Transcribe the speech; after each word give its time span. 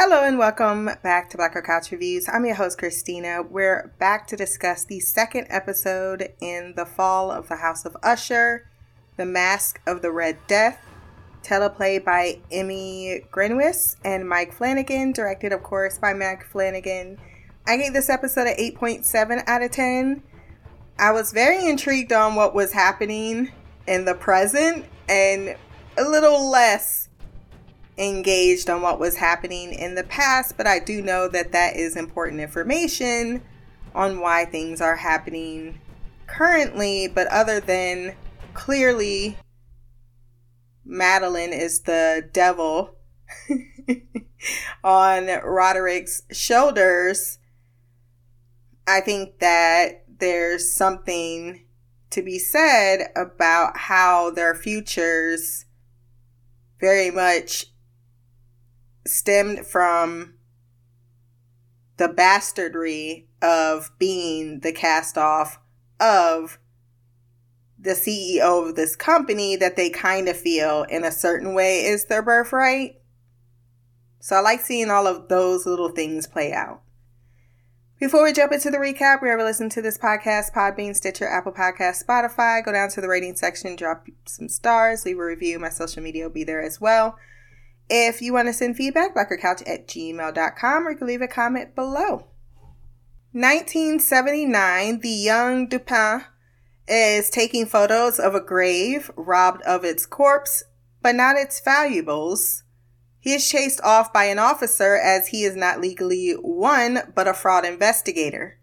Hello 0.00 0.22
and 0.22 0.38
welcome 0.38 0.88
back 1.02 1.28
to 1.28 1.36
Black 1.36 1.54
Girl 1.54 1.62
Couch 1.62 1.90
Reviews. 1.90 2.28
I'm 2.28 2.44
your 2.44 2.54
host, 2.54 2.78
Christina. 2.78 3.42
We're 3.42 3.92
back 3.98 4.28
to 4.28 4.36
discuss 4.36 4.84
the 4.84 5.00
second 5.00 5.48
episode 5.50 6.34
in 6.40 6.74
the 6.76 6.86
fall 6.86 7.32
of 7.32 7.48
the 7.48 7.56
House 7.56 7.84
of 7.84 7.96
Usher, 8.00 8.70
The 9.16 9.26
Masque 9.26 9.80
of 9.88 10.00
the 10.00 10.12
Red 10.12 10.38
Death, 10.46 10.78
teleplay 11.42 12.04
by 12.04 12.38
Emmy 12.52 13.24
Grinwis 13.32 13.96
and 14.04 14.28
Mike 14.28 14.52
Flanagan, 14.52 15.10
directed, 15.10 15.50
of 15.50 15.64
course, 15.64 15.98
by 15.98 16.14
Mike 16.14 16.44
Flanagan. 16.44 17.18
I 17.66 17.76
gave 17.76 17.92
this 17.92 18.08
episode 18.08 18.46
an 18.46 18.56
8.7 18.56 19.48
out 19.48 19.62
of 19.62 19.72
10. 19.72 20.22
I 20.96 21.10
was 21.10 21.32
very 21.32 21.66
intrigued 21.68 22.12
on 22.12 22.36
what 22.36 22.54
was 22.54 22.70
happening 22.70 23.50
in 23.88 24.04
the 24.04 24.14
present 24.14 24.86
and 25.08 25.56
a 25.96 26.08
little 26.08 26.48
less 26.48 27.07
engaged 27.98 28.70
on 28.70 28.80
what 28.80 29.00
was 29.00 29.16
happening 29.16 29.72
in 29.72 29.94
the 29.94 30.04
past, 30.04 30.56
but 30.56 30.66
I 30.66 30.78
do 30.78 31.02
know 31.02 31.28
that 31.28 31.52
that 31.52 31.76
is 31.76 31.96
important 31.96 32.40
information 32.40 33.42
on 33.94 34.20
why 34.20 34.44
things 34.44 34.80
are 34.80 34.96
happening 34.96 35.80
currently. 36.26 37.08
But 37.08 37.26
other 37.26 37.60
than 37.60 38.14
clearly 38.54 39.36
Madeline 40.84 41.52
is 41.52 41.80
the 41.80 42.28
devil 42.32 42.94
on 44.84 45.26
Roderick's 45.26 46.22
shoulders, 46.30 47.38
I 48.86 49.00
think 49.00 49.40
that 49.40 50.04
there's 50.18 50.72
something 50.72 51.64
to 52.10 52.22
be 52.22 52.38
said 52.38 53.10
about 53.14 53.76
how 53.76 54.30
their 54.30 54.54
futures 54.54 55.66
very 56.80 57.10
much 57.10 57.66
stemmed 59.08 59.66
from 59.66 60.34
the 61.96 62.08
bastardry 62.08 63.28
of 63.42 63.90
being 63.98 64.60
the 64.60 64.72
cast 64.72 65.18
off 65.18 65.58
of 66.00 66.58
the 67.78 67.90
CEO 67.90 68.68
of 68.68 68.74
this 68.74 68.96
company 68.96 69.56
that 69.56 69.76
they 69.76 69.90
kind 69.90 70.28
of 70.28 70.36
feel 70.36 70.84
in 70.84 71.04
a 71.04 71.12
certain 71.12 71.54
way 71.54 71.84
is 71.84 72.06
their 72.06 72.22
birthright. 72.22 73.00
So 74.20 74.36
I 74.36 74.40
like 74.40 74.60
seeing 74.60 74.90
all 74.90 75.06
of 75.06 75.28
those 75.28 75.64
little 75.64 75.90
things 75.90 76.26
play 76.26 76.52
out. 76.52 76.82
Before 78.00 78.22
we 78.22 78.32
jump 78.32 78.52
into 78.52 78.70
the 78.70 78.78
recap, 78.78 79.20
wherever 79.20 79.42
you 79.42 79.46
listen 79.46 79.68
to 79.70 79.82
this 79.82 79.98
podcast, 79.98 80.52
Podbean, 80.52 80.94
Stitcher, 80.94 81.28
Apple 81.28 81.52
Podcast, 81.52 82.04
Spotify, 82.04 82.64
go 82.64 82.70
down 82.70 82.90
to 82.90 83.00
the 83.00 83.08
rating 83.08 83.34
section, 83.34 83.74
drop 83.74 84.06
some 84.24 84.48
stars, 84.48 85.04
leave 85.04 85.18
a 85.18 85.24
review. 85.24 85.58
My 85.58 85.68
social 85.68 86.02
media 86.02 86.24
will 86.24 86.30
be 86.30 86.44
there 86.44 86.62
as 86.62 86.80
well. 86.80 87.18
If 87.90 88.20
you 88.20 88.32
want 88.32 88.48
to 88.48 88.52
send 88.52 88.76
feedback, 88.76 89.14
blackgirlcouch 89.14 89.66
at 89.66 89.88
gmail.com 89.88 90.86
or 90.86 90.90
you 90.90 90.96
can 90.96 91.06
leave 91.06 91.22
a 91.22 91.28
comment 91.28 91.74
below. 91.74 92.28
1979, 93.32 95.00
the 95.00 95.08
young 95.08 95.68
Dupin 95.68 96.24
is 96.86 97.30
taking 97.30 97.66
photos 97.66 98.18
of 98.18 98.34
a 98.34 98.40
grave 98.40 99.10
robbed 99.16 99.62
of 99.62 99.84
its 99.84 100.06
corpse, 100.06 100.64
but 101.02 101.14
not 101.14 101.36
its 101.36 101.60
valuables. 101.60 102.64
He 103.20 103.34
is 103.34 103.48
chased 103.48 103.80
off 103.82 104.12
by 104.12 104.24
an 104.24 104.38
officer 104.38 104.96
as 104.96 105.28
he 105.28 105.44
is 105.44 105.56
not 105.56 105.80
legally 105.80 106.32
one, 106.32 107.12
but 107.14 107.28
a 107.28 107.34
fraud 107.34 107.64
investigator. 107.64 108.58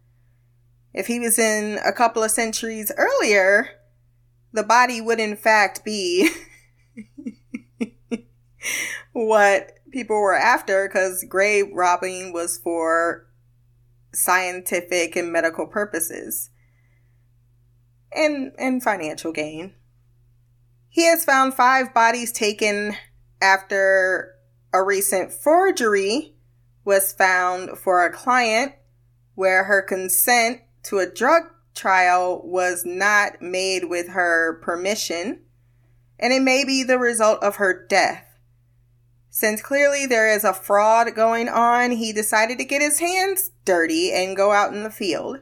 If 0.93 1.07
he 1.07 1.19
was 1.19 1.37
in 1.37 1.77
a 1.85 1.91
couple 1.91 2.23
of 2.23 2.31
centuries 2.31 2.91
earlier, 2.97 3.69
the 4.53 4.63
body 4.63 5.01
would 5.01 5.19
in 5.19 5.35
fact 5.35 5.83
be 5.83 6.29
what 9.15 9.71
people 9.91 10.17
were 10.17 10.35
after 10.35 10.89
because 10.89 11.23
grave 11.29 11.67
robbing 11.71 12.33
was 12.33 12.57
for 12.57 13.25
scientific 14.13 15.15
and 15.15 15.31
medical 15.31 15.65
purposes 15.65 16.49
and, 18.11 18.51
and 18.59 18.83
financial 18.83 19.31
gain. 19.31 19.73
He 20.89 21.05
has 21.05 21.23
found 21.23 21.53
five 21.53 21.93
bodies 21.93 22.33
taken 22.33 22.97
after 23.41 24.35
a 24.73 24.83
recent 24.83 25.31
forgery 25.31 26.35
was 26.83 27.13
found 27.13 27.77
for 27.77 28.05
a 28.05 28.11
client 28.11 28.73
where 29.35 29.63
her 29.63 29.81
consent 29.81 30.59
to 30.83 30.99
a 30.99 31.09
drug 31.09 31.43
trial 31.73 32.41
was 32.43 32.83
not 32.85 33.41
made 33.41 33.85
with 33.85 34.09
her 34.09 34.59
permission, 34.61 35.41
and 36.19 36.33
it 36.33 36.41
may 36.41 36.65
be 36.65 36.83
the 36.83 36.99
result 36.99 37.41
of 37.41 37.55
her 37.57 37.85
death. 37.87 38.24
Since 39.35 39.61
clearly 39.61 40.05
there 40.05 40.33
is 40.33 40.45
a 40.45 40.53
fraud 40.53 41.13
going 41.13 41.49
on, 41.49 41.91
he 41.91 42.13
decided 42.13 42.57
to 42.57 42.63
get 42.63 42.81
his 42.81 42.99
hands 42.99 43.51
dirty 43.65 44.13
and 44.13 44.33
go 44.33 44.53
out 44.53 44.71
in 44.71 44.83
the 44.83 44.89
field. 44.89 45.39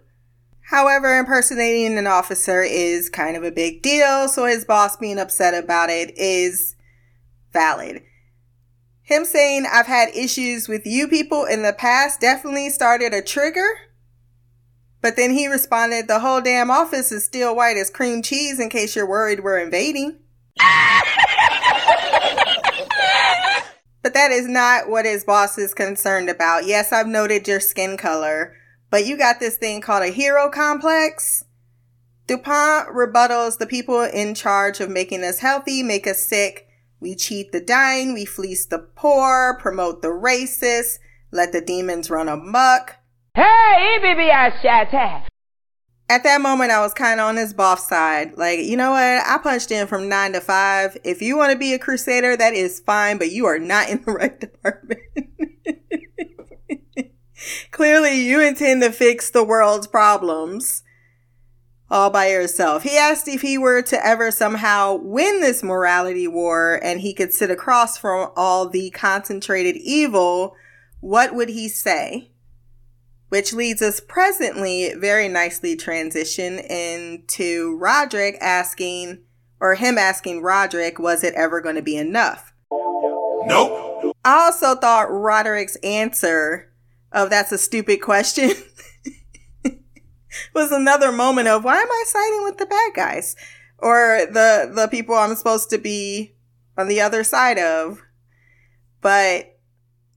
However, 0.72 1.16
impersonating 1.20 1.96
an 2.00 2.08
officer 2.08 2.64
is 2.64 3.08
kind 3.08 3.38
of 3.38 3.44
a 3.44 3.52
big 3.52 3.84
deal, 3.84 4.28
so 4.30 4.46
his 4.46 4.66
boss 4.66 4.98
being 4.98 5.20
upset 5.20 5.53
about 5.53 5.92
it 5.92 6.12
is 6.18 6.76
valid. 7.52 8.02
Him 9.03 9.26
saying, 9.26 9.68
I've 9.72 9.86
had 9.86 10.09
issues 10.16 10.68
with 10.68 10.88
you 10.88 11.08
people 11.08 11.46
in 11.46 11.62
the 11.62 11.72
past 11.72 12.20
definitely 12.20 12.72
started 12.72 13.14
a 13.14 13.22
trigger. 13.22 13.68
But 15.03 15.18
then 15.18 15.30
he 15.30 15.46
responded, 15.46 16.08
the 16.08 16.22
whole 16.22 16.42
damn 16.42 16.72
office 16.72 17.12
is 17.12 17.26
still 17.26 17.56
white 17.56 17.78
as 17.78 17.92
cream 17.92 18.24
cheese 18.24 18.59
in 18.59 18.72
case 18.72 18.96
you're 18.96 19.08
worried 19.08 19.44
we're 19.44 19.59
invading. 19.59 20.18
but 24.03 24.14
that 24.14 24.31
is 24.31 24.47
not 24.47 24.90
what 24.90 25.06
his 25.06 25.24
boss 25.24 25.58
is 25.58 25.74
concerned 25.74 26.30
about. 26.30 26.68
Yes, 26.68 26.91
I've 26.91 27.08
noted 27.08 27.47
your 27.47 27.62
skin 27.62 27.97
color, 27.97 28.56
but 28.91 29.08
you 29.08 29.18
got 29.18 29.40
this 29.40 29.58
thing 29.58 29.81
called 29.81 30.03
a 30.03 30.08
hero 30.08 30.50
complex. 30.50 31.46
Dupin 32.28 32.86
rebuttals 32.94 33.58
the 33.58 33.66
people 33.66 34.02
in 34.02 34.36
charge 34.36 34.80
of 34.80 34.90
making 34.90 35.24
us 35.24 35.40
healthy, 35.40 35.81
make 35.81 36.06
us 36.06 36.28
sick, 36.28 36.68
we 37.00 37.16
cheat 37.16 37.52
the 37.52 37.59
dying, 37.59 38.14
we 38.14 38.24
fleece 38.24 38.66
the 38.66 38.80
poor, 38.80 39.58
promote 39.59 40.02
the 40.02 40.08
racist, 40.09 41.00
let 41.31 41.52
the 41.52 41.59
demons 41.62 42.09
run 42.09 42.30
amok. 42.30 42.96
Hey, 43.35 43.97
BBI 44.02 44.62
At 46.13 46.22
that 46.25 46.41
moment, 46.41 46.69
I 46.69 46.79
was 46.79 46.94
kind 46.94 47.19
of 47.19 47.25
on 47.25 47.38
his 47.38 47.56
boss 47.56 47.88
side. 47.88 48.38
Like, 48.38 48.59
you 48.59 48.78
know 48.78 48.91
what? 48.91 49.01
I 49.01 49.40
punched 49.41 49.72
in 49.72 49.88
from 49.88 50.07
nine 50.07 50.34
to 50.34 50.41
five. 50.41 50.96
If 51.03 51.24
you 51.24 51.35
want 51.35 51.53
to 51.53 51.57
be 51.57 51.74
a 51.74 51.79
crusader, 51.79 52.38
that 52.38 52.53
is 52.53 52.81
fine, 52.81 53.18
but 53.18 53.31
you 53.31 53.47
are 53.47 53.57
not 53.57 53.90
in 53.90 54.03
the 54.03 54.12
right 54.12 54.40
department. 54.40 55.00
Clearly, 57.72 58.22
you 58.22 58.40
intend 58.40 58.84
to 58.84 58.91
fix 58.91 59.31
the 59.31 59.44
world's 59.44 59.88
problems 59.88 60.84
all 61.90 62.12
by 62.12 62.28
yourself. 62.28 62.84
He 62.84 62.96
asked 62.96 63.28
if 63.28 63.41
he 63.41 63.57
were 63.57 63.81
to 63.81 64.06
ever 64.06 64.29
somehow 64.29 65.00
win 65.02 65.41
this 65.41 65.63
morality 65.63 66.28
war 66.28 66.79
and 66.84 67.02
he 67.02 67.16
could 67.16 67.34
sit 67.34 67.50
across 67.50 67.97
from 67.97 68.29
all 68.35 68.69
the 68.69 68.91
concentrated 68.91 69.78
evil, 69.78 70.56
what 71.00 71.34
would 71.34 71.50
he 71.50 71.68
say? 71.68 72.33
Which 73.34 73.52
leads 73.52 73.82
us 73.82 74.00
presently 74.00 74.94
very 74.94 75.28
nicely 75.28 75.76
transition 75.76 76.60
into 76.60 77.76
Roderick 77.78 78.38
asking, 78.40 79.24
or 79.60 79.74
him 79.74 79.98
asking 79.98 80.44
Roderick, 80.44 81.00
was 81.00 81.24
it 81.24 81.34
ever 81.34 81.60
going 81.60 81.74
to 81.74 81.82
be 81.82 81.98
enough? 81.98 82.54
Nope. 82.70 84.16
I 84.24 84.36
also 84.36 84.76
thought 84.76 85.12
Roderick's 85.12 85.78
answer 85.78 86.72
of 87.12 87.32
that's 87.32 87.52
a 87.52 87.58
stupid 87.58 88.04
question 88.04 88.52
was 90.54 90.72
another 90.72 91.12
moment 91.12 91.48
of 91.48 91.64
why 91.64 91.78
am 91.78 91.90
I 91.90 92.04
siding 92.06 92.44
with 92.44 92.60
the 92.60 92.68
bad 92.68 92.94
guys 92.94 93.36
or 93.80 94.28
the 94.32 94.72
the 94.72 94.88
people 94.92 95.16
I'm 95.16 95.34
supposed 95.36 95.72
to 95.72 95.80
be 95.80 96.36
on 96.78 96.88
the 96.88 97.02
other 97.02 97.24
side 97.24 97.58
of. 97.58 98.00
But 99.02 99.58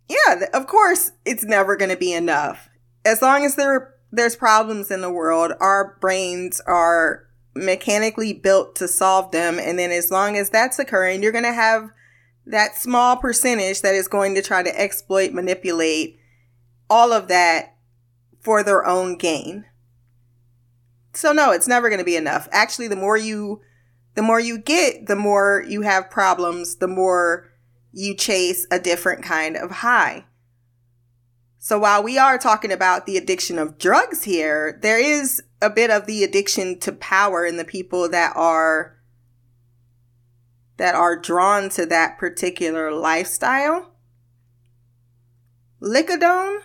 yeah, 0.07 0.45
of 0.53 0.67
course 0.67 1.13
it's 1.25 1.45
never 1.45 1.77
going 1.77 1.91
to 1.91 1.97
be 1.97 2.13
enough. 2.13 2.69
As 3.07 3.23
long 3.23 3.45
as 3.45 3.57
there 3.57 3.95
there's 4.13 4.37
problems 4.37 4.91
in 4.91 5.01
the 5.01 5.11
world, 5.11 5.53
our 5.61 5.97
brains 6.01 6.61
are 6.67 7.27
mechanically 7.55 8.33
built 8.33 8.77
to 8.77 8.89
solve 8.89 9.31
them 9.31 9.59
and 9.59 9.79
then 9.79 9.91
as 9.91 10.11
long 10.11 10.37
as 10.37 10.51
that's 10.51 10.79
occurring, 10.79 11.23
you're 11.23 11.33
going 11.33 11.45
to 11.45 11.53
have 11.53 11.91
that 12.47 12.77
small 12.77 13.17
percentage 13.17 13.81
that 13.81 13.95
is 13.95 14.09
going 14.09 14.35
to 14.35 14.43
try 14.43 14.63
to 14.63 14.81
exploit, 14.81 15.33
manipulate 15.33 16.19
all 16.89 17.13
of 17.13 17.29
that 17.29 17.77
for 18.41 18.63
their 18.63 18.87
own 18.87 19.17
gain. 19.17 19.65
So 21.13 21.33
no, 21.33 21.51
it's 21.51 21.67
never 21.67 21.89
going 21.89 21.99
to 21.99 22.05
be 22.05 22.17
enough. 22.17 22.49
Actually, 22.53 22.89
the 22.89 22.97
more 22.97 23.17
you 23.17 23.61
the 24.15 24.23
more 24.23 24.41
you 24.41 24.59
get, 24.59 25.07
the 25.07 25.17
more 25.17 25.65
you 25.69 25.83
have 25.83 26.11
problems, 26.11 26.77
the 26.77 26.89
more 26.89 27.53
you 27.93 28.15
chase 28.15 28.67
a 28.71 28.79
different 28.79 29.23
kind 29.23 29.57
of 29.57 29.71
high. 29.71 30.25
So 31.67 31.81
while 31.81 32.01
we 32.01 32.17
are 32.17 32.39
talking 32.39 32.71
about 32.71 33.07
the 33.07 33.17
addiction 33.17 33.59
of 33.59 33.77
drugs 33.77 34.23
here, 34.23 34.79
there 34.83 35.01
is 35.01 35.43
a 35.61 35.69
bit 35.69 35.91
of 35.91 36.07
the 36.07 36.23
addiction 36.23 36.79
to 36.79 36.93
power 36.93 37.45
in 37.45 37.57
the 37.57 37.65
people 37.65 38.09
that 38.09 38.37
are 38.37 38.99
that 40.77 40.95
are 40.95 41.19
drawn 41.19 41.69
to 41.71 41.85
that 41.87 42.19
particular 42.19 42.93
lifestyle. 42.93 43.97
Ligodone 45.83 46.61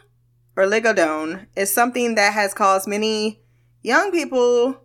or 0.55 0.65
ligodone 0.65 1.47
is 1.55 1.73
something 1.73 2.13
that 2.13 2.33
has 2.35 2.53
caused 2.53 2.87
many 2.87 3.41
young 3.81 4.11
people 4.11 4.81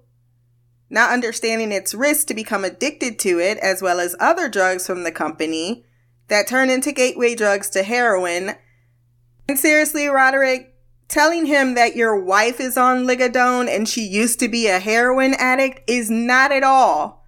not 0.89 1.11
understanding 1.11 1.73
its 1.73 1.95
risk 1.95 2.27
to 2.29 2.35
become 2.35 2.65
addicted 2.65 3.19
to 3.19 3.39
it, 3.39 3.59
as 3.59 3.83
well 3.83 4.01
as 4.01 4.17
other 4.19 4.49
drugs 4.49 4.87
from 4.87 5.05
the 5.05 5.13
company 5.13 5.85
that 6.29 6.49
turn 6.49 6.71
into 6.71 6.91
gateway 6.91 7.35
drugs 7.35 7.69
to 7.69 7.83
heroin. 7.83 8.55
And 9.49 9.59
seriously, 9.59 10.07
Roderick, 10.09 10.75
telling 11.09 11.47
him 11.47 11.75
that 11.75 11.97
your 11.97 12.19
wife 12.19 12.61
is 12.61 12.77
on 12.77 13.07
ligodone 13.07 13.69
and 13.69 13.89
she 13.89 14.03
used 14.03 14.41
to 14.41 14.49
be 14.49 14.67
a 14.67 14.81
heroin 14.81 15.35
addict 15.35 15.89
is 15.89 16.11
not 16.11 16.53
at 16.53 16.65
all 16.65 17.25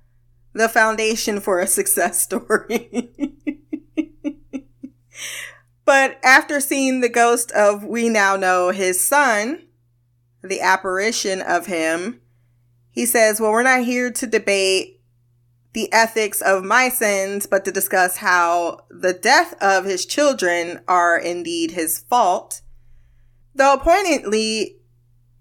the 0.52 0.68
foundation 0.68 1.40
for 1.40 1.60
a 1.60 1.66
success 1.68 2.20
story. 2.20 3.10
but 5.84 6.18
after 6.24 6.60
seeing 6.60 7.00
the 7.00 7.08
ghost 7.08 7.52
of 7.52 7.84
we 7.84 8.08
now 8.08 8.36
know 8.36 8.70
his 8.70 9.06
son, 9.06 9.64
the 10.42 10.60
apparition 10.60 11.40
of 11.40 11.66
him, 11.66 12.20
he 12.90 13.06
says, 13.06 13.40
Well, 13.40 13.52
we're 13.52 13.62
not 13.62 13.84
here 13.84 14.10
to 14.10 14.26
debate 14.26 14.97
the 15.72 15.92
ethics 15.92 16.40
of 16.40 16.64
my 16.64 16.88
sins, 16.88 17.46
but 17.46 17.64
to 17.64 17.72
discuss 17.72 18.18
how 18.18 18.80
the 18.90 19.12
death 19.12 19.54
of 19.60 19.84
his 19.84 20.06
children 20.06 20.80
are 20.88 21.18
indeed 21.18 21.72
his 21.72 21.98
fault. 21.98 22.62
Though 23.54 23.76
poignantly, 23.76 24.76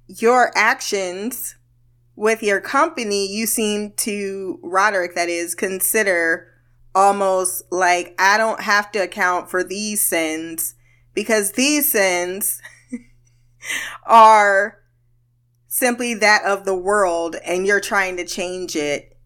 your 0.08 0.52
actions 0.56 1.56
with 2.16 2.42
your 2.42 2.60
company, 2.60 3.28
you 3.28 3.46
seem 3.46 3.92
to, 3.98 4.60
Roderick, 4.64 5.16
that 5.16 5.30
is, 5.30 5.56
consider 5.56 6.48
almost 6.96 7.64
like 7.72 8.16
I 8.18 8.38
don't 8.38 8.62
have 8.62 8.92
to 8.94 9.00
account 9.00 9.50
for 9.50 9.64
these 9.64 10.02
sins 10.02 10.74
because 11.14 11.52
these 11.52 11.92
sins 11.92 12.62
are 14.06 14.80
simply 15.68 16.16
that 16.16 16.44
of 16.44 16.66
the 16.66 16.76
world 16.76 17.36
and 17.46 17.68
you're 17.68 17.80
trying 17.80 18.18
to 18.18 18.26
change 18.26 18.76
it 18.76 19.17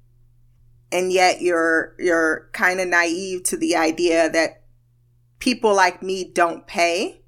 and 0.91 1.11
yet 1.11 1.41
you're 1.41 1.95
you're 1.99 2.49
kind 2.53 2.79
of 2.79 2.87
naive 2.87 3.43
to 3.43 3.57
the 3.57 3.75
idea 3.75 4.29
that 4.29 4.63
people 5.39 5.75
like 5.75 6.01
me 6.01 6.23
don't 6.23 6.67
pay 6.67 7.21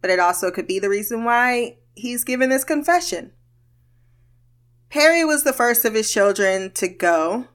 but 0.00 0.10
it 0.10 0.18
also 0.18 0.50
could 0.50 0.66
be 0.66 0.78
the 0.78 0.88
reason 0.88 1.24
why 1.24 1.76
he's 1.94 2.24
given 2.24 2.50
this 2.50 2.64
confession 2.64 3.32
Perry 4.90 5.22
was 5.24 5.44
the 5.44 5.52
first 5.52 5.84
of 5.84 5.92
his 5.92 6.10
children 6.10 6.70
to 6.72 6.88
go, 6.88 7.48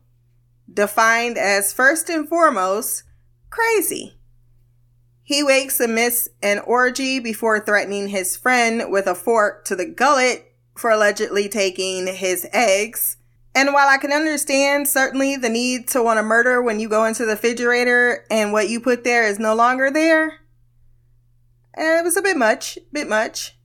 defined 0.71 1.38
as 1.38 1.73
first 1.73 2.09
and 2.09 2.29
foremost 2.29 3.03
crazy. 3.50 4.19
He 5.23 5.41
wakes 5.41 5.79
amidst 5.79 6.29
an 6.44 6.59
orgy 6.59 7.19
before 7.19 7.59
threatening 7.59 8.09
his 8.09 8.38
friend 8.38 8.91
with 8.91 9.07
a 9.07 9.15
fork 9.15 9.65
to 9.65 9.75
the 9.75 9.85
gullet 9.85 10.53
for 10.75 10.91
allegedly 10.91 11.50
taking 11.50 12.07
his 12.07 12.45
eggs. 12.51 13.17
And 13.55 13.73
while 13.73 13.88
I 13.88 13.97
can 13.97 14.11
understand 14.11 14.88
certainly 14.88 15.35
the 15.35 15.50
need 15.50 15.88
to 15.89 16.01
want 16.01 16.17
to 16.17 16.23
murder 16.23 16.61
when 16.61 16.79
you 16.79 16.89
go 16.89 17.05
into 17.05 17.25
the 17.25 17.33
refrigerator 17.33 18.25
and 18.31 18.51
what 18.51 18.69
you 18.69 18.79
put 18.79 19.03
there 19.03 19.27
is 19.27 19.38
no 19.38 19.53
longer 19.53 19.91
there, 19.91 20.39
eh, 21.77 22.00
it 22.00 22.03
was 22.03 22.17
a 22.17 22.21
bit 22.21 22.38
much, 22.38 22.79
bit 22.91 23.07
much. 23.07 23.55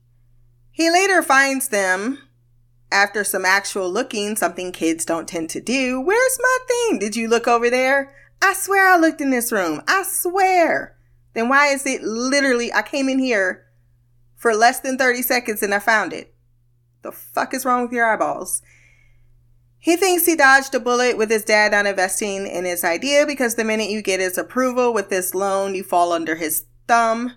He 0.71 0.91
later 0.91 1.23
finds 1.23 1.69
them 1.69 2.19
after 2.91 3.23
some 3.23 3.45
actual 3.45 3.91
looking, 3.91 4.35
something 4.35 4.71
kids 4.71 5.05
don't 5.05 5.27
tend 5.27 5.49
to 5.51 5.61
do. 5.61 5.99
Where's 5.99 6.39
my 6.41 6.57
thing? 6.67 6.99
Did 6.99 7.15
you 7.15 7.27
look 7.27 7.47
over 7.47 7.69
there? 7.69 8.13
I 8.41 8.53
swear 8.53 8.89
I 8.89 8.97
looked 8.97 9.21
in 9.21 9.31
this 9.31 9.51
room. 9.51 9.81
I 9.87 10.03
swear. 10.03 10.95
Then 11.33 11.49
why 11.49 11.67
is 11.67 11.85
it 11.85 12.03
literally, 12.03 12.71
I 12.73 12.81
came 12.81 13.09
in 13.09 13.19
here 13.19 13.65
for 14.35 14.55
less 14.55 14.79
than 14.79 14.97
30 14.97 15.21
seconds 15.21 15.61
and 15.61 15.73
I 15.73 15.79
found 15.79 16.13
it? 16.13 16.33
The 17.01 17.11
fuck 17.11 17.53
is 17.53 17.65
wrong 17.65 17.83
with 17.83 17.91
your 17.91 18.05
eyeballs? 18.05 18.61
He 19.79 19.95
thinks 19.95 20.25
he 20.25 20.35
dodged 20.35 20.75
a 20.75 20.79
bullet 20.79 21.17
with 21.17 21.29
his 21.29 21.45
dad 21.45 21.71
not 21.71 21.85
investing 21.85 22.45
in 22.45 22.65
his 22.65 22.83
idea 22.83 23.25
because 23.25 23.55
the 23.55 23.63
minute 23.63 23.89
you 23.89 24.01
get 24.01 24.19
his 24.19 24.37
approval 24.37 24.93
with 24.93 25.09
this 25.09 25.33
loan, 25.33 25.73
you 25.73 25.83
fall 25.83 26.11
under 26.11 26.35
his 26.35 26.65
thumb. 26.87 27.35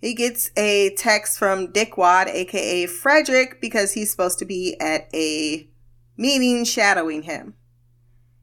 He 0.00 0.14
gets 0.14 0.50
a 0.56 0.94
text 0.94 1.36
from 1.38 1.72
Dickwad, 1.72 2.28
aka 2.28 2.86
Frederick, 2.86 3.60
because 3.60 3.92
he's 3.92 4.10
supposed 4.10 4.38
to 4.38 4.44
be 4.44 4.76
at 4.80 5.08
a 5.12 5.68
meeting 6.16 6.64
shadowing 6.64 7.22
him. 7.22 7.54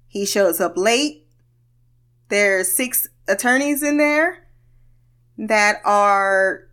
He 0.08 0.26
shows 0.26 0.60
up 0.60 0.76
late. 0.76 1.26
There's 2.28 2.76
six 2.76 3.08
attorneys 3.28 3.82
in 3.82 3.98
there 3.98 4.48
that 5.38 5.78
are 5.86 6.68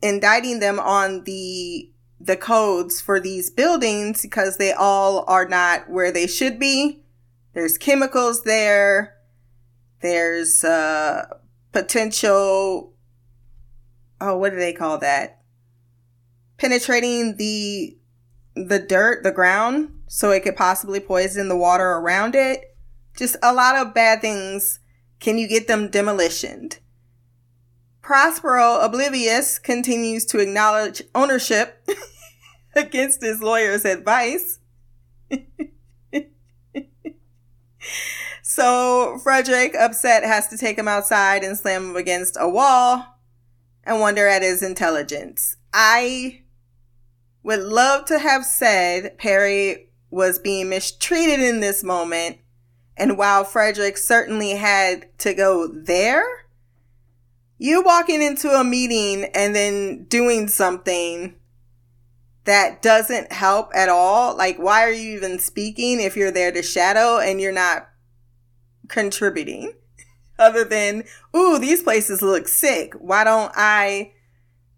indicting 0.00 0.60
them 0.60 0.80
on 0.80 1.24
the 1.24 1.90
the 2.24 2.36
codes 2.36 3.00
for 3.00 3.18
these 3.18 3.50
buildings 3.50 4.22
because 4.22 4.56
they 4.56 4.72
all 4.72 5.24
are 5.26 5.48
not 5.48 5.90
where 5.90 6.12
they 6.12 6.26
should 6.26 6.58
be. 6.58 7.02
There's 7.52 7.78
chemicals 7.78 8.44
there. 8.44 9.16
There's 10.00 10.64
uh, 10.64 11.26
potential 11.72 12.92
oh, 14.22 14.36
what 14.36 14.50
do 14.50 14.56
they 14.56 14.72
call 14.72 14.98
that? 14.98 15.42
Penetrating 16.56 17.36
the 17.36 17.98
the 18.54 18.78
dirt, 18.78 19.22
the 19.22 19.32
ground, 19.32 19.90
so 20.06 20.30
it 20.30 20.42
could 20.42 20.56
possibly 20.56 21.00
poison 21.00 21.48
the 21.48 21.56
water 21.56 21.92
around 21.92 22.34
it. 22.34 22.76
Just 23.16 23.36
a 23.42 23.52
lot 23.52 23.76
of 23.76 23.94
bad 23.94 24.20
things. 24.20 24.78
Can 25.20 25.38
you 25.38 25.48
get 25.48 25.68
them 25.68 25.88
demolitioned? 25.88 26.78
Prospero, 28.02 28.78
oblivious, 28.80 29.58
continues 29.58 30.24
to 30.26 30.40
acknowledge 30.40 31.02
ownership 31.14 31.86
against 32.74 33.22
his 33.22 33.42
lawyer's 33.42 33.84
advice. 33.84 34.58
so 38.42 39.18
Frederick, 39.22 39.74
upset, 39.74 40.24
has 40.24 40.48
to 40.48 40.56
take 40.56 40.78
him 40.78 40.88
outside 40.88 41.44
and 41.44 41.56
slam 41.56 41.90
him 41.90 41.96
against 41.96 42.36
a 42.38 42.48
wall 42.48 43.18
and 43.84 44.00
wonder 44.00 44.26
at 44.26 44.42
his 44.42 44.62
intelligence. 44.62 45.56
I 45.72 46.42
would 47.42 47.60
love 47.60 48.04
to 48.06 48.18
have 48.18 48.44
said 48.44 49.18
Perry 49.18 49.88
was 50.10 50.38
being 50.38 50.68
mistreated 50.68 51.40
in 51.40 51.60
this 51.60 51.82
moment. 51.82 52.38
And 52.96 53.16
while 53.16 53.42
Frederick 53.44 53.96
certainly 53.96 54.50
had 54.50 55.06
to 55.18 55.34
go 55.34 55.66
there, 55.66 56.24
you 57.58 57.82
walking 57.82 58.22
into 58.22 58.50
a 58.50 58.62
meeting 58.62 59.24
and 59.34 59.56
then 59.56 60.04
doing 60.04 60.48
something 60.48 61.34
that 62.44 62.82
doesn't 62.82 63.32
help 63.32 63.70
at 63.74 63.88
all. 63.88 64.36
Like, 64.36 64.58
why 64.58 64.84
are 64.84 64.92
you 64.92 65.16
even 65.16 65.38
speaking 65.38 66.00
if 66.00 66.16
you're 66.16 66.32
there 66.32 66.52
to 66.52 66.62
shadow 66.62 67.18
and 67.18 67.40
you're 67.40 67.52
not 67.52 67.88
contributing? 68.88 69.74
other 70.38 70.64
than, 70.64 71.04
ooh, 71.34 71.58
these 71.58 71.82
places 71.82 72.22
look 72.22 72.48
sick. 72.48 72.94
Why 72.94 73.24
don't 73.24 73.52
I 73.54 74.12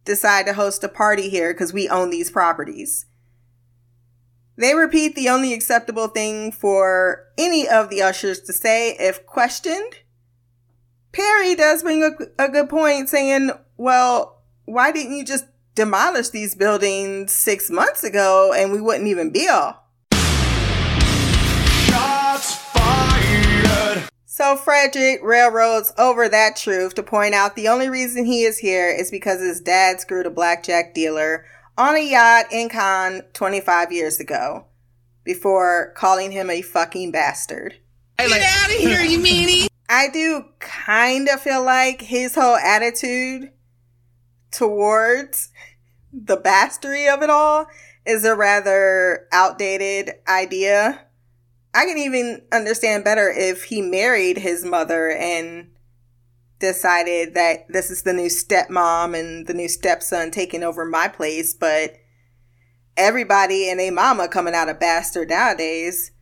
decide 0.05 0.47
to 0.47 0.55
host 0.55 0.85
a 0.85 0.89
party 0.89 1.29
here 1.29 1.53
because 1.53 1.73
we 1.73 1.89
own 1.89 2.11
these 2.11 2.31
properties? 2.31 3.07
They 4.57 4.75
repeat 4.75 5.17
the 5.17 5.29
only 5.29 5.53
acceptable 5.53 6.09
thing 6.09 6.53
for 6.53 7.27
any 7.37 7.67
of 7.69 7.91
the 7.91 8.03
ushers 8.03 8.41
to 8.43 8.53
say 8.53 8.95
if 8.99 9.27
questioned. 9.27 9.95
Perry 11.11 11.55
does 11.57 11.83
bring 11.83 12.05
a, 12.05 12.43
a 12.43 12.49
good 12.49 12.69
point 12.69 13.09
saying, 13.09 13.51
well, 13.77 14.43
why 14.65 14.93
didn't 14.93 15.17
you 15.17 15.25
just 15.25 15.47
demolish 15.75 16.29
these 16.29 16.55
buildings 16.55 17.33
six 17.33 17.71
months 17.71 18.05
ago 18.05 18.53
and 18.57 18.73
we 18.73 18.81
wouldn't 18.81 19.09
even 19.09 19.31
be 19.31 19.49
all? 19.49 19.85
So 24.27 24.57
Frederick 24.57 25.21
railroads 25.23 25.93
over 25.97 26.29
that 26.29 26.57
truth 26.57 26.97
to 26.97 27.05
point 27.05 27.35
out 27.35 27.55
the 27.55 27.69
only 27.69 27.89
reason 27.89 28.25
he 28.25 28.43
is 28.43 28.59
here 28.59 28.89
is 28.89 29.09
because 29.09 29.41
his 29.41 29.61
dad 29.61 30.01
screwed 30.01 30.27
a 30.27 30.31
blackjack 30.31 30.93
dealer 30.93 31.45
on 31.79 31.95
a 31.95 32.01
yacht 32.01 32.47
in 32.51 32.69
Cannes 32.69 33.23
25 33.33 33.93
years 33.93 34.19
ago 34.19 34.65
before 35.23 35.93
calling 35.97 36.33
him 36.33 36.51
a 36.51 36.63
fucking 36.63 37.13
bastard. 37.13 37.77
Get 38.19 38.43
out 38.43 38.71
of 38.71 38.77
here, 38.77 39.03
you 39.03 39.19
meanie! 39.19 39.69
I 39.89 40.09
do 40.09 40.47
kind 40.59 41.29
of 41.29 41.41
feel 41.41 41.63
like 41.65 42.01
his 42.01 42.35
whole 42.35 42.57
attitude 42.57 43.51
towards 44.55 45.51
the 46.13 46.37
bastardy 46.37 47.13
of 47.13 47.23
it 47.23 47.31
all 47.31 47.67
is 48.07 48.25
a 48.25 48.37
rather 48.37 49.27
outdated 49.33 50.13
idea 50.29 51.05
I 51.75 51.87
can 51.87 51.99
even 51.99 52.43
understand 52.53 53.03
better 53.03 53.29
if 53.29 53.65
he 53.65 53.83
married 53.83 54.39
his 54.39 54.65
mother 54.65 55.11
and 55.11 55.71
decided 56.61 57.35
that 57.35 57.67
this 57.69 57.91
is 57.91 58.03
the 58.03 58.13
new 58.13 58.29
stepmom 58.29 59.19
and 59.19 59.49
the 59.49 59.55
new 59.55 59.69
stepson 59.69 60.31
taking 60.31 60.63
over 60.63 60.85
my 60.85 61.09
place, 61.09 61.53
but 61.53 61.97
everybody 62.97 63.69
and 63.69 63.81
a 63.81 63.91
mama 63.91 64.29
coming 64.29 64.55
out 64.55 64.69
a 64.69 64.75
bastard 64.75 65.31
nowadays. 65.31 66.13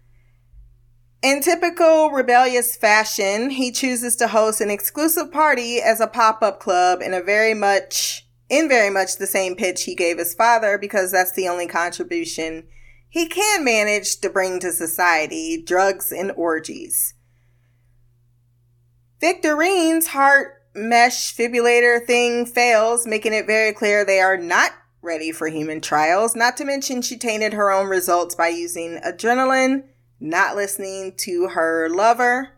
In 1.22 1.40
typical 1.40 2.10
rebellious 2.10 2.74
fashion, 2.74 3.50
he 3.50 3.70
chooses 3.70 4.16
to 4.16 4.26
host 4.26 4.60
an 4.60 4.70
exclusive 4.70 5.30
party 5.30 5.80
as 5.80 6.00
a 6.00 6.08
pop-up 6.08 6.58
club 6.58 7.00
in 7.00 7.14
a 7.14 7.22
very 7.22 7.54
much 7.54 8.26
in 8.48 8.68
very 8.68 8.90
much 8.90 9.16
the 9.16 9.26
same 9.26 9.54
pitch 9.54 9.84
he 9.84 9.94
gave 9.94 10.18
his 10.18 10.34
father 10.34 10.76
because 10.76 11.12
that's 11.12 11.32
the 11.32 11.48
only 11.48 11.66
contribution 11.66 12.66
he 13.08 13.26
can 13.26 13.64
manage 13.64 14.20
to 14.20 14.28
bring 14.28 14.58
to 14.58 14.72
society, 14.72 15.62
drugs 15.62 16.10
and 16.10 16.32
orgies. 16.32 17.14
Victorine's 19.20 20.08
heart 20.08 20.64
mesh 20.74 21.34
fibrillator 21.36 22.04
thing 22.04 22.46
fails, 22.46 23.06
making 23.06 23.32
it 23.32 23.46
very 23.46 23.72
clear 23.72 24.04
they 24.04 24.20
are 24.20 24.36
not 24.36 24.72
ready 25.02 25.30
for 25.30 25.48
human 25.48 25.80
trials. 25.80 26.34
Not 26.34 26.56
to 26.56 26.64
mention 26.64 27.00
she 27.00 27.16
tainted 27.16 27.52
her 27.52 27.70
own 27.70 27.86
results 27.86 28.34
by 28.34 28.48
using 28.48 28.98
adrenaline 29.06 29.84
not 30.22 30.54
listening 30.54 31.12
to 31.18 31.48
her 31.48 31.88
lover. 31.90 32.50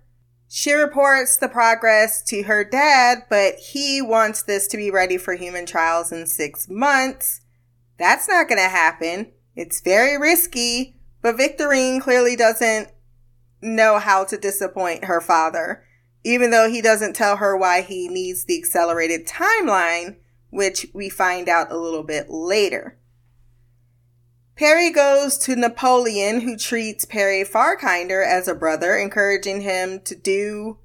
She 0.48 0.72
reports 0.72 1.38
the 1.38 1.48
progress 1.48 2.22
to 2.24 2.42
her 2.42 2.62
dad, 2.62 3.24
but 3.30 3.54
he 3.54 4.02
wants 4.02 4.42
this 4.42 4.68
to 4.68 4.76
be 4.76 4.90
ready 4.90 5.16
for 5.16 5.34
human 5.34 5.64
trials 5.64 6.12
in 6.12 6.26
six 6.26 6.68
months. 6.68 7.40
That's 7.98 8.28
not 8.28 8.48
going 8.48 8.60
to 8.60 8.68
happen. 8.68 9.32
It's 9.56 9.80
very 9.80 10.18
risky, 10.18 11.00
but 11.22 11.36
Victorine 11.36 12.00
clearly 12.00 12.36
doesn't 12.36 12.88
know 13.62 13.98
how 13.98 14.24
to 14.24 14.36
disappoint 14.36 15.06
her 15.06 15.22
father, 15.22 15.84
even 16.22 16.50
though 16.50 16.68
he 16.68 16.82
doesn't 16.82 17.16
tell 17.16 17.38
her 17.38 17.56
why 17.56 17.80
he 17.80 18.08
needs 18.08 18.44
the 18.44 18.58
accelerated 18.58 19.26
timeline, 19.26 20.16
which 20.50 20.86
we 20.92 21.08
find 21.08 21.48
out 21.48 21.72
a 21.72 21.78
little 21.78 22.02
bit 22.02 22.28
later. 22.28 22.98
Perry 24.56 24.90
goes 24.90 25.36
to 25.38 25.56
Napoleon, 25.56 26.40
who 26.42 26.56
treats 26.56 27.04
Perry 27.04 27.42
far 27.42 27.76
kinder 27.76 28.22
as 28.22 28.46
a 28.46 28.54
brother, 28.54 28.96
encouraging 28.96 29.62
him 29.62 30.00
to 30.02 30.14
do 30.14 30.78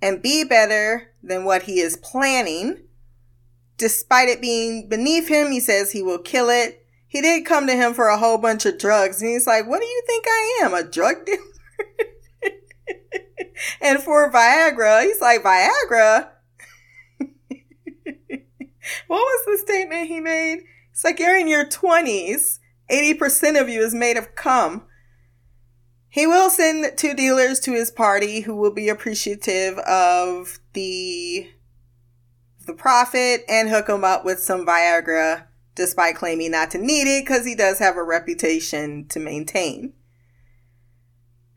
and 0.00 0.22
be 0.22 0.44
better 0.44 1.12
than 1.22 1.44
what 1.44 1.64
he 1.64 1.78
is 1.78 1.96
planning. 1.98 2.84
Despite 3.76 4.28
it 4.28 4.40
being 4.40 4.88
beneath 4.88 5.28
him, 5.28 5.50
he 5.50 5.60
says 5.60 5.92
he 5.92 6.02
will 6.02 6.18
kill 6.18 6.48
it. 6.48 6.86
He 7.06 7.20
did 7.20 7.44
come 7.44 7.66
to 7.66 7.74
him 7.74 7.92
for 7.92 8.08
a 8.08 8.16
whole 8.16 8.38
bunch 8.38 8.64
of 8.64 8.78
drugs, 8.78 9.20
and 9.20 9.30
he's 9.30 9.46
like, 9.46 9.68
What 9.68 9.80
do 9.80 9.86
you 9.86 10.02
think 10.06 10.24
I 10.26 10.60
am? 10.62 10.72
A 10.72 10.82
drug 10.82 11.26
dealer? 11.26 11.38
and 13.82 14.00
for 14.00 14.32
Viagra, 14.32 15.02
he's 15.02 15.20
like, 15.20 15.42
Viagra? 15.42 16.28
what 17.18 19.08
was 19.08 19.44
the 19.44 19.58
statement 19.58 20.08
he 20.08 20.20
made? 20.20 20.60
It's 20.92 21.04
like, 21.04 21.18
You're 21.18 21.36
in 21.36 21.48
your 21.48 21.66
20s 21.66 22.60
80% 22.92 23.60
of 23.60 23.68
you 23.68 23.80
is 23.80 23.94
made 23.94 24.16
of 24.16 24.34
cum. 24.34 24.84
He 26.08 26.26
will 26.26 26.50
send 26.50 26.98
two 26.98 27.14
dealers 27.14 27.58
to 27.60 27.72
his 27.72 27.90
party 27.90 28.42
who 28.42 28.54
will 28.54 28.72
be 28.72 28.88
appreciative 28.88 29.78
of 29.78 30.58
the 30.74 31.48
the 32.64 32.74
profit 32.74 33.44
and 33.48 33.68
hook 33.68 33.88
him 33.88 34.04
up 34.04 34.24
with 34.24 34.38
some 34.38 34.64
Viagra 34.64 35.46
despite 35.74 36.14
claiming 36.14 36.50
not 36.50 36.70
to 36.70 36.78
need 36.78 37.08
it 37.08 37.24
because 37.24 37.46
he 37.46 37.54
does 37.54 37.78
have 37.78 37.96
a 37.96 38.04
reputation 38.04 39.06
to 39.08 39.18
maintain. 39.18 39.94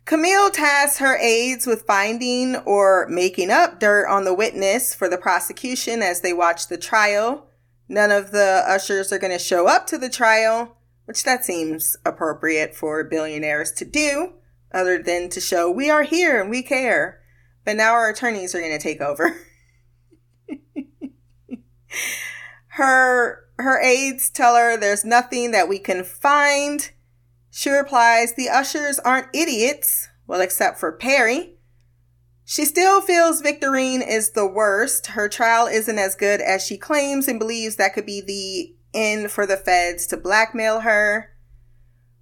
Camille 0.05 0.51
tasks 0.51 0.99
her 0.99 1.17
aides 1.17 1.65
with 1.65 1.85
finding 1.87 2.55
or 2.57 3.07
making 3.09 3.49
up 3.49 3.79
dirt 3.79 4.07
on 4.07 4.23
the 4.23 4.33
witness 4.33 4.93
for 4.93 5.09
the 5.09 5.17
prosecution 5.17 6.01
as 6.01 6.21
they 6.21 6.31
watch 6.31 6.67
the 6.67 6.77
trial. 6.77 7.47
None 7.89 8.11
of 8.11 8.31
the 8.31 8.63
ushers 8.67 9.11
are 9.11 9.19
going 9.19 9.33
to 9.33 9.39
show 9.39 9.67
up 9.67 9.87
to 9.87 9.97
the 9.97 10.09
trial, 10.09 10.77
which 11.05 11.23
that 11.23 11.45
seems 11.45 11.95
appropriate 12.05 12.75
for 12.75 13.03
billionaires 13.03 13.71
to 13.71 13.85
do, 13.85 14.33
other 14.71 15.01
than 15.01 15.29
to 15.29 15.39
show 15.39 15.71
we 15.71 15.89
are 15.89 16.03
here 16.03 16.41
and 16.41 16.49
we 16.49 16.61
care. 16.61 17.21
But 17.63 17.77
now 17.77 17.93
our 17.93 18.09
attorneys 18.09 18.53
are 18.53 18.59
going 18.59 18.71
to 18.71 18.79
take 18.79 19.01
over. 19.01 19.37
her 22.67 23.45
her 23.57 23.81
aides 23.81 24.29
tell 24.29 24.55
her 24.55 24.77
there's 24.77 25.05
nothing 25.05 25.51
that 25.51 25.69
we 25.69 25.79
can 25.79 26.03
find. 26.03 26.91
She 27.49 27.69
replies, 27.69 28.33
"The 28.33 28.49
ushers 28.49 28.99
aren't 28.99 29.33
idiots, 29.33 30.09
well 30.27 30.41
except 30.41 30.79
for 30.79 30.91
Perry." 30.91 31.55
She 32.47 32.63
still 32.63 33.01
feels 33.01 33.41
Victorine 33.41 34.07
is 34.07 34.31
the 34.31 34.45
worst. 34.45 35.07
Her 35.07 35.27
trial 35.27 35.65
isn't 35.65 35.97
as 35.97 36.13
good 36.13 36.41
as 36.41 36.63
she 36.63 36.77
claims 36.77 37.27
and 37.27 37.39
believes 37.39 37.77
that 37.77 37.95
could 37.95 38.05
be 38.05 38.21
the 38.21 38.75
in 38.95 39.27
for 39.27 39.45
the 39.45 39.57
feds 39.57 40.07
to 40.07 40.17
blackmail 40.17 40.79
her. 40.79 41.31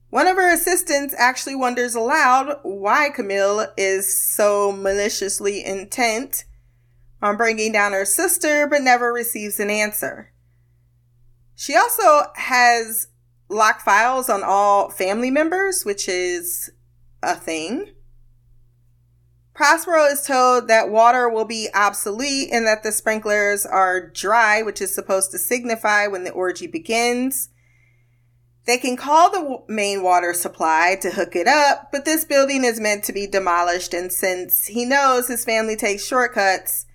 One 0.10 0.28
of 0.28 0.36
her 0.36 0.54
assistants 0.54 1.16
actually 1.18 1.56
wonders 1.56 1.96
aloud 1.96 2.60
why 2.64 3.10
Camille 3.10 3.68
is 3.78 4.16
so 4.16 4.72
maliciously 4.72 5.64
intent 5.64 6.46
on 7.22 7.38
bringing 7.38 7.72
down 7.72 7.94
her 7.94 8.06
sister, 8.06 8.68
but 8.68 8.82
never 8.82 9.14
receives 9.14 9.60
an 9.60 9.70
answer. 9.70 10.32
She 11.56 11.76
also 11.76 12.26
has 12.36 13.08
locked 13.50 13.82
files 13.82 14.30
on 14.30 14.44
all 14.44 14.90
family 14.90 15.32
members, 15.32 15.84
which 15.84 16.10
is 16.10 16.70
a 17.22 17.36
thing. 17.36 17.94
Prospero 19.54 20.06
is 20.06 20.24
told 20.24 20.68
that 20.68 20.90
water 20.90 21.30
will 21.30 21.46
be 21.46 21.70
obsolete 21.76 22.50
and 22.52 22.66
that 22.66 22.82
the 22.82 22.92
sprinklers 22.92 23.66
are 23.66 24.10
dry, 24.10 24.64
which 24.64 24.82
is 24.82 24.94
supposed 24.94 25.30
to 25.32 25.38
signify 25.38 26.08
when 26.08 26.24
the 26.24 26.32
orgy 26.32 26.66
begins. 26.66 27.50
They 28.66 28.78
can 28.78 28.98
call 28.98 29.30
the 29.30 29.60
main 29.68 30.02
water 30.02 30.34
supply 30.34 30.98
to 31.02 31.12
hook 31.12 31.36
it 31.36 31.48
up, 31.48 31.90
but 31.92 32.06
this 32.06 32.26
building 32.26 32.64
is 32.64 32.80
meant 32.80 33.04
to 33.04 33.14
be 33.14 33.28
demolished, 33.28 33.94
and 33.94 34.12
since 34.12 34.66
he 34.66 34.86
knows 34.86 35.28
his 35.28 35.46
family 35.46 35.76
takes 35.76 36.06
shortcuts, 36.06 36.86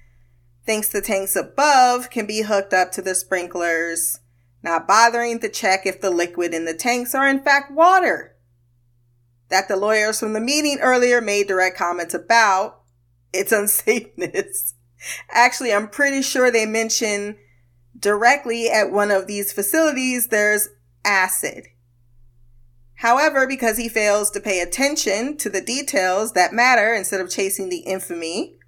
thinks 0.65 0.89
the 0.89 1.03
tanks 1.03 1.37
above 1.37 2.11
can 2.11 2.27
be 2.27 2.43
hooked 2.43 2.73
up 2.73 2.91
to 2.93 3.03
the 3.03 3.15
sprinklers, 3.15 4.19
not 4.63 4.89
bothering 4.89 5.39
to 5.41 5.49
check 5.49 5.87
if 5.87 6.01
the 6.01 6.11
liquid 6.11 6.55
in 6.55 6.65
the 6.65 6.75
tanks 6.75 7.15
are 7.15 7.29
in 7.29 7.41
fact 7.41 7.71
water 7.71 8.35
that 9.49 9.69
the 9.69 9.77
lawyers 9.77 10.21
from 10.21 10.33
the 10.33 10.41
meeting 10.41 10.79
earlier 10.81 11.21
made 11.21 11.49
direct 11.49 11.77
comments 11.77 12.15
about 12.15 12.81
its 13.33 13.53
unsafeness. 13.53 14.75
Actually, 15.31 15.73
I'm 15.73 15.89
pretty 15.89 16.23
sure 16.23 16.51
they 16.51 16.67
mention 16.67 17.37
directly 17.99 18.69
at 18.69 18.93
one 18.93 19.11
of 19.11 19.27
these 19.27 19.53
facilities 19.53 20.29
there's 20.29 20.69
acid. 21.05 21.69
However, 22.97 23.47
because 23.47 23.77
he 23.77 23.89
fails 23.89 24.31
to 24.33 24.41
pay 24.41 24.61
attention 24.61 25.37
to 25.39 25.49
the 25.49 25.61
details 25.61 26.33
that 26.33 26.53
matter 26.53 26.93
instead 26.93 27.21
of 27.21 27.31
chasing 27.31 27.69
the 27.69 27.79
infamy 27.79 28.59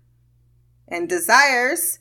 and 0.87 1.09
desires, 1.09 1.99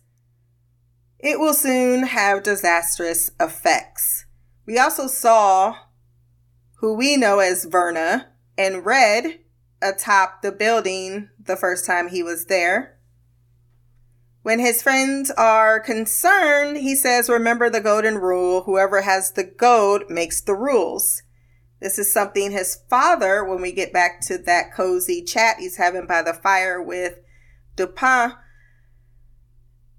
it 1.18 1.40
will 1.40 1.56
soon 1.56 2.04
have 2.04 2.44
disastrous 2.44 3.32
effects. 3.40 4.26
We 4.66 4.78
also 4.78 5.08
saw 5.08 5.76
who 6.76 6.94
we 6.94 7.18
know 7.18 7.40
as 7.40 7.66
Verna 7.66 8.29
and 8.60 8.86
red 8.86 9.40
atop 9.82 10.42
the 10.42 10.52
building 10.52 11.30
the 11.42 11.56
first 11.56 11.86
time 11.86 12.10
he 12.10 12.22
was 12.22 12.46
there. 12.48 12.98
When 14.42 14.60
his 14.60 14.84
friends 14.84 15.32
are 15.32 15.80
concerned, 15.80 16.78
he 16.78 16.94
says, 16.94 17.30
Remember 17.30 17.70
the 17.70 17.80
golden 17.80 18.18
rule 18.18 18.64
whoever 18.64 19.02
has 19.02 19.32
the 19.32 19.46
gold 19.46 20.10
makes 20.10 20.42
the 20.42 20.56
rules. 20.56 21.24
This 21.80 21.98
is 21.98 22.12
something 22.12 22.52
his 22.52 22.80
father, 22.90 23.46
when 23.46 23.62
we 23.62 23.72
get 23.72 23.94
back 23.94 24.20
to 24.22 24.38
that 24.40 24.74
cozy 24.74 25.24
chat 25.24 25.58
he's 25.60 25.78
having 25.78 26.06
by 26.06 26.22
the 26.22 26.34
fire 26.34 26.82
with 26.82 27.20
Dupin, 27.78 28.34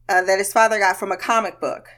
uh, 0.06 0.22
that 0.22 0.38
his 0.38 0.52
father 0.52 0.78
got 0.78 0.98
from 0.98 1.12
a 1.12 1.16
comic 1.16 1.60
book. 1.60 1.88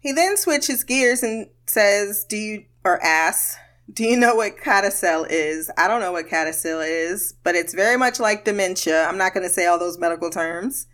He 0.00 0.12
then 0.12 0.38
switches 0.38 0.82
gears 0.82 1.22
and 1.22 1.48
says, 1.66 2.24
Do 2.26 2.36
you, 2.38 2.64
or 2.84 3.02
asks, 3.04 3.58
do 3.92 4.04
you 4.04 4.16
know 4.16 4.34
what 4.34 4.56
CADASIL 4.56 5.26
is? 5.28 5.70
I 5.76 5.86
don't 5.86 6.00
know 6.00 6.12
what 6.12 6.28
CADASIL 6.28 6.86
is, 6.86 7.34
but 7.42 7.54
it's 7.54 7.74
very 7.74 7.96
much 7.96 8.20
like 8.20 8.44
dementia. 8.44 9.04
I'm 9.04 9.18
not 9.18 9.34
going 9.34 9.46
to 9.46 9.52
say 9.52 9.66
all 9.66 9.78
those 9.78 9.98
medical 9.98 10.30
terms. 10.30 10.86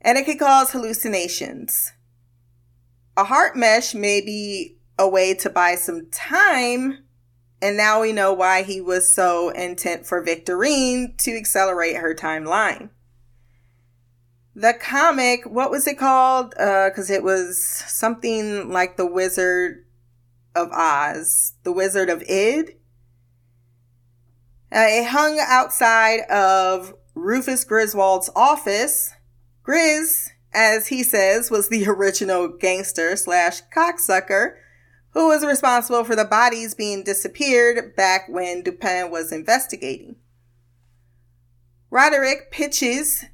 And 0.00 0.18
it 0.18 0.24
can 0.24 0.38
cause 0.38 0.70
hallucinations. 0.70 1.92
A 3.16 3.24
heart 3.24 3.56
mesh 3.56 3.94
may 3.94 4.20
be 4.20 4.76
a 4.98 5.08
way 5.08 5.34
to 5.34 5.50
buy 5.50 5.74
some 5.74 6.08
time. 6.10 7.04
And 7.60 7.76
now 7.76 8.00
we 8.00 8.12
know 8.12 8.32
why 8.32 8.62
he 8.62 8.80
was 8.80 9.12
so 9.12 9.50
intent 9.50 10.06
for 10.06 10.24
Victorine 10.24 11.16
to 11.18 11.36
accelerate 11.36 11.96
her 11.96 12.14
timeline. 12.14 12.90
The 14.54 14.74
comic, 14.74 15.44
what 15.44 15.70
was 15.70 15.86
it 15.86 15.98
called? 15.98 16.50
Because 16.50 17.10
uh, 17.10 17.14
it 17.14 17.22
was 17.22 17.64
something 17.64 18.70
like 18.70 18.96
The 18.96 19.06
Wizard 19.06 19.84
of 20.54 20.70
Oz, 20.72 21.54
The 21.62 21.72
Wizard 21.72 22.10
of 22.10 22.22
Id. 22.28 22.76
Uh, 24.74 24.86
it 24.88 25.06
hung 25.08 25.38
outside 25.40 26.20
of 26.30 26.94
Rufus 27.14 27.64
Griswold's 27.64 28.30
office. 28.34 29.12
Grizz, 29.62 30.30
as 30.52 30.88
he 30.88 31.02
says, 31.02 31.50
was 31.50 31.68
the 31.68 31.86
original 31.88 32.48
gangster 32.48 33.16
slash 33.16 33.62
cocksucker 33.74 34.54
who 35.10 35.28
was 35.28 35.44
responsible 35.44 36.04
for 36.04 36.16
the 36.16 36.24
bodies 36.24 36.74
being 36.74 37.04
disappeared 37.04 37.94
back 37.96 38.28
when 38.28 38.62
Dupin 38.62 39.10
was 39.10 39.30
investigating. 39.30 40.16
Roderick 41.90 42.50
pitches 42.50 43.26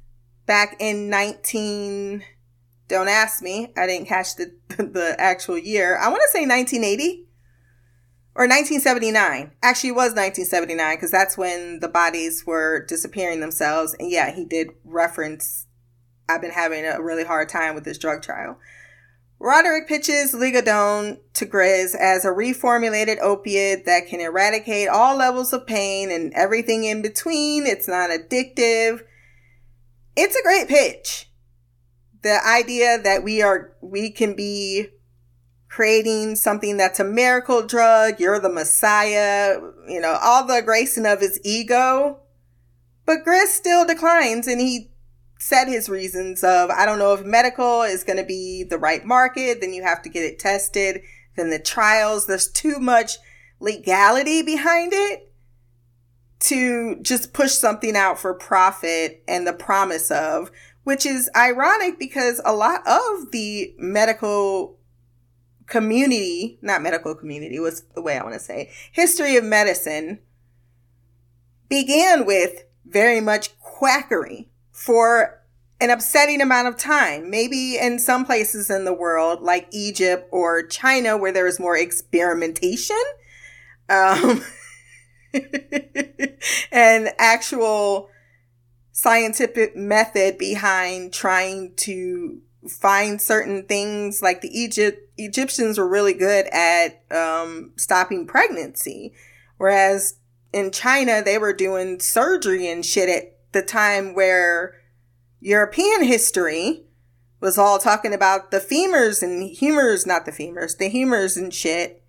back 0.45 0.75
in 0.79 1.09
19 1.09 2.23
don't 2.89 3.07
ask 3.07 3.41
me. 3.41 3.71
I 3.77 3.87
didn't 3.87 4.07
catch 4.07 4.35
the 4.35 4.51
the 4.77 5.15
actual 5.17 5.57
year. 5.57 5.97
I 5.97 6.09
want 6.09 6.21
to 6.23 6.29
say 6.29 6.45
1980 6.45 7.25
or 8.35 8.43
1979. 8.43 9.51
Actually, 9.63 9.89
it 9.89 9.93
was 9.93 10.11
1979 10.11 10.95
because 10.97 11.11
that's 11.11 11.37
when 11.37 11.79
the 11.79 11.87
bodies 11.87 12.45
were 12.45 12.85
disappearing 12.85 13.39
themselves. 13.39 13.95
And 13.97 14.11
yeah, 14.11 14.31
he 14.31 14.43
did 14.43 14.69
reference 14.83 15.67
I've 16.29 16.41
been 16.41 16.51
having 16.51 16.85
a 16.85 17.01
really 17.01 17.23
hard 17.23 17.49
time 17.49 17.73
with 17.73 17.85
this 17.85 17.97
drug 17.97 18.21
trial. 18.21 18.59
Roderick 19.39 19.87
pitches 19.87 20.33
Ligodone 20.33 21.17
to 21.33 21.45
Grizz 21.45 21.95
as 21.95 22.23
a 22.23 22.29
reformulated 22.29 23.19
opiate 23.19 23.85
that 23.85 24.07
can 24.07 24.19
eradicate 24.19 24.89
all 24.89 25.15
levels 25.15 25.53
of 25.53 25.65
pain 25.65 26.11
and 26.11 26.31
everything 26.35 26.83
in 26.83 27.01
between. 27.01 27.65
It's 27.65 27.87
not 27.87 28.09
addictive. 28.09 29.01
It's 30.15 30.35
a 30.35 30.43
great 30.43 30.67
pitch. 30.67 31.28
The 32.21 32.39
idea 32.45 33.01
that 33.01 33.23
we 33.23 33.41
are, 33.41 33.73
we 33.81 34.11
can 34.11 34.35
be 34.35 34.89
creating 35.69 36.35
something 36.35 36.77
that's 36.77 36.99
a 36.99 37.03
miracle 37.03 37.65
drug. 37.65 38.19
You're 38.19 38.39
the 38.39 38.51
messiah, 38.51 39.59
you 39.87 40.01
know, 40.01 40.17
all 40.21 40.45
the 40.45 40.61
gracing 40.61 41.05
of 41.05 41.21
his 41.21 41.39
ego. 41.43 42.19
But 43.05 43.23
Grizz 43.25 43.47
still 43.47 43.85
declines 43.85 44.47
and 44.47 44.59
he 44.59 44.91
said 45.39 45.67
his 45.67 45.87
reasons 45.87 46.43
of 46.43 46.69
I 46.69 46.85
don't 46.85 46.99
know 46.99 47.13
if 47.13 47.25
medical 47.25 47.83
is 47.83 48.03
going 48.03 48.17
to 48.17 48.25
be 48.25 48.63
the 48.63 48.77
right 48.77 49.05
market, 49.05 49.61
then 49.61 49.73
you 49.73 49.83
have 49.83 50.01
to 50.01 50.09
get 50.09 50.23
it 50.23 50.37
tested, 50.37 51.01
then 51.35 51.49
the 51.49 51.59
trials, 51.59 52.27
there's 52.27 52.51
too 52.51 52.79
much 52.79 53.17
legality 53.59 54.41
behind 54.41 54.91
it 54.93 55.31
to 56.39 56.97
just 57.01 57.33
push 57.33 57.51
something 57.51 57.95
out 57.95 58.19
for 58.19 58.33
profit 58.33 59.23
and 59.27 59.45
the 59.45 59.53
promise 59.53 60.09
of, 60.11 60.51
which 60.83 61.05
is 61.05 61.29
ironic 61.35 61.99
because 61.99 62.41
a 62.45 62.53
lot 62.53 62.81
of 62.87 63.31
the 63.31 63.73
medical 63.77 64.77
community, 65.67 66.57
not 66.61 66.81
medical 66.81 67.15
community, 67.15 67.59
was 67.59 67.83
the 67.93 68.01
way 68.01 68.17
I 68.17 68.23
want 68.23 68.33
to 68.33 68.39
say, 68.39 68.71
history 68.91 69.37
of 69.37 69.43
medicine 69.43 70.19
began 71.69 72.25
with 72.25 72.63
very 72.85 73.21
much 73.21 73.57
quackery 73.59 74.49
for 74.71 75.41
an 75.79 75.89
upsetting 75.89 76.41
amount 76.41 76.67
of 76.67 76.75
time. 76.75 77.29
Maybe 77.29 77.77
in 77.77 77.99
some 77.99 78.25
places 78.25 78.69
in 78.69 78.85
the 78.85 78.93
world, 78.93 79.41
like 79.41 79.67
Egypt 79.71 80.27
or 80.31 80.65
China, 80.65 81.15
where 81.15 81.31
there 81.31 81.47
is 81.47 81.59
more 81.59 81.77
experimentation 81.77 82.97
um, 83.89 84.43
and 86.71 87.09
actual 87.17 88.09
scientific 88.99 89.77
method 89.77 90.37
behind 90.37 91.13
trying 91.13 91.73
to 91.73 92.41
find 92.67 93.21
certain 93.21 93.63
things. 93.63 94.21
Like 94.21 94.41
the 94.41 94.49
Egypt 94.49 94.99
Egyptians 95.17 95.77
were 95.77 95.87
really 95.87 96.13
good 96.13 96.47
at 96.47 97.01
um, 97.09 97.71
stopping 97.77 98.27
pregnancy, 98.27 99.13
whereas 99.57 100.15
in 100.51 100.69
China 100.71 101.21
they 101.23 101.37
were 101.37 101.53
doing 101.53 102.01
surgery 102.01 102.69
and 102.69 102.85
shit 102.85 103.07
at 103.07 103.37
the 103.53 103.61
time 103.61 104.13
where 104.13 104.75
European 105.39 106.03
history 106.03 106.83
was 107.39 107.57
all 107.57 107.79
talking 107.79 108.13
about 108.13 108.51
the 108.51 108.59
femurs 108.59 109.23
and 109.23 109.49
humors, 109.49 110.05
not 110.05 110.25
the 110.25 110.31
femurs, 110.33 110.77
the 110.77 110.89
humors 110.89 111.37
and 111.37 111.53
shit. 111.53 112.03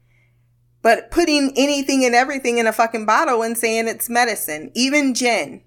But 0.83 1.13
putting 1.13 1.53
anything 1.57 2.05
and 2.05 2.17
everything 2.17 2.59
in 2.59 2.67
a 2.67 2.73
fucking 2.73 3.07
bottle 3.07 3.43
and 3.43 3.57
saying 3.57 3.87
it's 3.87 4.11
medicine, 4.11 4.73
even 4.75 5.15
gin. 5.15 5.63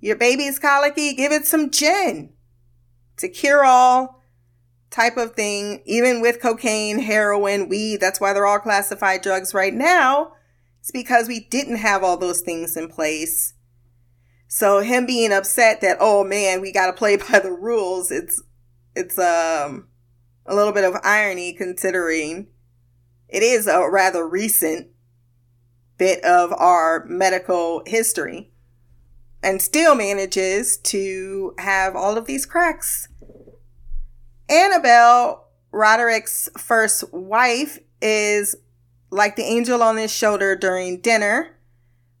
Your 0.00 0.16
baby's 0.16 0.58
colicky, 0.58 1.14
give 1.14 1.32
it 1.32 1.46
some 1.46 1.70
gin. 1.70 2.32
To 3.18 3.28
cure 3.28 3.64
all 3.64 4.22
type 4.90 5.16
of 5.16 5.34
thing, 5.34 5.82
even 5.84 6.20
with 6.20 6.40
cocaine, 6.40 7.00
heroin, 7.00 7.68
weed. 7.68 8.00
That's 8.00 8.20
why 8.20 8.32
they're 8.32 8.46
all 8.46 8.58
classified 8.58 9.22
drugs 9.22 9.54
right 9.54 9.74
now. 9.74 10.32
It's 10.80 10.90
because 10.90 11.28
we 11.28 11.40
didn't 11.40 11.76
have 11.76 12.02
all 12.02 12.16
those 12.16 12.40
things 12.40 12.76
in 12.76 12.88
place 12.88 13.54
so 14.52 14.80
him 14.80 15.06
being 15.06 15.32
upset 15.32 15.80
that 15.80 15.98
oh 16.00 16.24
man, 16.24 16.60
we 16.60 16.72
got 16.72 16.86
to 16.86 16.92
play 16.92 17.16
by 17.30 17.38
the 17.38 17.52
rules. 17.52 18.10
It's 18.10 18.42
it's 18.96 19.16
um 19.16 19.86
a 20.44 20.54
little 20.54 20.72
bit 20.72 20.84
of 20.84 21.00
irony 21.04 21.52
considering 21.52 22.48
it 23.28 23.44
is 23.44 23.68
a 23.68 23.88
rather 23.88 24.28
recent 24.28 24.88
bit 25.96 26.22
of 26.24 26.52
our 26.54 27.04
medical 27.06 27.82
history 27.86 28.50
and 29.42 29.60
still 29.62 29.94
manages 29.94 30.76
to 30.78 31.54
have 31.58 31.96
all 31.96 32.16
of 32.16 32.26
these 32.26 32.46
cracks. 32.46 33.08
Annabelle, 34.48 35.46
Roderick's 35.72 36.48
first 36.58 37.12
wife, 37.12 37.78
is 38.02 38.56
like 39.10 39.36
the 39.36 39.42
angel 39.42 39.82
on 39.82 39.96
his 39.96 40.12
shoulder 40.12 40.56
during 40.56 41.00
dinner. 41.00 41.56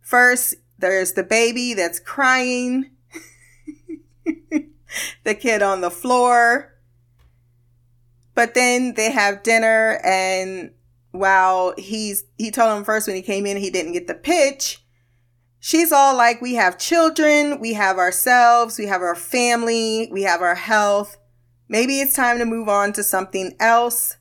First, 0.00 0.54
there's 0.78 1.12
the 1.12 1.22
baby 1.22 1.74
that's 1.74 2.00
crying. 2.00 2.90
the 5.24 5.34
kid 5.34 5.62
on 5.62 5.80
the 5.80 5.90
floor. 5.90 6.74
But 8.34 8.54
then 8.54 8.94
they 8.94 9.10
have 9.10 9.42
dinner 9.42 10.00
and 10.04 10.72
while 11.12 11.74
he's 11.76 12.24
he 12.38 12.50
told 12.50 12.76
him 12.76 12.84
first 12.84 13.06
when 13.06 13.16
he 13.16 13.22
came 13.22 13.44
in 13.44 13.56
he 13.56 13.70
didn't 13.70 13.92
get 13.92 14.06
the 14.06 14.14
pitch. 14.14 14.82
She's 15.62 15.92
all 15.92 16.16
like, 16.16 16.40
we 16.40 16.54
have 16.54 16.78
children, 16.78 17.60
we 17.60 17.74
have 17.74 17.98
ourselves, 17.98 18.78
we 18.78 18.86
have 18.86 19.02
our 19.02 19.14
family, 19.14 20.08
we 20.10 20.22
have 20.22 20.40
our 20.40 20.54
health. 20.54 21.18
Maybe 21.68 22.00
it's 22.00 22.14
time 22.14 22.38
to 22.38 22.46
move 22.46 22.68
on 22.68 22.94
to 22.94 23.04
something 23.04 23.54
else. 23.60 24.16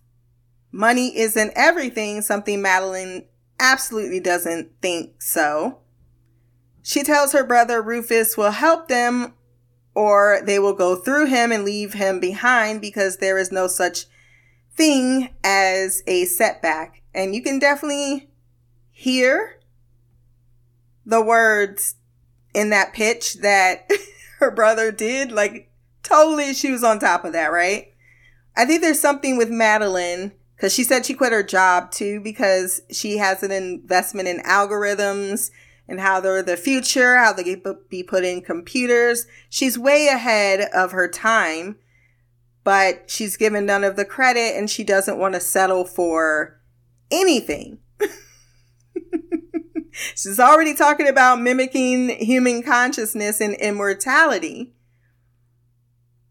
Money 0.72 1.18
isn't 1.18 1.54
everything, 1.56 2.22
something 2.22 2.62
Madeline 2.62 3.26
absolutely 3.58 4.20
doesn't 4.20 4.82
think 4.82 5.22
so. 5.22 5.80
She 6.84 7.04
tells 7.04 7.32
her 7.32 7.46
brother 7.46 7.82
Rufus 7.82 8.36
will 8.36 8.52
help 8.52 8.90
them 8.90 9.34
or 9.96 10.42
they 10.44 10.60
will 10.60 10.74
go 10.74 10.96
through 10.96 11.28
him 11.28 11.52
and 11.52 11.64
leave 11.64 11.94
him 11.94 12.20
behind 12.20 12.82
because 12.82 13.18
there 13.18 13.38
is 13.38 13.52
no 13.52 13.68
such 13.68 14.06
thing 14.74 15.30
as 15.44 16.04
a 16.06 16.26
setback. 16.26 17.02
And 17.14 17.34
you 17.34 17.42
can 17.42 17.60
definitely 17.60 18.30
hear 18.92 19.59
the 21.10 21.22
words 21.22 21.96
in 22.54 22.70
that 22.70 22.94
pitch 22.94 23.36
that 23.36 23.90
her 24.40 24.52
brother 24.52 24.92
did. 24.92 25.32
Like, 25.32 25.72
totally, 26.04 26.54
she 26.54 26.72
was 26.72 26.84
on 26.84 27.00
top 27.00 27.26
of 27.26 27.34
that, 27.34 27.52
right? 27.52 27.94
I 28.56 28.66
think 28.66 28.82
there's 28.82 29.00
something 29.00 29.38
with 29.38 29.50
Madeline 29.50 30.34
because 30.56 30.74
she 30.74 30.84
said 30.84 31.06
she 31.06 31.14
quit 31.14 31.32
her 31.32 31.44
job 31.44 31.92
too 31.92 32.20
because 32.20 32.82
she 32.92 33.18
has 33.18 33.44
an 33.44 33.52
investment 33.52 34.28
in 34.28 34.40
algorithms 34.40 35.52
and 35.88 36.00
how 36.00 36.20
they're 36.20 36.44
the 36.44 36.58
future, 36.58 37.18
how 37.18 37.34
they 37.34 37.62
be 37.90 38.04
put 38.04 38.24
in 38.24 38.42
computers. 38.42 39.26
She's 39.50 39.80
way 39.80 40.08
ahead 40.08 40.70
of 40.74 40.92
her 40.92 41.08
time, 41.08 41.78
but 42.64 43.10
she's 43.10 43.38
given 43.38 43.66
none 43.66 43.84
of 43.84 43.96
the 43.96 44.06
credit 44.06 44.56
and 44.56 44.70
she 44.70 44.84
doesn't 44.84 45.18
want 45.18 45.34
to 45.34 45.40
settle 45.40 45.86
for 45.86 46.60
anything. 47.10 47.80
She's 50.16 50.40
already 50.40 50.74
talking 50.74 51.08
about 51.08 51.42
mimicking 51.42 52.10
human 52.10 52.64
consciousness 52.64 53.42
and 53.42 53.56
immortality. 53.56 54.74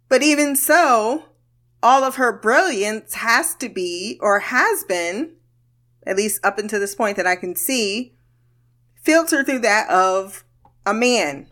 But 0.09 0.23
even 0.23 0.57
so, 0.57 1.25
all 1.83 2.03
of 2.03 2.17
her 2.17 2.33
brilliance 2.33 3.15
has 3.15 3.55
to 3.57 3.69
be, 3.69 4.19
or 4.21 4.41
has 4.41 4.85
been, 4.85 5.37
at 6.07 6.17
least 6.17 6.45
up 6.45 6.59
until 6.59 6.81
this 6.81 6.95
point 6.95 7.17
that 7.17 7.27
I 7.27 7.37
can 7.37 7.55
see, 7.55 8.15
filtered 9.03 9.47
through 9.47 9.61
that 9.61 9.89
of 9.91 10.45
a 10.87 10.95
man. 10.95 11.49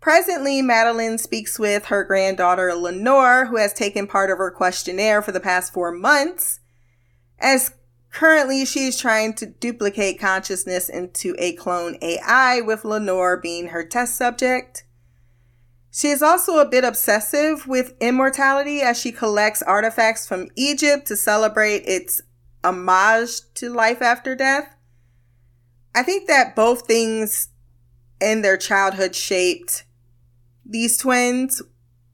Presently, 0.00 0.62
Madeline 0.62 1.18
speaks 1.18 1.58
with 1.58 1.86
her 1.86 2.04
granddaughter 2.04 2.72
Lenore, 2.74 3.46
who 3.46 3.56
has 3.56 3.72
taken 3.72 4.06
part 4.06 4.30
of 4.30 4.38
her 4.38 4.52
questionnaire 4.52 5.20
for 5.20 5.32
the 5.32 5.40
past 5.40 5.72
four 5.72 5.90
months, 5.90 6.60
as 7.40 7.72
currently 8.16 8.64
she 8.64 8.86
is 8.86 8.96
trying 8.96 9.34
to 9.34 9.44
duplicate 9.44 10.18
consciousness 10.18 10.88
into 10.88 11.36
a 11.38 11.52
clone 11.52 11.98
AI, 12.00 12.62
with 12.62 12.82
Lenore 12.82 13.36
being 13.36 13.68
her 13.68 13.84
test 13.84 14.16
subject. 14.16 14.84
She 15.90 16.08
is 16.08 16.22
also 16.22 16.58
a 16.58 16.68
bit 16.68 16.82
obsessive 16.82 17.66
with 17.66 17.92
immortality 18.00 18.80
as 18.80 18.98
she 18.98 19.12
collects 19.12 19.62
artifacts 19.62 20.26
from 20.26 20.48
Egypt 20.56 21.06
to 21.08 21.16
celebrate 21.16 21.82
its 21.84 22.22
homage 22.64 23.40
to 23.56 23.68
life 23.68 24.00
after 24.00 24.34
death. 24.34 24.74
I 25.94 26.02
think 26.02 26.26
that 26.26 26.56
both 26.56 26.86
things 26.86 27.48
in 28.18 28.40
their 28.40 28.56
childhood 28.56 29.14
shaped 29.14 29.84
these 30.64 30.96
twins. 30.96 31.60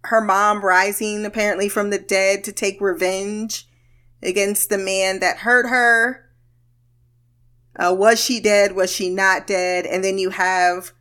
Her 0.02 0.20
mom 0.20 0.64
rising 0.64 1.24
apparently 1.24 1.68
from 1.68 1.90
the 1.90 1.98
dead 2.00 2.42
to 2.42 2.52
take 2.52 2.80
revenge 2.80 3.68
against 4.22 4.68
the 4.68 4.78
man 4.78 5.20
that 5.20 5.38
hurt 5.38 5.68
her. 5.68 6.28
Uh, 7.76 7.94
was 7.96 8.22
she 8.22 8.40
dead? 8.40 8.72
Was 8.72 8.92
she 8.92 9.08
not 9.08 9.46
dead? 9.46 9.86
And 9.86 10.04
then 10.04 10.18
you 10.18 10.30
have 10.30 10.92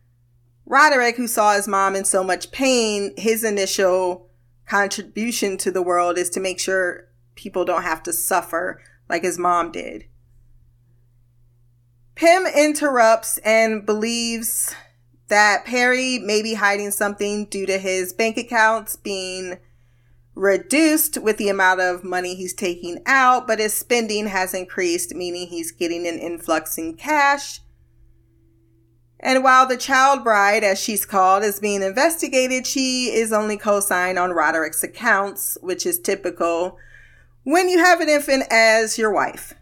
Roderick, 0.65 1.17
who 1.17 1.27
saw 1.27 1.53
his 1.53 1.67
mom 1.67 1.95
in 1.95 2.05
so 2.05 2.23
much 2.23 2.51
pain, 2.51 3.13
his 3.17 3.43
initial 3.43 4.29
contribution 4.65 5.57
to 5.57 5.71
the 5.71 5.81
world 5.81 6.17
is 6.17 6.29
to 6.29 6.39
make 6.39 6.59
sure 6.59 7.09
people 7.35 7.65
don't 7.65 7.83
have 7.83 8.01
to 8.03 8.13
suffer 8.13 8.81
like 9.09 9.23
his 9.23 9.37
mom 9.37 9.71
did. 9.71 10.05
Pym 12.15 12.45
interrupts 12.45 13.37
and 13.39 13.85
believes 13.85 14.73
that 15.27 15.65
Perry 15.65 16.19
may 16.19 16.41
be 16.41 16.53
hiding 16.53 16.91
something 16.91 17.45
due 17.45 17.65
to 17.65 17.77
his 17.77 18.13
bank 18.13 18.37
accounts 18.37 18.95
being 18.95 19.57
reduced 20.35 21.17
with 21.17 21.37
the 21.37 21.49
amount 21.49 21.81
of 21.81 22.03
money 22.03 22.35
he's 22.35 22.53
taking 22.53 23.01
out, 23.05 23.47
but 23.47 23.59
his 23.59 23.73
spending 23.73 24.27
has 24.27 24.53
increased, 24.53 25.13
meaning 25.13 25.47
he's 25.47 25.71
getting 25.71 26.07
an 26.07 26.19
influx 26.19 26.77
in 26.77 26.95
cash. 26.95 27.59
And 29.19 29.43
while 29.43 29.67
the 29.67 29.77
child 29.77 30.23
bride, 30.23 30.63
as 30.63 30.79
she's 30.79 31.05
called, 31.05 31.43
is 31.43 31.59
being 31.59 31.83
investigated, 31.83 32.65
she 32.65 33.11
is 33.13 33.31
only 33.31 33.55
co 33.55 33.79
signed 33.79 34.17
on 34.17 34.31
Roderick's 34.31 34.83
accounts, 34.83 35.57
which 35.61 35.85
is 35.85 35.99
typical 35.99 36.77
when 37.43 37.69
you 37.69 37.77
have 37.79 38.01
an 38.01 38.09
infant 38.09 38.45
as 38.49 38.97
your 38.97 39.13
wife. 39.13 39.53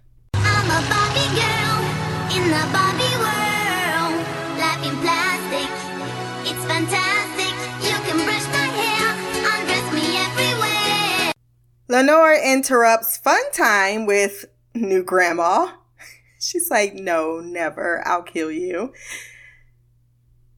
Lenore 11.89 12.35
interrupts 12.35 13.17
fun 13.17 13.51
time 13.51 14.05
with 14.05 14.45
new 14.75 15.03
grandma. 15.03 15.71
She's 16.39 16.69
like, 16.69 16.93
no, 16.93 17.39
never. 17.39 18.07
I'll 18.07 18.21
kill 18.21 18.51
you. 18.51 18.93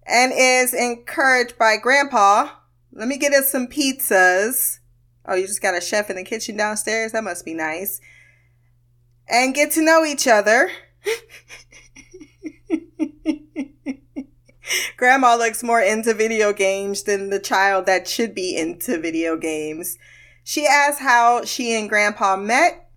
And 0.05 0.33
is 0.35 0.73
encouraged 0.73 1.57
by 1.57 1.77
grandpa. 1.77 2.49
Let 2.91 3.07
me 3.07 3.17
get 3.17 3.31
us 3.31 3.49
some 3.49 3.67
pizzas. 3.67 4.79
Oh, 5.25 5.35
you 5.35 5.47
just 5.47 5.61
got 5.61 5.77
a 5.77 5.79
chef 5.79 6.09
in 6.09 6.17
the 6.17 6.23
kitchen 6.25 6.57
downstairs? 6.57 7.13
That 7.13 7.23
must 7.23 7.45
be 7.45 7.53
nice. 7.53 8.01
And 9.29 9.55
get 9.55 9.71
to 9.71 9.81
know 9.81 10.03
each 10.03 10.27
other. 10.27 10.69
Grandma 14.97 15.35
looks 15.35 15.63
more 15.63 15.79
into 15.79 16.13
video 16.13 16.51
games 16.51 17.03
than 17.03 17.29
the 17.29 17.39
child 17.39 17.85
that 17.85 18.09
should 18.09 18.35
be 18.35 18.57
into 18.57 18.99
video 18.99 19.37
games. 19.37 19.97
She 20.51 20.67
asks 20.67 20.99
how 20.99 21.45
she 21.45 21.73
and 21.79 21.87
Grandpa 21.87 22.35
met. 22.35 22.89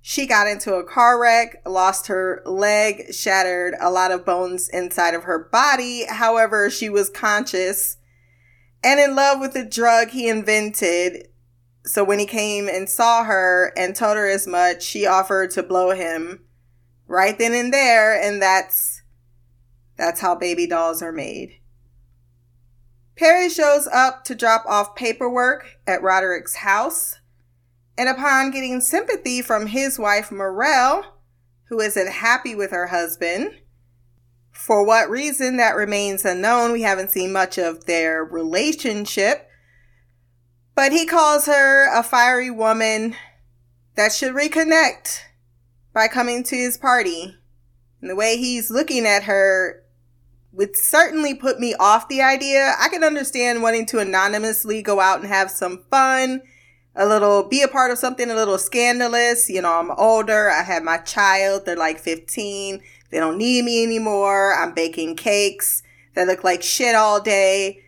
She 0.00 0.26
got 0.26 0.46
into 0.46 0.76
a 0.76 0.82
car 0.82 1.20
wreck, 1.20 1.60
lost 1.66 2.06
her 2.06 2.40
leg, 2.46 3.12
shattered 3.12 3.74
a 3.78 3.90
lot 3.90 4.12
of 4.12 4.24
bones 4.24 4.70
inside 4.70 5.12
of 5.12 5.24
her 5.24 5.38
body. 5.38 6.06
However, 6.08 6.70
she 6.70 6.88
was 6.88 7.10
conscious 7.10 7.98
and 8.82 8.98
in 8.98 9.14
love 9.14 9.40
with 9.40 9.52
the 9.52 9.62
drug 9.62 10.08
he 10.08 10.26
invented 10.26 11.28
so 11.84 12.02
when 12.02 12.18
he 12.18 12.24
came 12.24 12.66
and 12.66 12.88
saw 12.88 13.24
her 13.24 13.74
and 13.76 13.94
told 13.94 14.16
her 14.16 14.26
as 14.26 14.46
much, 14.46 14.82
she 14.82 15.04
offered 15.04 15.50
to 15.50 15.62
blow 15.62 15.90
him 15.90 16.46
right 17.06 17.38
then 17.38 17.52
and 17.52 17.74
there, 17.74 18.18
and 18.18 18.40
that's 18.40 19.02
that's 19.98 20.20
how 20.20 20.34
baby 20.34 20.66
dolls 20.66 21.02
are 21.02 21.12
made. 21.12 21.60
Perry 23.16 23.48
shows 23.48 23.88
up 23.92 24.24
to 24.24 24.34
drop 24.34 24.64
off 24.66 24.94
paperwork 24.94 25.78
at 25.86 26.02
Roderick's 26.02 26.56
house, 26.56 27.18
and 27.96 28.08
upon 28.08 28.50
getting 28.50 28.80
sympathy 28.80 29.40
from 29.40 29.68
his 29.68 29.98
wife 29.98 30.30
Morelle, 30.30 31.16
who 31.68 31.80
isn't 31.80 32.10
happy 32.10 32.54
with 32.54 32.70
her 32.70 32.88
husband, 32.88 33.52
for 34.52 34.84
what 34.84 35.10
reason 35.10 35.56
that 35.58 35.76
remains 35.76 36.24
unknown, 36.24 36.72
we 36.72 36.82
haven't 36.82 37.10
seen 37.10 37.32
much 37.32 37.58
of 37.58 37.84
their 37.84 38.24
relationship. 38.24 39.48
But 40.74 40.92
he 40.92 41.06
calls 41.06 41.46
her 41.46 41.88
a 41.94 42.02
fiery 42.02 42.50
woman 42.50 43.16
that 43.94 44.12
should 44.12 44.34
reconnect 44.34 45.20
by 45.92 46.08
coming 46.08 46.42
to 46.44 46.56
his 46.56 46.76
party. 46.76 47.36
And 48.00 48.10
the 48.10 48.16
way 48.16 48.36
he's 48.36 48.70
looking 48.70 49.06
at 49.06 49.24
her 49.24 49.82
would 50.56 50.76
certainly 50.76 51.34
put 51.34 51.60
me 51.60 51.74
off 51.78 52.08
the 52.08 52.22
idea. 52.22 52.74
I 52.78 52.88
can 52.88 53.04
understand 53.04 53.62
wanting 53.62 53.86
to 53.86 53.98
anonymously 53.98 54.82
go 54.82 55.00
out 55.00 55.20
and 55.20 55.28
have 55.28 55.50
some 55.50 55.84
fun, 55.90 56.42
a 56.94 57.06
little, 57.06 57.44
be 57.48 57.62
a 57.62 57.68
part 57.68 57.90
of 57.90 57.98
something 57.98 58.30
a 58.30 58.34
little 58.34 58.58
scandalous. 58.58 59.48
You 59.48 59.62
know, 59.62 59.78
I'm 59.78 59.90
older. 59.92 60.50
I 60.50 60.62
have 60.62 60.82
my 60.82 60.98
child. 60.98 61.66
They're 61.66 61.76
like 61.76 61.98
15. 61.98 62.82
They 63.10 63.18
don't 63.18 63.38
need 63.38 63.64
me 63.64 63.84
anymore. 63.84 64.54
I'm 64.54 64.74
baking 64.74 65.16
cakes 65.16 65.82
that 66.14 66.26
look 66.26 66.42
like 66.42 66.62
shit 66.62 66.94
all 66.94 67.20
day 67.20 67.82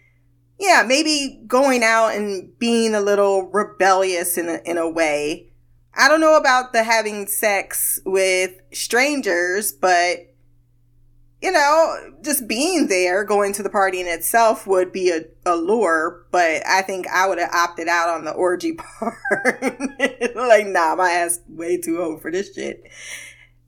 yeah, 0.58 0.84
maybe 0.86 1.40
going 1.46 1.84
out 1.84 2.08
and 2.08 2.56
being 2.58 2.94
a 2.94 3.00
little 3.00 3.48
rebellious 3.50 4.36
in 4.36 4.48
a, 4.48 4.60
in 4.64 4.76
a 4.76 4.88
way. 4.88 5.52
I 5.94 6.08
don't 6.08 6.20
know 6.20 6.36
about 6.36 6.72
the 6.72 6.82
having 6.82 7.26
sex 7.26 8.00
with 8.04 8.52
strangers, 8.72 9.72
but 9.72 10.27
you 11.40 11.52
know, 11.52 12.14
just 12.22 12.48
being 12.48 12.88
there, 12.88 13.24
going 13.24 13.52
to 13.52 13.62
the 13.62 13.70
party 13.70 14.00
in 14.00 14.06
itself 14.06 14.66
would 14.66 14.92
be 14.92 15.10
a, 15.10 15.22
a 15.46 15.54
lure, 15.54 16.26
but 16.30 16.66
I 16.66 16.82
think 16.82 17.06
I 17.08 17.28
would 17.28 17.38
have 17.38 17.54
opted 17.54 17.88
out 17.88 18.08
on 18.08 18.24
the 18.24 18.32
orgy 18.32 18.72
part. 19.00 19.62
like, 20.34 20.66
nah, 20.66 20.96
my 20.96 21.10
ass 21.10 21.40
way 21.48 21.76
too 21.76 22.02
old 22.02 22.22
for 22.22 22.30
this 22.30 22.54
shit. 22.54 22.82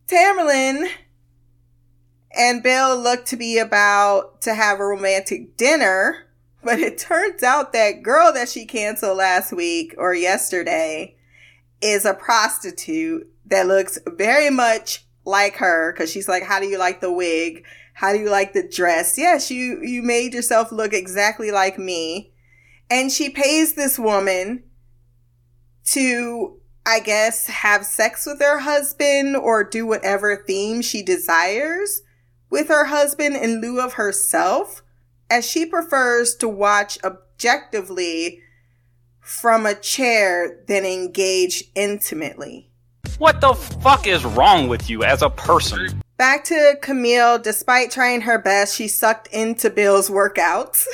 Tamerlane 0.08 0.88
and 2.36 2.62
Bill 2.62 3.00
look 3.00 3.24
to 3.26 3.36
be 3.36 3.58
about 3.58 4.40
to 4.42 4.54
have 4.54 4.80
a 4.80 4.86
romantic 4.86 5.56
dinner 5.56 6.26
but 6.62 6.78
it 6.78 6.98
turns 6.98 7.42
out 7.42 7.72
that 7.72 8.02
girl 8.02 8.32
that 8.32 8.48
she 8.48 8.66
canceled 8.66 9.16
last 9.16 9.52
week 9.52 9.94
or 9.96 10.14
yesterday 10.14 11.16
is 11.80 12.04
a 12.04 12.14
prostitute 12.14 13.26
that 13.46 13.66
looks 13.66 13.98
very 14.06 14.50
much 14.50 15.04
like 15.24 15.56
her 15.56 15.92
because 15.92 16.10
she's 16.10 16.28
like, 16.28 16.42
How 16.42 16.60
do 16.60 16.66
you 16.66 16.78
like 16.78 17.00
the 17.00 17.12
wig? 17.12 17.64
How 17.94 18.12
do 18.12 18.18
you 18.18 18.30
like 18.30 18.52
the 18.52 18.66
dress? 18.66 19.18
Yes, 19.18 19.50
you, 19.50 19.82
you 19.82 20.02
made 20.02 20.32
yourself 20.32 20.72
look 20.72 20.94
exactly 20.94 21.50
like 21.50 21.78
me. 21.78 22.32
And 22.88 23.12
she 23.12 23.28
pays 23.28 23.74
this 23.74 23.98
woman 23.98 24.62
to, 25.84 26.58
I 26.86 27.00
guess, 27.00 27.46
have 27.46 27.84
sex 27.84 28.24
with 28.24 28.40
her 28.40 28.60
husband 28.60 29.36
or 29.36 29.64
do 29.64 29.86
whatever 29.86 30.36
theme 30.46 30.80
she 30.80 31.02
desires 31.02 32.02
with 32.48 32.68
her 32.68 32.86
husband 32.86 33.36
in 33.36 33.60
lieu 33.60 33.80
of 33.80 33.94
herself 33.94 34.82
as 35.28 35.48
she 35.48 35.66
prefers 35.66 36.34
to 36.36 36.48
watch 36.48 36.98
objectively 37.04 38.40
from 39.20 39.66
a 39.66 39.74
chair 39.74 40.64
than 40.66 40.84
engage 40.84 41.64
intimately. 41.74 42.69
What 43.20 43.42
the 43.42 43.52
fuck 43.52 44.06
is 44.06 44.24
wrong 44.24 44.66
with 44.66 44.88
you 44.88 45.04
as 45.04 45.20
a 45.20 45.28
person? 45.28 46.02
Back 46.16 46.42
to 46.44 46.78
Camille, 46.80 47.38
despite 47.38 47.90
trying 47.90 48.22
her 48.22 48.38
best, 48.38 48.74
she 48.74 48.88
sucked 48.88 49.26
into 49.26 49.68
Bill's 49.68 50.08
workouts. 50.08 50.86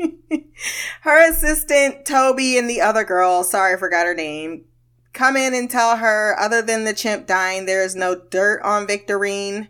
her 1.02 1.30
assistant, 1.30 2.06
Toby, 2.06 2.56
and 2.56 2.70
the 2.70 2.80
other 2.80 3.04
girl, 3.04 3.44
sorry 3.44 3.74
I 3.74 3.76
forgot 3.76 4.06
her 4.06 4.14
name, 4.14 4.64
come 5.12 5.36
in 5.36 5.52
and 5.52 5.70
tell 5.70 5.98
her, 5.98 6.34
other 6.40 6.62
than 6.62 6.84
the 6.84 6.94
chimp 6.94 7.26
dying, 7.26 7.66
there 7.66 7.84
is 7.84 7.94
no 7.94 8.14
dirt 8.14 8.62
on 8.62 8.86
Victorine. 8.86 9.68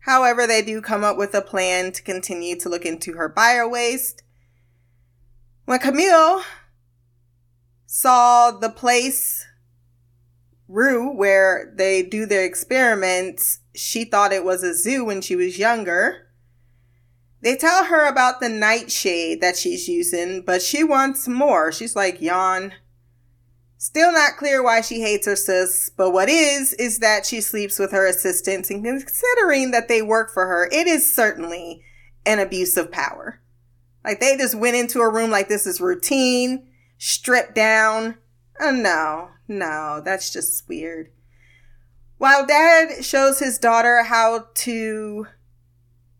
However, 0.00 0.48
they 0.48 0.62
do 0.62 0.82
come 0.82 1.04
up 1.04 1.16
with 1.16 1.32
a 1.32 1.40
plan 1.40 1.92
to 1.92 2.02
continue 2.02 2.58
to 2.58 2.68
look 2.68 2.84
into 2.84 3.12
her 3.12 3.28
bio 3.28 3.68
waste. 3.68 4.24
When 5.64 5.78
Camille 5.78 6.42
saw 7.86 8.50
the 8.50 8.68
place, 8.68 9.46
Rue, 10.68 11.14
where 11.14 11.72
they 11.76 12.02
do 12.02 12.26
their 12.26 12.44
experiments, 12.44 13.60
she 13.74 14.04
thought 14.04 14.32
it 14.32 14.44
was 14.44 14.62
a 14.62 14.74
zoo 14.74 15.04
when 15.04 15.20
she 15.20 15.36
was 15.36 15.58
younger. 15.58 16.28
They 17.42 17.56
tell 17.56 17.84
her 17.84 18.06
about 18.06 18.40
the 18.40 18.48
nightshade 18.48 19.42
that 19.42 19.56
she's 19.56 19.86
using, 19.88 20.42
but 20.42 20.62
she 20.62 20.82
wants 20.82 21.28
more. 21.28 21.70
She's 21.70 21.94
like, 21.94 22.20
yawn. 22.20 22.72
Still 23.76 24.12
not 24.12 24.38
clear 24.38 24.62
why 24.62 24.80
she 24.80 25.02
hates 25.02 25.26
her 25.26 25.36
sis, 25.36 25.90
but 25.94 26.10
what 26.10 26.30
is, 26.30 26.72
is 26.74 27.00
that 27.00 27.26
she 27.26 27.42
sleeps 27.42 27.78
with 27.78 27.92
her 27.92 28.06
assistants, 28.06 28.70
and 28.70 28.82
considering 28.82 29.72
that 29.72 29.88
they 29.88 30.00
work 30.00 30.32
for 30.32 30.46
her, 30.46 30.70
it 30.72 30.86
is 30.86 31.14
certainly 31.14 31.82
an 32.24 32.38
abuse 32.38 32.78
of 32.78 32.90
power. 32.90 33.42
Like 34.02 34.20
they 34.20 34.38
just 34.38 34.54
went 34.54 34.76
into 34.76 35.00
a 35.00 35.12
room 35.12 35.30
like 35.30 35.48
this 35.48 35.66
is 35.66 35.82
routine, 35.82 36.66
stripped 36.96 37.54
down. 37.54 38.16
Oh 38.60 38.70
no, 38.70 39.30
no, 39.48 40.00
that's 40.04 40.32
just 40.32 40.68
weird. 40.68 41.10
While 42.18 42.46
dad 42.46 43.04
shows 43.04 43.38
his 43.38 43.58
daughter 43.58 44.04
how 44.04 44.46
to 44.54 45.26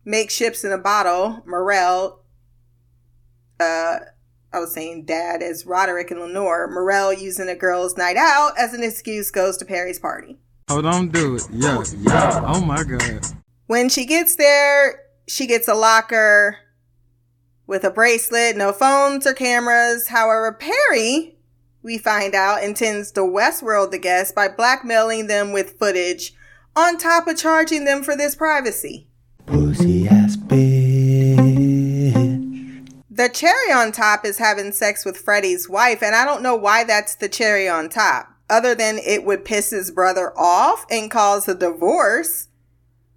make 0.04 0.30
ships 0.30 0.64
in 0.64 0.72
a 0.72 0.78
bottle, 0.78 1.42
Morelle, 1.46 2.20
uh, 3.60 3.98
I 4.52 4.58
was 4.58 4.72
saying 4.72 5.04
dad 5.04 5.42
as 5.42 5.66
Roderick 5.66 6.10
and 6.10 6.20
Lenore, 6.20 6.68
Morelle 6.68 7.12
using 7.12 7.48
a 7.48 7.54
girl's 7.54 7.96
night 7.96 8.16
out 8.16 8.52
as 8.58 8.74
an 8.74 8.82
excuse 8.82 9.30
goes 9.30 9.56
to 9.58 9.64
Perry's 9.64 9.98
party. 9.98 10.38
Oh, 10.68 10.80
don't 10.80 11.12
do 11.12 11.36
it. 11.36 11.46
Yeah, 11.50 11.82
yeah. 11.98 12.42
Oh 12.46 12.64
my 12.64 12.82
God. 12.84 13.24
When 13.66 13.88
she 13.88 14.06
gets 14.06 14.36
there, 14.36 15.00
she 15.28 15.46
gets 15.46 15.68
a 15.68 15.74
locker 15.74 16.58
with 17.66 17.84
a 17.84 17.90
bracelet, 17.90 18.56
no 18.56 18.72
phones 18.72 19.26
or 19.26 19.34
cameras. 19.34 20.08
However, 20.08 20.52
Perry, 20.52 21.33
we 21.84 21.98
find 21.98 22.34
out, 22.34 22.64
intends 22.64 23.12
to 23.12 23.20
Westworld 23.20 23.90
the 23.90 23.98
guests 23.98 24.32
by 24.32 24.48
blackmailing 24.48 25.26
them 25.26 25.52
with 25.52 25.78
footage 25.78 26.32
on 26.74 26.96
top 26.96 27.28
of 27.28 27.36
charging 27.36 27.84
them 27.84 28.02
for 28.02 28.16
this 28.16 28.34
privacy. 28.34 29.06
Pussy 29.46 30.08
ass 30.08 30.36
bitch. 30.36 31.44
The 33.10 33.28
cherry 33.28 33.70
on 33.70 33.92
top 33.92 34.24
is 34.24 34.38
having 34.38 34.72
sex 34.72 35.04
with 35.04 35.18
Freddie's 35.18 35.68
wife, 35.68 36.02
and 36.02 36.16
I 36.16 36.24
don't 36.24 36.42
know 36.42 36.56
why 36.56 36.82
that's 36.82 37.14
the 37.14 37.28
cherry 37.28 37.68
on 37.68 37.88
top, 37.88 38.28
other 38.50 38.74
than 38.74 38.98
it 38.98 39.24
would 39.24 39.44
piss 39.44 39.70
his 39.70 39.92
brother 39.92 40.32
off 40.36 40.84
and 40.90 41.10
cause 41.10 41.46
a 41.46 41.54
divorce. 41.54 42.48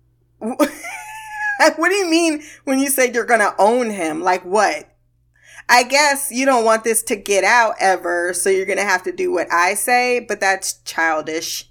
what 0.39 0.69
do 1.57 1.95
you 1.95 2.07
mean 2.07 2.43
when 2.65 2.77
you 2.77 2.89
say 2.89 3.11
you're 3.11 3.25
gonna 3.25 3.55
own 3.57 3.89
him? 3.89 4.21
Like 4.21 4.43
what? 4.43 4.87
I 5.69 5.83
guess 5.83 6.31
you 6.31 6.45
don't 6.45 6.65
want 6.65 6.83
this 6.83 7.03
to 7.03 7.15
get 7.15 7.43
out 7.43 7.75
ever, 7.79 8.33
so 8.33 8.49
you're 8.49 8.65
gonna 8.65 8.83
have 8.83 9.03
to 9.03 9.11
do 9.11 9.31
what 9.31 9.51
I 9.51 9.73
say, 9.73 10.19
but 10.19 10.39
that's 10.39 10.81
childish. 10.83 11.69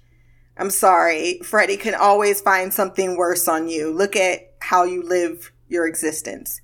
I'm 0.57 0.69
sorry. 0.69 1.39
Freddie 1.43 1.77
can 1.77 1.95
always 1.95 2.41
find 2.41 2.73
something 2.73 3.15
worse 3.15 3.47
on 3.47 3.67
you. 3.67 3.91
Look 3.91 4.15
at 4.15 4.53
how 4.59 4.83
you 4.83 5.03
live 5.03 5.51
your 5.67 5.87
existence. 5.87 6.61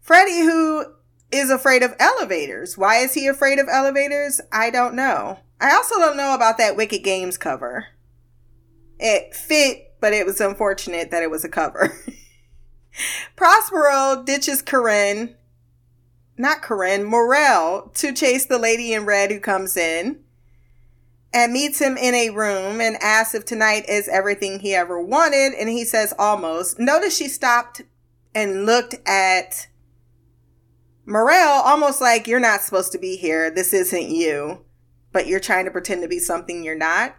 Freddie, 0.00 0.40
who 0.40 0.86
is 1.30 1.50
afraid 1.50 1.82
of 1.82 1.94
elevators. 1.98 2.78
Why 2.78 2.98
is 2.98 3.14
he 3.14 3.26
afraid 3.26 3.58
of 3.58 3.68
elevators? 3.70 4.40
I 4.52 4.70
don't 4.70 4.94
know. 4.94 5.38
I 5.60 5.74
also 5.74 5.98
don't 5.98 6.16
know 6.16 6.34
about 6.34 6.58
that 6.58 6.76
Wicked 6.76 7.02
Games 7.02 7.36
cover. 7.36 7.88
It 8.98 9.34
fit, 9.34 9.94
but 10.00 10.12
it 10.12 10.26
was 10.26 10.40
unfortunate 10.40 11.10
that 11.10 11.22
it 11.22 11.30
was 11.30 11.44
a 11.44 11.48
cover. 11.48 11.92
Prospero 13.36 14.22
ditches 14.24 14.62
Corinne, 14.62 15.36
not 16.38 16.62
Corinne, 16.62 17.04
Morelle, 17.04 17.90
to 17.94 18.12
chase 18.12 18.46
the 18.46 18.58
lady 18.58 18.92
in 18.92 19.04
red 19.04 19.30
who 19.30 19.40
comes 19.40 19.76
in 19.76 20.20
and 21.32 21.52
meets 21.52 21.80
him 21.80 21.96
in 21.96 22.14
a 22.14 22.30
room 22.30 22.80
and 22.80 22.96
asks 23.02 23.34
if 23.34 23.44
tonight 23.44 23.84
is 23.88 24.08
everything 24.08 24.60
he 24.60 24.74
ever 24.74 25.00
wanted. 25.00 25.52
And 25.54 25.68
he 25.68 25.84
says 25.84 26.14
almost. 26.18 26.78
Notice 26.78 27.16
she 27.16 27.28
stopped 27.28 27.82
and 28.34 28.64
looked 28.64 28.94
at 29.06 29.68
Morelle 31.04 31.62
almost 31.62 32.00
like 32.00 32.26
you're 32.26 32.40
not 32.40 32.60
supposed 32.62 32.92
to 32.92 32.98
be 32.98 33.16
here. 33.16 33.50
This 33.50 33.72
isn't 33.72 34.08
you, 34.08 34.64
but 35.12 35.26
you're 35.26 35.40
trying 35.40 35.64
to 35.64 35.70
pretend 35.70 36.02
to 36.02 36.08
be 36.08 36.18
something 36.18 36.62
you're 36.62 36.74
not. 36.74 37.16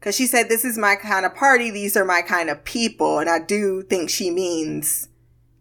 Cause 0.00 0.14
she 0.14 0.26
said, 0.26 0.48
this 0.48 0.64
is 0.64 0.78
my 0.78 0.94
kind 0.94 1.26
of 1.26 1.34
party. 1.34 1.70
These 1.70 1.96
are 1.96 2.04
my 2.04 2.22
kind 2.22 2.50
of 2.50 2.62
people. 2.64 3.18
And 3.18 3.28
I 3.28 3.40
do 3.40 3.82
think 3.82 4.10
she 4.10 4.30
means 4.30 5.08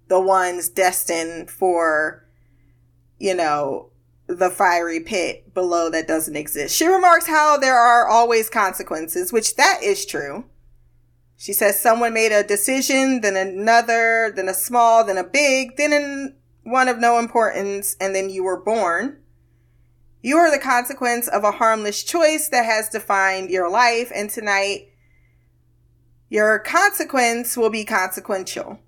the 0.09 0.19
ones 0.19 0.69
destined 0.69 1.49
for, 1.49 2.26
you 3.19 3.35
know, 3.35 3.89
the 4.27 4.49
fiery 4.49 4.99
pit 4.99 5.53
below 5.53 5.89
that 5.89 6.07
doesn't 6.07 6.35
exist. 6.35 6.75
She 6.75 6.85
remarks 6.85 7.27
how 7.27 7.57
there 7.57 7.77
are 7.77 8.07
always 8.07 8.49
consequences, 8.49 9.31
which 9.31 9.55
that 9.55 9.79
is 9.81 10.05
true. 10.05 10.45
She 11.37 11.53
says 11.53 11.79
someone 11.79 12.13
made 12.13 12.31
a 12.31 12.43
decision, 12.43 13.21
then 13.21 13.35
another, 13.35 14.33
then 14.35 14.49
a 14.49 14.53
small, 14.53 15.03
then 15.03 15.17
a 15.17 15.23
big, 15.23 15.77
then 15.77 16.35
one 16.63 16.87
of 16.87 16.99
no 16.99 17.19
importance, 17.19 17.95
and 18.01 18.13
then 18.13 18.29
you 18.29 18.43
were 18.43 18.61
born. 18.61 19.19
You 20.21 20.37
are 20.37 20.51
the 20.51 20.57
consequence 20.57 21.27
of 21.27 21.43
a 21.43 21.53
harmless 21.53 22.03
choice 22.03 22.49
that 22.49 22.65
has 22.65 22.89
defined 22.89 23.49
your 23.49 23.69
life, 23.69 24.11
and 24.13 24.29
tonight 24.29 24.89
your 26.27 26.59
consequence 26.59 27.55
will 27.55 27.69
be 27.69 27.85
consequential. 27.85 28.79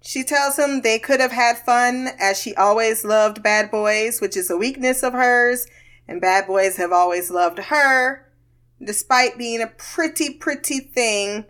She 0.00 0.22
tells 0.22 0.58
him 0.58 0.80
they 0.80 0.98
could 0.98 1.20
have 1.20 1.32
had 1.32 1.58
fun 1.58 2.08
as 2.18 2.40
she 2.40 2.54
always 2.54 3.04
loved 3.04 3.42
bad 3.42 3.70
boys, 3.70 4.20
which 4.20 4.36
is 4.36 4.50
a 4.50 4.56
weakness 4.56 5.02
of 5.02 5.12
hers, 5.12 5.66
and 6.06 6.20
bad 6.20 6.46
boys 6.46 6.76
have 6.76 6.92
always 6.92 7.30
loved 7.30 7.58
her. 7.58 8.30
Despite 8.82 9.36
being 9.36 9.60
a 9.60 9.66
pretty, 9.66 10.34
pretty 10.34 10.78
thing, 10.78 11.46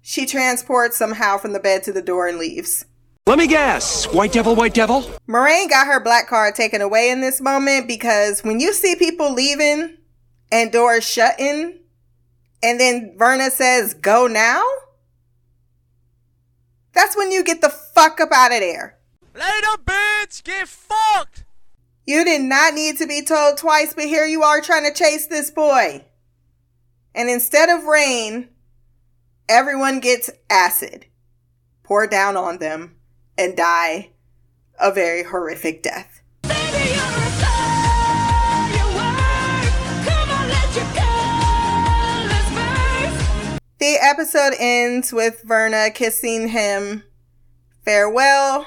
she 0.00 0.26
transports 0.26 0.96
somehow 0.96 1.38
from 1.38 1.52
the 1.52 1.60
bed 1.60 1.82
to 1.84 1.92
the 1.92 2.02
door 2.02 2.28
and 2.28 2.38
leaves. 2.38 2.84
Let 3.26 3.38
me 3.38 3.46
guess. 3.46 4.06
White 4.06 4.32
devil, 4.32 4.56
white 4.56 4.74
devil? 4.74 5.08
Moraine 5.26 5.68
got 5.68 5.86
her 5.86 6.00
black 6.00 6.26
card 6.28 6.54
taken 6.54 6.80
away 6.80 7.10
in 7.10 7.20
this 7.20 7.40
moment 7.40 7.86
because 7.86 8.42
when 8.42 8.60
you 8.60 8.72
see 8.72 8.96
people 8.96 9.32
leaving 9.32 9.98
and 10.50 10.72
doors 10.72 11.04
shutting, 11.04 11.78
and 12.62 12.80
then 12.80 13.14
Verna 13.16 13.50
says, 13.50 13.94
go 13.94 14.26
now, 14.26 14.62
that's 17.10 17.18
when 17.18 17.32
you 17.32 17.42
get 17.42 17.60
the 17.60 17.68
fuck 17.68 18.20
up 18.20 18.30
out 18.30 18.52
of 18.52 18.60
there. 18.60 18.96
Later, 19.34 19.82
bitch! 19.84 20.44
Get 20.44 20.68
fucked! 20.68 21.42
You 22.06 22.24
did 22.24 22.42
not 22.42 22.74
need 22.74 22.98
to 22.98 23.06
be 23.06 23.24
told 23.24 23.56
twice, 23.56 23.94
but 23.94 24.04
here 24.04 24.26
you 24.26 24.44
are 24.44 24.60
trying 24.60 24.84
to 24.84 24.96
chase 24.96 25.26
this 25.26 25.50
boy. 25.50 26.04
And 27.12 27.28
instead 27.28 27.68
of 27.68 27.86
rain, 27.86 28.50
everyone 29.48 29.98
gets 29.98 30.30
acid 30.48 31.06
poured 31.82 32.10
down 32.10 32.36
on 32.36 32.58
them 32.58 32.94
and 33.36 33.56
die 33.56 34.10
a 34.78 34.92
very 34.92 35.24
horrific 35.24 35.82
death. 35.82 36.22
The 43.80 43.96
episode 43.98 44.52
ends 44.58 45.10
with 45.10 45.42
Verna 45.42 45.88
kissing 45.90 46.48
him 46.48 47.02
farewell 47.82 48.66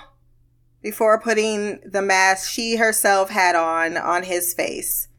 before 0.82 1.22
putting 1.22 1.82
the 1.86 2.02
mask 2.02 2.50
she 2.50 2.78
herself 2.78 3.30
had 3.30 3.56
on 3.56 3.96
on 3.96 4.24
his 4.24 4.56
face. 4.56 5.10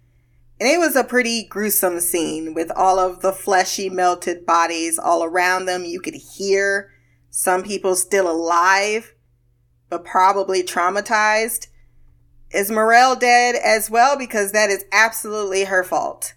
And 0.59 0.68
it 0.68 0.80
was 0.80 0.96
a 0.96 1.04
pretty 1.04 1.46
gruesome 1.46 2.00
scene 2.00 2.54
with 2.54 2.72
all 2.74 2.98
of 2.98 3.20
the 3.20 3.33
fleshy 3.33 3.88
melted 3.88 4.44
bodies 4.44 4.98
all 4.98 5.22
around 5.22 5.66
them. 5.66 5.85
You 5.85 6.00
could 6.00 6.14
hear 6.14 6.90
some 7.30 7.62
people 7.62 7.94
still 7.94 8.28
alive, 8.28 9.14
but 9.90 10.04
probably 10.04 10.64
traumatized. 10.64 11.68
Is 12.50 12.68
Morelle 12.68 13.14
dead 13.14 13.54
as 13.54 13.90
well? 13.90 14.18
Because 14.18 14.50
that 14.50 14.70
is 14.70 14.85
absolutely 14.90 15.66
her 15.66 15.85
fault. 15.85 16.35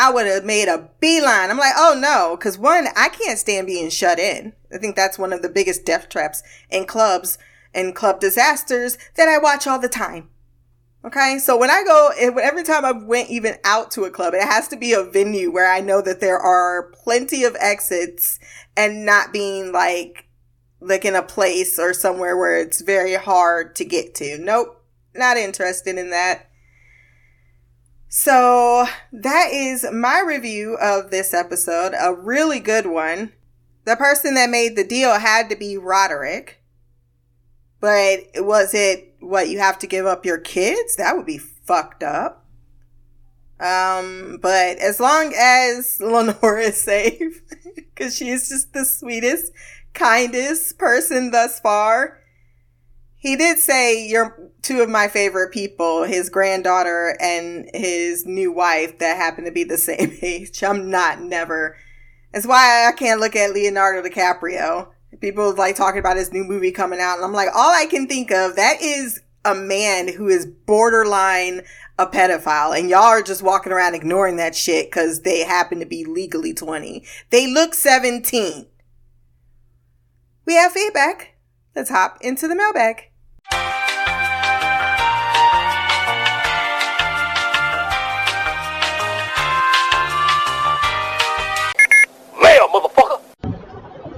I 0.00 0.12
would 0.12 0.28
have 0.28 0.44
made 0.44 0.68
a 0.68 0.88
beeline. 1.00 1.50
I'm 1.50 1.58
like, 1.58 1.74
oh 1.76 1.98
no, 2.00 2.36
because 2.36 2.56
one, 2.56 2.86
I 2.94 3.08
can't 3.08 3.36
stand 3.36 3.66
being 3.66 3.90
shut 3.90 4.20
in. 4.20 4.52
I 4.72 4.78
think 4.78 4.94
that's 4.94 5.18
one 5.18 5.32
of 5.32 5.42
the 5.42 5.48
biggest 5.48 5.84
death 5.84 6.08
traps 6.08 6.40
in 6.70 6.86
clubs 6.86 7.36
and 7.74 7.96
club 7.96 8.20
disasters 8.20 8.96
that 9.16 9.28
I 9.28 9.38
watch 9.38 9.66
all 9.66 9.80
the 9.80 9.88
time. 9.88 10.30
Okay, 11.04 11.40
so 11.40 11.56
when 11.56 11.70
I 11.70 11.82
go, 11.82 12.12
every 12.16 12.62
time 12.62 12.84
I 12.84 12.92
went 12.92 13.28
even 13.28 13.56
out 13.64 13.90
to 13.92 14.04
a 14.04 14.10
club, 14.10 14.34
it 14.34 14.44
has 14.44 14.68
to 14.68 14.76
be 14.76 14.92
a 14.92 15.02
venue 15.02 15.50
where 15.50 15.68
I 15.70 15.80
know 15.80 16.00
that 16.02 16.20
there 16.20 16.38
are 16.38 16.92
plenty 16.92 17.42
of 17.42 17.56
exits 17.58 18.38
and 18.76 19.04
not 19.04 19.32
being 19.32 19.72
like, 19.72 20.28
like 20.80 21.04
in 21.04 21.16
a 21.16 21.22
place 21.22 21.76
or 21.76 21.92
somewhere 21.92 22.36
where 22.36 22.56
it's 22.56 22.82
very 22.82 23.14
hard 23.14 23.74
to 23.74 23.84
get 23.84 24.14
to. 24.16 24.38
Nope, 24.38 24.80
not 25.12 25.36
interested 25.36 25.98
in 25.98 26.10
that. 26.10 26.47
So 28.08 28.86
that 29.12 29.50
is 29.52 29.86
my 29.92 30.20
review 30.20 30.78
of 30.80 31.10
this 31.10 31.34
episode, 31.34 31.92
a 31.98 32.14
really 32.14 32.58
good 32.58 32.86
one. 32.86 33.32
The 33.84 33.96
person 33.96 34.34
that 34.34 34.50
made 34.50 34.76
the 34.76 34.84
deal 34.84 35.18
had 35.18 35.50
to 35.50 35.56
be 35.56 35.76
Roderick. 35.76 36.62
But 37.80 38.20
was 38.36 38.74
it 38.74 39.14
what 39.20 39.48
you 39.48 39.58
have 39.58 39.78
to 39.80 39.86
give 39.86 40.06
up 40.06 40.24
your 40.24 40.38
kids? 40.38 40.96
That 40.96 41.16
would 41.16 41.26
be 41.26 41.38
fucked 41.38 42.02
up. 42.02 42.46
Um, 43.60 44.38
but 44.40 44.78
as 44.78 45.00
long 45.00 45.34
as 45.36 46.00
Lenora 46.00 46.62
is 46.62 46.80
safe, 46.80 47.42
because 47.74 48.16
she 48.16 48.30
is 48.30 48.48
just 48.48 48.72
the 48.72 48.84
sweetest, 48.84 49.52
kindest 49.92 50.78
person 50.78 51.30
thus 51.30 51.60
far, 51.60 52.17
he 53.18 53.36
did 53.36 53.58
say 53.58 54.06
you're 54.06 54.50
two 54.62 54.80
of 54.80 54.88
my 54.88 55.08
favorite 55.08 55.52
people, 55.52 56.04
his 56.04 56.30
granddaughter 56.30 57.16
and 57.20 57.68
his 57.74 58.24
new 58.24 58.52
wife 58.52 58.98
that 58.98 59.16
happen 59.16 59.44
to 59.44 59.50
be 59.50 59.64
the 59.64 59.76
same 59.78 60.16
age. 60.22 60.62
I'm 60.62 60.88
not 60.88 61.20
never. 61.20 61.76
That's 62.32 62.46
why 62.46 62.86
I 62.88 62.92
can't 62.92 63.20
look 63.20 63.34
at 63.34 63.52
Leonardo 63.52 64.08
DiCaprio. 64.08 64.88
People 65.20 65.54
like 65.54 65.74
talking 65.74 65.98
about 65.98 66.16
his 66.16 66.32
new 66.32 66.44
movie 66.44 66.70
coming 66.70 67.00
out 67.00 67.16
and 67.16 67.24
I'm 67.24 67.32
like, 67.32 67.48
all 67.54 67.74
I 67.74 67.86
can 67.86 68.06
think 68.06 68.30
of, 68.30 68.56
that 68.56 68.80
is 68.80 69.20
a 69.44 69.54
man 69.54 70.12
who 70.12 70.28
is 70.28 70.46
borderline 70.46 71.62
a 71.98 72.06
pedophile 72.06 72.78
and 72.78 72.88
y'all 72.88 73.02
are 73.02 73.22
just 73.22 73.42
walking 73.42 73.72
around 73.72 73.94
ignoring 73.94 74.36
that 74.36 74.54
shit 74.54 74.88
because 74.88 75.22
they 75.22 75.40
happen 75.40 75.80
to 75.80 75.86
be 75.86 76.04
legally 76.04 76.54
20. 76.54 77.04
They 77.30 77.52
look 77.52 77.74
17. 77.74 78.66
We 80.44 80.54
have 80.54 80.72
feedback. 80.72 81.34
Let's 81.74 81.90
hop 81.90 82.18
into 82.20 82.46
the 82.46 82.54
mailbag. 82.54 83.07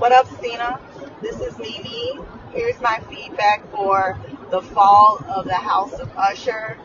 What 0.00 0.12
up, 0.12 0.26
Cena? 0.40 0.80
This 1.20 1.40
is 1.40 1.58
Mimi. 1.58 2.12
Here's 2.54 2.80
my 2.80 3.00
feedback 3.10 3.70
for 3.70 4.18
The 4.50 4.62
Fall 4.62 5.22
of 5.28 5.44
the 5.44 5.52
House 5.52 5.92
of 5.92 6.10
Usher, 6.16 6.78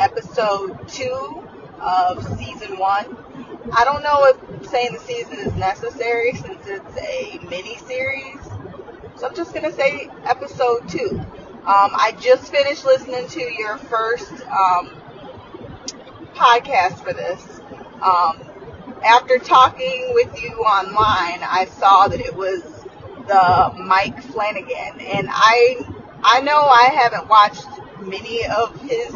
episode 0.00 0.88
2 0.88 1.44
of 1.80 2.38
season 2.40 2.76
1. 2.76 3.70
I 3.72 3.84
don't 3.84 4.02
know 4.02 4.34
if 4.34 4.68
saying 4.68 4.94
the 4.94 4.98
season 4.98 5.38
is 5.38 5.54
necessary 5.54 6.32
since 6.32 6.66
it's 6.66 6.96
a 6.96 7.38
mini 7.48 7.76
series. 7.76 8.42
So 9.14 9.28
I'm 9.28 9.34
just 9.36 9.52
to 9.54 9.72
say 9.72 10.08
episode 10.24 10.88
2. 10.88 11.08
Um, 11.08 11.30
I 11.66 12.16
just 12.20 12.50
finished 12.50 12.84
listening 12.84 13.28
to 13.28 13.40
your 13.40 13.78
first 13.78 14.32
um, 14.32 15.00
podcast 16.34 17.04
for 17.04 17.12
this. 17.12 17.60
Um, 18.02 18.49
after 19.04 19.38
talking 19.38 20.12
with 20.14 20.42
you 20.42 20.50
online, 20.50 21.40
I 21.42 21.66
saw 21.78 22.08
that 22.08 22.20
it 22.20 22.34
was 22.34 22.62
the 23.26 23.72
Mike 23.82 24.22
Flanagan, 24.24 25.00
and 25.00 25.28
I 25.30 25.78
I 26.22 26.40
know 26.40 26.58
I 26.66 26.90
haven't 26.92 27.28
watched 27.28 27.66
many 28.02 28.44
of 28.46 28.80
his 28.82 29.10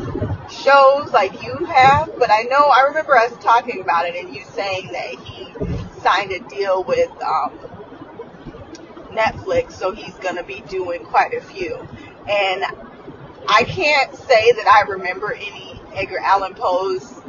shows 0.51 1.13
like 1.13 1.43
you 1.43 1.55
have, 1.67 2.11
but 2.19 2.31
I 2.31 2.43
know 2.43 2.65
I 2.67 2.83
remember 2.89 3.17
us 3.17 3.33
talking 3.43 3.81
about 3.81 4.07
it 4.07 4.15
and 4.15 4.35
you 4.35 4.45
saying 4.45 4.93
that 4.93 5.15
he 5.25 6.01
signed 6.01 6.33
a 6.33 6.41
deal 6.49 6.85
with 6.85 7.11
um, 7.23 7.59
Netflix, 9.11 9.73
so 9.73 9.93
he's 9.93 10.15
going 10.17 10.37
to 10.37 10.45
be 10.45 10.63
doing 10.69 11.05
quite 11.05 11.35
a 11.35 11.41
few. 11.41 11.77
And 12.29 12.65
I 13.49 13.65
can't 13.65 14.15
say 14.15 14.53
that 14.53 14.67
I 14.67 14.91
remember 14.91 15.33
any 15.33 15.81
Edgar 15.95 16.19
Allan 16.19 16.55
Poe's 16.55 17.21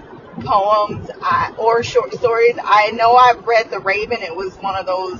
poems 0.41 1.09
I, 1.21 1.53
or 1.57 1.83
short 1.83 2.13
stories. 2.13 2.55
I 2.63 2.91
know 2.91 3.15
I've 3.15 3.45
read 3.45 3.69
The 3.71 3.79
Raven. 3.79 4.21
It 4.21 4.35
was 4.35 4.55
one 4.57 4.75
of 4.75 4.85
those 4.85 5.19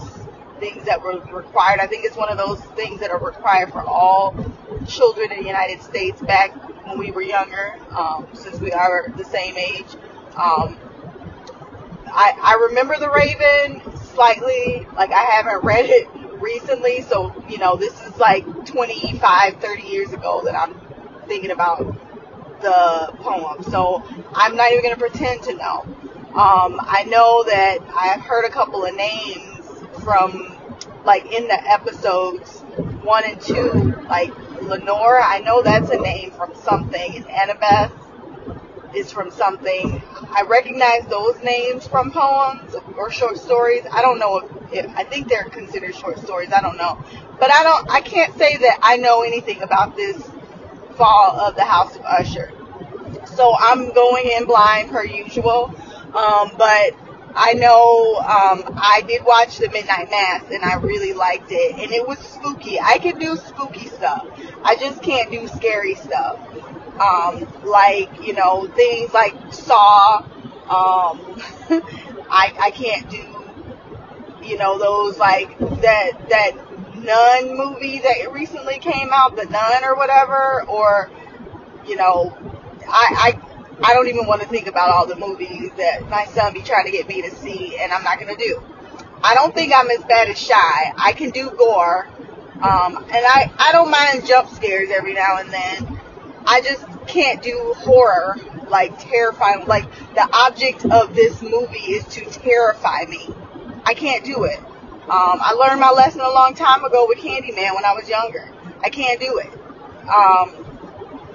things 0.60 0.86
that 0.86 1.02
were 1.02 1.20
required. 1.34 1.80
I 1.80 1.88
think 1.88 2.06
it's 2.06 2.16
one 2.16 2.30
of 2.30 2.38
those 2.38 2.60
things 2.76 3.00
that 3.02 3.12
are 3.12 3.20
required 3.20 3.72
for 3.72 3.82
all 3.82 4.36
children 4.88 5.32
in 5.32 5.40
the 5.40 5.48
United 5.48 5.82
States 5.82 6.22
back 6.22 6.52
when 6.88 6.98
we 6.98 7.12
were 7.12 7.22
younger, 7.22 7.76
um, 7.92 8.28
since 8.34 8.60
we 8.60 8.72
are 8.72 9.08
the 9.18 9.26
same 9.26 9.58
age. 9.58 9.88
Um, 10.36 10.78
I, 12.08 12.34
I 12.42 12.68
remember 12.70 12.98
The 12.98 13.10
Raven 13.10 13.82
slightly. 14.14 14.88
Like, 14.96 15.12
I 15.12 15.24
haven't 15.24 15.64
read 15.64 15.86
it 15.90 16.08
recently, 16.40 17.02
so, 17.02 17.44
you 17.50 17.58
know, 17.58 17.76
this 17.76 17.94
is 18.06 18.18
like 18.18 18.46
25, 18.66 19.56
30 19.58 19.84
years 19.84 20.14
ago 20.14 20.42
that 20.46 20.56
I'm 20.56 20.80
thinking 21.28 21.52
about 21.52 21.98
the 22.66 23.14
poem. 23.20 23.64
So 23.64 24.04
I'm 24.34 24.56
not 24.56 24.72
even 24.72 24.84
going 24.84 24.96
to 24.96 25.00
pretend 25.00 25.44
to 25.44 25.54
know. 25.54 25.82
Um, 26.36 26.80
I 26.82 27.06
know 27.08 27.44
that 27.46 27.78
I've 27.96 28.22
heard 28.22 28.46
a 28.46 28.50
couple 28.50 28.84
of 28.84 28.94
names 28.96 29.66
from, 30.04 30.58
like, 31.06 31.26
in 31.32 31.48
the 31.48 31.72
episodes 31.72 32.62
one 33.06 33.24
and 33.26 33.40
two, 33.40 33.72
like 34.10 34.34
Lenore. 34.62 35.22
I 35.22 35.40
know 35.40 35.62
that's 35.62 35.90
a 35.92 35.98
name 35.98 36.32
from 36.32 36.54
something, 36.56 37.16
and 37.16 37.26
Annabeth 37.26 37.92
is 38.96 39.12
from 39.12 39.32
something. 39.32 40.02
I 40.32 40.44
recognize 40.44 41.06
those 41.08 41.42
names 41.44 41.88
from 41.88 42.12
poems 42.12 42.76
or 42.98 43.12
short 43.12 43.38
stories. 43.38 43.84
I 43.92 44.02
don't 44.02 44.20
know 44.20 44.38
if, 44.72 44.86
if 44.86 44.96
I 44.96 45.04
think 45.04 45.30
they're 45.30 45.44
considered 45.46 45.96
short 45.96 46.20
stories. 46.20 46.52
I 46.52 46.62
don't 46.62 46.78
know, 46.78 47.04
but 47.40 47.52
I 47.54 47.64
don't. 47.64 47.90
I 47.92 48.02
can't 48.02 48.36
say 48.38 48.58
that 48.58 48.80
I 48.82 48.98
know 48.98 49.22
anything 49.22 49.62
about 49.62 49.96
this 49.96 50.18
fall 50.98 51.40
of 51.40 51.56
the 51.56 51.64
House 51.66 51.96
of 51.96 52.02
Usher. 52.04 52.52
So 53.36 53.56
I'm 53.58 53.94
going 53.94 54.30
in 54.38 54.46
blind 54.46 54.92
per 54.92 55.06
usual. 55.06 55.74
Um, 56.16 56.52
but 56.58 56.96
I 57.36 57.54
know 57.54 58.16
um, 58.20 58.80
I 58.82 59.04
did 59.06 59.26
watch 59.26 59.58
the 59.58 59.70
Midnight 59.70 60.10
Mass 60.10 60.44
and 60.52 60.64
I 60.64 60.76
really 60.76 61.14
liked 61.14 61.52
it, 61.52 61.76
and 61.76 61.92
it 61.92 62.08
was 62.08 62.18
spooky. 62.20 62.80
I 62.80 62.98
can 62.98 63.20
do 63.20 63.36
spooky 63.36 63.90
stuff. 63.90 64.26
I 64.64 64.78
just 64.78 65.04
can't 65.04 65.30
do 65.30 65.48
scary 65.48 65.96
stuff. 65.96 66.40
Um, 67.00 67.46
like 67.66 68.26
you 68.26 68.34
know 68.34 68.68
things 68.68 69.14
like 69.14 69.36
Saw. 69.52 70.20
Um, 70.66 71.42
I 72.30 72.54
I 72.58 72.72
can't 72.74 73.10
do 73.10 73.36
you 74.46 74.58
know 74.58 74.80
those 74.80 75.18
like 75.18 75.58
that 75.60 76.30
that 76.30 76.52
Nun 76.96 77.58
movie 77.58 78.00
that 78.00 78.32
recently 78.32 78.80
came 78.80 79.10
out, 79.12 79.36
the 79.36 79.46
Nun 79.46 79.84
or 79.84 79.96
whatever, 79.96 80.64
or 80.64 81.12
you 81.86 81.96
know, 81.96 82.36
I 82.88 83.34
I 83.34 83.80
I 83.84 83.94
don't 83.94 84.08
even 84.08 84.26
want 84.26 84.42
to 84.42 84.48
think 84.48 84.68
about 84.68 84.90
all 84.90 85.06
the 85.06 85.16
movies 85.16 85.72
that 85.78 86.08
my 86.10 86.26
son 86.26 86.54
be 86.54 86.62
trying 86.62 86.86
to 86.86 86.92
get 86.92 87.08
me 87.08 87.22
to 87.22 87.32
see, 87.32 87.78
and 87.80 87.92
I'm 87.92 88.04
not 88.04 88.20
gonna 88.20 88.38
do. 88.38 88.62
I 89.24 89.34
don't 89.34 89.54
think 89.54 89.74
I'm 89.76 89.90
as 89.90 90.04
bad 90.06 90.30
as 90.30 90.38
Shy. 90.40 90.94
I 90.98 91.14
can 91.14 91.32
do 91.32 91.50
gore, 91.52 92.08
um, 92.62 92.98
and 92.98 93.26
I 93.26 93.52
I 93.58 93.72
don't 93.72 93.92
mind 93.92 94.28
jump 94.28 94.50
scares 94.50 94.90
every 94.92 95.14
now 95.14 95.38
and 95.38 95.52
then. 95.52 96.00
I 96.48 96.62
just 96.62 96.86
can't 97.08 97.42
do 97.42 97.74
horror 97.78 98.38
like 98.70 98.98
terrifying. 99.00 99.66
Like 99.66 99.90
the 100.14 100.28
object 100.32 100.86
of 100.86 101.16
this 101.16 101.42
movie 101.42 101.78
is 101.78 102.06
to 102.16 102.26
terrify 102.26 103.06
me. 103.10 103.30
I 103.84 103.94
can't 103.94 104.24
do 104.24 104.46
it. 104.46 104.60
Um, 104.60 105.40
I 105.40 105.54
learned 105.54 105.80
my 105.80 105.92
lesson 105.92 106.22
a 106.22 106.30
long 106.30 106.56
time 106.56 106.84
ago 106.84 107.06
with 107.08 107.20
Candyman 107.20 107.76
when 107.76 107.86
I 107.86 107.94
was 107.94 108.10
younger. 108.10 108.50
I 108.82 108.90
can't 108.90 109.20
do 109.20 109.38
it. 109.38 109.54
Um, 110.10 110.66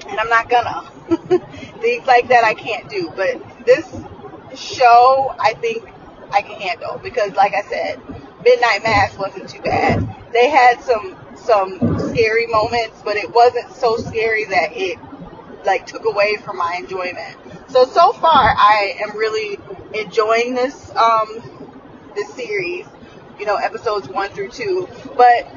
and 0.08 0.18
I'm 0.18 0.28
not 0.28 0.48
gonna. 0.48 0.90
Things 1.80 2.06
like 2.06 2.28
that 2.28 2.44
I 2.44 2.54
can't 2.54 2.88
do. 2.88 3.12
But 3.14 3.66
this 3.66 3.86
show, 4.54 5.34
I 5.38 5.54
think 5.54 5.88
I 6.30 6.42
can 6.42 6.60
handle 6.60 7.00
because, 7.02 7.32
like 7.32 7.54
I 7.54 7.62
said, 7.62 8.00
Midnight 8.44 8.82
Mass 8.84 9.16
wasn't 9.18 9.48
too 9.48 9.60
bad. 9.62 10.06
They 10.32 10.48
had 10.48 10.80
some 10.82 11.16
some 11.36 11.98
scary 12.10 12.46
moments, 12.46 13.02
but 13.04 13.16
it 13.16 13.32
wasn't 13.32 13.72
so 13.72 13.96
scary 13.96 14.44
that 14.46 14.70
it 14.72 14.98
like 15.64 15.86
took 15.86 16.04
away 16.04 16.36
from 16.36 16.56
my 16.58 16.76
enjoyment. 16.78 17.36
So 17.68 17.84
so 17.86 18.12
far, 18.12 18.54
I 18.56 18.96
am 19.00 19.16
really 19.16 19.58
enjoying 19.94 20.54
this 20.54 20.90
um 20.94 22.12
this 22.14 22.32
series. 22.34 22.86
You 23.38 23.46
know, 23.46 23.56
episodes 23.56 24.06
one 24.08 24.30
through 24.30 24.50
two, 24.50 24.88
but 25.16 25.48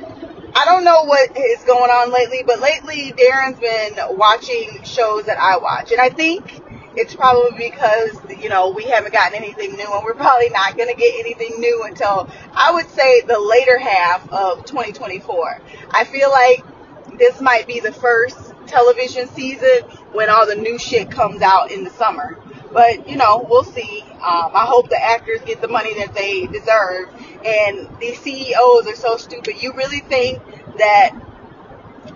I 0.56 0.66
don't 0.66 0.84
know 0.84 1.04
what 1.04 1.36
is 1.36 1.64
going 1.64 1.90
on 1.90 2.12
lately, 2.12 2.44
but 2.46 2.60
lately 2.60 3.12
Darren's 3.14 3.60
been 3.60 4.18
watching 4.18 4.84
shows 4.84 5.26
that 5.26 5.40
I 5.40 5.58
watch. 5.58 5.92
And 5.92 6.00
I 6.00 6.10
think 6.10 6.62
it's 6.96 7.16
probably 7.16 7.70
because, 7.72 8.18
you 8.42 8.50
know, 8.50 8.70
we 8.70 8.84
haven't 8.84 9.14
gotten 9.14 9.36
anything 9.36 9.74
new 9.74 9.92
and 9.92 10.04
we're 10.04 10.14
probably 10.16 10.50
not 10.50 10.78
going 10.78 10.90
to 10.90 10.96
get 10.96 11.20
anything 11.20 11.60
new 11.60 11.84
until 11.84 12.30
I 12.54 12.72
would 12.72 12.90
say 12.92 13.22
the 13.22 13.40
later 13.40 13.80
half 13.80 14.32
of 14.32 14.66
2024. 14.66 15.62
I 15.90 16.04
feel 16.04 16.30
like 16.30 16.64
this 17.18 17.42
might 17.42 17.66
be 17.66 17.80
the 17.80 17.92
first 17.92 18.54
television 18.68 19.28
season 19.30 19.82
when 20.12 20.30
all 20.30 20.46
the 20.46 20.56
new 20.56 20.78
shit 20.78 21.10
comes 21.10 21.42
out 21.42 21.72
in 21.72 21.84
the 21.84 21.90
summer. 21.92 22.43
But, 22.74 23.08
you 23.08 23.18
know, 23.18 23.46
we'll 23.48 23.64
see. 23.64 24.02
Um, 24.14 24.52
I 24.54 24.66
hope 24.68 24.90
the 24.90 25.02
actors 25.02 25.42
get 25.46 25.62
the 25.62 25.68
money 25.68 25.94
that 26.00 26.14
they 26.16 26.48
deserve. 26.48 27.10
And 27.46 28.00
these 28.00 28.20
CEOs 28.20 28.88
are 28.88 28.96
so 28.96 29.18
stupid. 29.18 29.62
You 29.62 29.74
really 29.74 30.00
think 30.00 30.42
that 30.78 31.12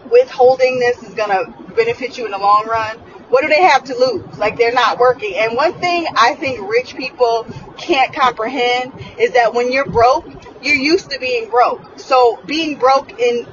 withholding 0.09 0.79
this 0.79 1.03
is 1.03 1.13
going 1.13 1.29
to 1.29 1.73
benefit 1.75 2.17
you 2.17 2.25
in 2.25 2.31
the 2.31 2.37
long 2.37 2.65
run? 2.67 2.97
What 3.29 3.41
do 3.41 3.49
they 3.49 3.61
have 3.61 3.83
to 3.85 3.95
lose? 3.95 4.37
Like 4.37 4.57
they're 4.57 4.73
not 4.73 4.99
working. 4.99 5.35
And 5.35 5.55
one 5.55 5.73
thing 5.79 6.07
I 6.15 6.35
think 6.35 6.69
rich 6.69 6.95
people 6.95 7.45
can't 7.77 8.13
comprehend 8.13 8.93
is 9.19 9.33
that 9.33 9.53
when 9.53 9.71
you're 9.71 9.89
broke, 9.89 10.25
you're 10.61 10.75
used 10.75 11.11
to 11.11 11.19
being 11.19 11.49
broke. 11.49 11.99
So 11.99 12.41
being 12.45 12.77
broke 12.77 13.19
in 13.19 13.47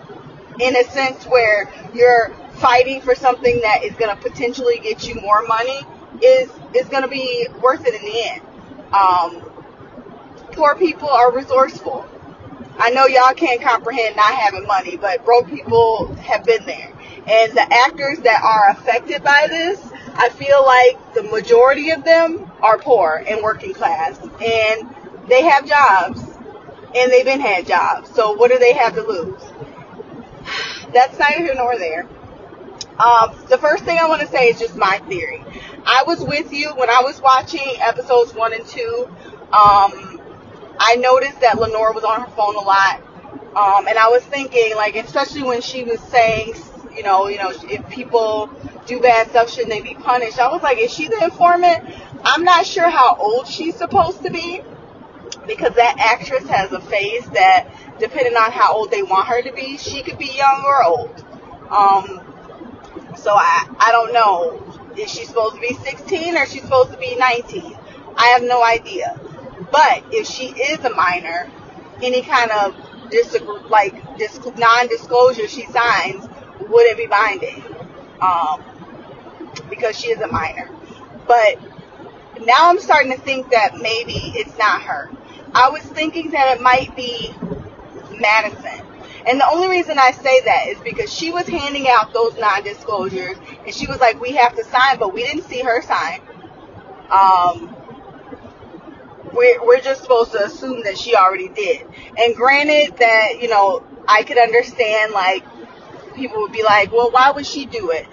in 0.61 0.77
a 0.77 0.85
sense 0.85 1.25
where 1.25 1.71
you're 1.93 2.33
fighting 2.55 3.01
for 3.01 3.17
something 3.17 3.61
that 3.63 3.83
is 3.83 3.95
going 3.97 4.15
to 4.15 4.23
potentially 4.23 4.79
get 4.79 5.07
you 5.07 5.17
more 5.17 5.43
money 5.43 5.81
is 6.23 6.51
is 6.75 6.89
going 6.89 7.03
to 7.03 7.09
be 7.09 7.47
worth 7.63 7.87
it 7.87 7.95
in 7.95 8.03
the 8.03 8.23
end. 8.31 8.43
Um, 8.93 9.51
poor 10.53 10.77
people 10.77 11.09
are 11.09 11.33
resourceful. 11.33 12.09
I 12.79 12.91
know 12.91 13.07
y'all 13.07 13.35
can't 13.35 13.63
comprehend 13.63 14.17
not 14.17 14.35
having 14.35 14.67
money, 14.67 14.97
but 14.97 15.25
broke 15.25 15.49
people 15.49 16.13
have 16.17 16.45
been 16.45 16.67
there. 16.67 16.93
And 17.27 17.53
the 17.53 17.67
actors 17.73 18.19
that 18.21 18.43
are 18.43 18.71
affected 18.71 19.23
by 19.23 19.47
this, 19.49 19.81
I 20.15 20.29
feel 20.31 20.65
like 20.65 21.15
the 21.15 21.23
majority 21.23 21.91
of 21.91 22.05
them 22.05 22.51
are 22.63 22.79
poor 22.79 23.25
and 23.27 23.43
working 23.43 23.75
class. 23.75 24.19
And 24.19 24.95
they 25.29 25.43
have 25.43 25.67
jobs. 25.67 26.21
And 26.97 27.11
they've 27.11 27.25
been 27.25 27.41
had 27.41 27.67
jobs. 27.67 28.15
So 28.15 28.33
what 28.33 28.51
do 28.51 28.59
they 28.59 28.73
have 28.75 28.95
to 28.95 29.03
lose? 29.03 29.41
That's 30.93 31.19
neither 31.19 31.45
here 31.45 31.55
nor 31.55 31.79
there. 31.79 32.09
Um, 32.99 33.37
the 33.49 33.59
first 33.59 33.85
thing 33.85 33.99
I 33.99 34.09
want 34.09 34.21
to 34.23 34.29
say 34.29 34.49
is 34.49 34.59
just 34.59 34.77
my 34.77 34.99
theory. 35.09 35.43
I 35.87 36.05
was 36.07 36.21
with 36.21 36.53
you 36.53 36.75
when 36.75 36.89
I 36.89 37.03
was 37.03 37.21
watching 37.21 37.77
episodes 37.81 38.35
one 38.35 38.53
and 38.53 38.67
two. 38.67 39.07
Um, 39.53 40.21
I 40.79 40.97
noticed 40.97 41.41
that 41.41 41.59
Lenore 41.59 41.93
was 41.93 42.05
on 42.05 42.21
her 42.21 42.31
phone 42.35 42.57
a 42.57 42.61
lot, 42.61 43.01
um, 43.55 43.87
and 43.87 43.99
I 43.99 44.09
was 44.09 44.25
thinking, 44.25 44.75
like, 44.77 44.97
especially 44.97 45.43
when 45.43 45.61
she 45.61 45.85
was 45.85 46.01
saying, 46.01 46.55
you 46.97 47.03
know, 47.03 47.29
you 47.29 47.39
know, 47.39 47.53
if 47.53 47.89
people 47.91 48.51
do 48.87 49.01
bad 49.01 49.31
stuff, 49.31 49.51
shouldn't 49.51 49.71
they 49.71 49.83
be 49.83 49.95
punished? 49.95 50.39
I 50.39 50.51
was 50.51 50.63
like, 50.63 50.79
is 50.79 50.93
she 50.93 51.09
the 51.09 51.23
informant? 51.25 51.85
I'm 52.25 52.45
not 52.45 52.67
sure 52.67 52.89
how 52.89 53.17
old 53.17 53.47
she's 53.47 53.77
supposed 53.77 54.23
to 54.25 54.31
be, 54.31 54.63
because 55.47 55.75
that 55.75 55.97
actress 55.99 56.47
has 56.49 56.73
a 56.73 56.81
face 56.81 57.27
that, 57.29 57.69
depending 57.99 58.35
on 58.35 58.51
how 58.51 58.75
old 58.75 58.91
they 58.91 59.03
want 59.03 59.29
her 59.29 59.43
to 59.43 59.53
be, 59.53 59.77
she 59.77 60.03
could 60.03 60.19
be 60.19 60.33
young 60.35 60.65
or 60.65 60.85
old. 60.85 61.25
Um, 61.71 62.21
so 63.17 63.33
I, 63.35 63.69
I 63.79 63.93
don't 63.93 64.13
know. 64.13 64.81
Is 64.97 65.11
she 65.11 65.25
supposed 65.25 65.57
to 65.57 65.61
be 65.61 65.75
16 65.75 66.37
or 66.37 66.43
is 66.43 66.53
she 66.53 66.61
supposed 66.61 66.93
to 66.93 66.99
be 66.99 67.17
19? 67.17 67.77
I 68.17 68.27
have 68.29 68.43
no 68.43 68.63
idea. 68.65 69.19
But 69.73 70.05
if 70.11 70.27
she 70.27 70.47
is 70.49 70.85
a 70.85 70.91
minor, 70.91 71.51
any 72.03 72.23
kind 72.23 72.51
of 72.51 72.75
like 73.71 74.19
dis- 74.19 74.41
non-disclosure 74.57 75.49
she 75.49 75.67
signs 75.67 76.27
wouldn't 76.61 76.99
be 76.99 77.07
binding 77.07 77.63
um, 78.21 78.65
because 79.69 79.99
she 79.99 80.09
is 80.09 80.21
a 80.21 80.29
minor. 80.29 80.71
But 81.27 81.59
now 82.41 82.71
I'm 82.71 82.81
starting 82.81 83.13
to 83.13 83.19
think 83.19 83.51
that 83.51 83.77
maybe 83.81 84.15
it's 84.37 84.57
not 84.59 84.83
her. 84.83 85.11
I 85.55 85.71
was 85.71 85.83
thinking 85.83 86.33
that 86.33 86.57
it 86.57 86.63
might 86.63 86.95
be 86.97 87.33
Madison. 88.21 88.87
And 89.27 89.41
the 89.41 89.49
only 89.51 89.69
reason 89.69 89.99
I 89.99 90.11
say 90.11 90.43
that 90.43 90.69
is 90.69 90.79
because 90.81 91.13
she 91.13 91.31
was 91.31 91.49
handing 91.49 91.89
out 91.89 92.13
those 92.13 92.37
non-disclosures, 92.39 93.39
and 93.65 93.75
she 93.75 93.87
was 93.87 93.99
like, 93.99 94.21
"We 94.21 94.33
have 94.33 94.55
to 94.57 94.65
sign," 94.65 94.99
but 94.99 95.15
we 95.15 95.23
didn't 95.23 95.45
see 95.45 95.61
her 95.63 95.81
sign. 95.83 96.21
Um, 97.11 97.75
we're 99.33 99.65
we're 99.65 99.81
just 99.81 100.03
supposed 100.03 100.33
to 100.33 100.45
assume 100.45 100.83
that 100.85 100.99
she 100.99 101.17
already 101.17 101.49
did. 101.49 101.87
And 102.19 102.35
granted 102.35 102.99
that 102.99 103.41
you 103.41 103.49
know 103.49 103.83
I 104.07 104.25
could 104.25 104.39
understand 104.39 105.13
like 105.13 105.45
people 106.15 106.43
would 106.43 106.53
be 106.53 106.63
like, 106.63 106.93
"Well, 106.93 107.11
why 107.11 107.31
would 107.31 107.47
she 107.47 107.65
do 107.65 107.91
it?" 107.91 108.07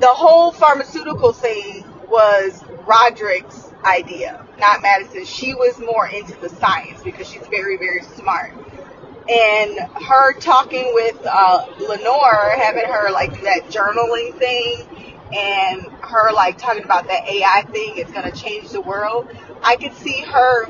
The 0.00 0.06
whole 0.06 0.52
pharmaceutical 0.52 1.32
thing 1.34 1.84
was 2.08 2.64
Roderick's 2.86 3.70
idea, 3.84 4.46
not 4.58 4.80
Madison. 4.80 5.26
She 5.26 5.54
was 5.54 5.78
more 5.78 6.08
into 6.08 6.40
the 6.40 6.48
science 6.48 7.02
because 7.02 7.28
she's 7.28 7.46
very 7.48 7.76
very 7.76 8.02
smart 8.02 8.54
and 9.28 9.78
her 10.04 10.32
talking 10.40 10.92
with 10.94 11.18
uh, 11.26 11.66
Lenore, 11.80 12.54
having 12.56 12.86
her 12.86 13.10
like 13.10 13.42
that 13.42 13.64
journaling 13.66 14.36
thing, 14.38 14.86
and 15.36 15.82
her 16.02 16.32
like 16.32 16.58
talking 16.58 16.84
about 16.84 17.06
that 17.08 17.28
AI 17.28 17.62
thing 17.70 17.98
is 17.98 18.10
gonna 18.10 18.32
change 18.32 18.70
the 18.70 18.80
world. 18.80 19.28
I 19.62 19.76
could 19.76 19.94
see 19.94 20.22
her 20.22 20.66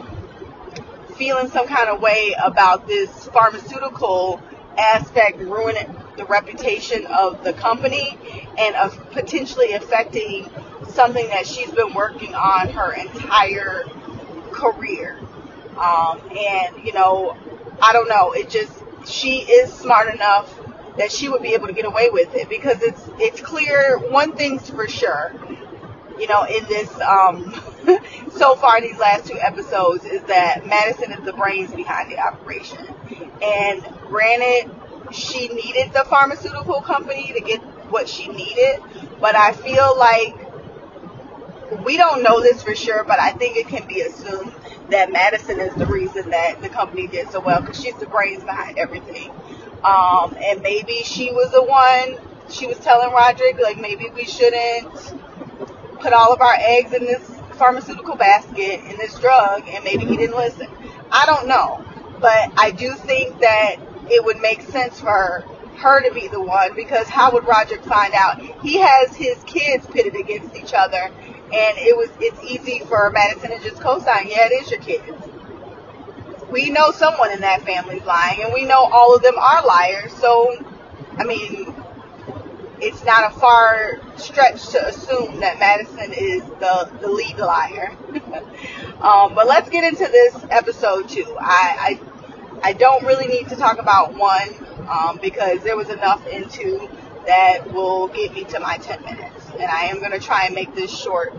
feeling 1.16 1.50
some 1.50 1.66
kind 1.66 1.88
of 1.88 2.00
way 2.00 2.34
about 2.42 2.86
this 2.86 3.10
pharmaceutical 3.28 4.40
aspect 4.76 5.38
ruining 5.38 5.94
the 6.16 6.24
reputation 6.24 7.06
of 7.06 7.42
the 7.44 7.52
company 7.52 8.18
and 8.58 8.74
of 8.76 9.10
potentially 9.10 9.72
affecting 9.72 10.48
something 10.88 11.28
that 11.28 11.46
she's 11.46 11.70
been 11.72 11.92
working 11.92 12.34
on 12.34 12.68
her 12.68 12.92
entire 12.92 13.84
career. 14.52 15.18
Um, 15.78 16.20
and 16.36 16.84
you 16.84 16.92
know, 16.92 17.36
I 17.80 17.92
don't 17.92 18.08
know. 18.08 18.32
It 18.32 18.50
just 18.50 18.72
she 19.06 19.38
is 19.40 19.72
smart 19.72 20.12
enough 20.12 20.52
that 20.98 21.12
she 21.12 21.28
would 21.28 21.42
be 21.42 21.54
able 21.54 21.68
to 21.68 21.72
get 21.72 21.84
away 21.86 22.10
with 22.10 22.34
it 22.34 22.48
because 22.48 22.82
it's 22.82 23.02
it's 23.18 23.40
clear 23.40 23.98
one 23.98 24.32
thing's 24.32 24.68
for 24.68 24.88
sure. 24.88 25.32
You 26.18 26.26
know, 26.26 26.42
in 26.42 26.64
this 26.64 26.92
um, 27.00 27.54
so 28.32 28.56
far 28.56 28.78
in 28.78 28.84
these 28.84 28.98
last 28.98 29.26
two 29.26 29.38
episodes 29.38 30.04
is 30.04 30.22
that 30.24 30.66
Madison 30.66 31.12
is 31.12 31.24
the 31.24 31.32
brains 31.32 31.72
behind 31.72 32.10
the 32.10 32.18
operation. 32.18 32.84
And 33.40 33.84
granted, 34.08 34.74
she 35.12 35.48
needed 35.48 35.92
the 35.92 36.04
pharmaceutical 36.04 36.80
company 36.82 37.32
to 37.34 37.40
get 37.40 37.60
what 37.90 38.08
she 38.08 38.26
needed, 38.28 38.80
but 39.20 39.36
I 39.36 39.52
feel 39.52 39.96
like 39.96 40.34
we 41.84 41.96
don't 41.96 42.22
know 42.22 42.40
this 42.40 42.62
for 42.62 42.74
sure, 42.74 43.04
but 43.04 43.20
I 43.20 43.32
think 43.32 43.56
it 43.56 43.68
can 43.68 43.86
be 43.86 44.00
assumed 44.00 44.52
that 44.90 45.12
Madison 45.12 45.60
is 45.60 45.74
the 45.74 45.86
reason 45.86 46.30
that 46.30 46.62
the 46.62 46.68
company 46.68 47.06
did 47.06 47.30
so 47.30 47.40
well 47.40 47.60
because 47.60 47.82
she's 47.82 47.96
the 47.96 48.06
brains 48.06 48.42
behind 48.44 48.78
everything. 48.78 49.30
Um, 49.84 50.36
and 50.42 50.62
maybe 50.62 51.02
she 51.04 51.30
was 51.30 51.50
the 51.52 51.62
one. 51.62 52.18
She 52.50 52.66
was 52.66 52.78
telling 52.78 53.12
Roderick 53.12 53.58
like 53.60 53.78
maybe 53.78 54.08
we 54.14 54.24
shouldn't 54.24 54.92
put 56.00 56.12
all 56.12 56.32
of 56.32 56.40
our 56.40 56.54
eggs 56.58 56.92
in 56.92 57.04
this 57.04 57.22
pharmaceutical 57.54 58.16
basket 58.16 58.80
in 58.90 58.96
this 58.96 59.18
drug, 59.18 59.64
and 59.68 59.84
maybe 59.84 60.06
he 60.06 60.16
didn't 60.16 60.36
listen. 60.36 60.68
I 61.10 61.26
don't 61.26 61.48
know, 61.48 61.84
but 62.20 62.52
I 62.56 62.70
do 62.70 62.94
think 62.94 63.40
that 63.40 63.76
it 64.10 64.24
would 64.24 64.38
make 64.40 64.62
sense 64.62 65.00
for 65.00 65.10
her, 65.10 65.44
her 65.76 66.08
to 66.08 66.14
be 66.14 66.28
the 66.28 66.40
one 66.40 66.74
because 66.74 67.08
how 67.08 67.32
would 67.32 67.46
Roderick 67.46 67.82
find 67.84 68.14
out? 68.14 68.40
He 68.62 68.78
has 68.78 69.14
his 69.14 69.42
kids 69.44 69.86
pitted 69.86 70.16
against 70.16 70.56
each 70.56 70.72
other 70.72 71.10
and 71.52 71.78
it 71.78 71.96
was 71.96 72.10
it's 72.20 72.42
easy 72.44 72.80
for 72.80 73.10
Madison 73.10 73.50
to 73.50 73.58
just 73.60 73.80
co-sign. 73.80 74.28
Yeah, 74.28 74.48
it 74.50 74.62
is 74.62 74.70
your 74.70 74.80
kids. 74.80 75.28
We 76.50 76.70
know 76.70 76.90
someone 76.92 77.30
in 77.30 77.40
that 77.40 77.62
family's 77.62 78.04
lying, 78.04 78.42
and 78.42 78.52
we 78.52 78.64
know 78.64 78.84
all 78.84 79.14
of 79.14 79.22
them 79.22 79.36
are 79.38 79.64
liars. 79.64 80.12
So, 80.14 80.64
I 81.16 81.24
mean, 81.24 81.74
it's 82.80 83.04
not 83.04 83.32
a 83.32 83.38
far 83.38 84.00
stretch 84.16 84.68
to 84.68 84.86
assume 84.86 85.40
that 85.40 85.58
Madison 85.58 86.12
is 86.12 86.42
the 86.60 86.90
the 87.00 87.08
lead 87.08 87.38
liar. 87.38 87.96
um, 89.00 89.34
but 89.34 89.46
let's 89.46 89.68
get 89.70 89.84
into 89.84 90.04
this 90.10 90.36
episode 90.50 91.08
too. 91.08 91.36
I, 91.38 91.98
I 92.62 92.68
I 92.68 92.72
don't 92.72 93.04
really 93.04 93.26
need 93.26 93.48
to 93.48 93.56
talk 93.56 93.78
about 93.78 94.14
one 94.14 94.48
um, 94.88 95.18
because 95.22 95.62
there 95.62 95.76
was 95.76 95.88
enough 95.88 96.26
into 96.26 96.90
that 97.26 97.72
will 97.72 98.08
get 98.08 98.32
me 98.32 98.44
to 98.44 98.60
my 98.60 98.78
10 98.78 99.04
minutes 99.04 99.37
and 99.52 99.70
I 99.70 99.84
am 99.84 99.98
going 99.98 100.12
to 100.12 100.20
try 100.20 100.46
and 100.46 100.54
make 100.54 100.74
this 100.74 100.96
short 100.96 101.34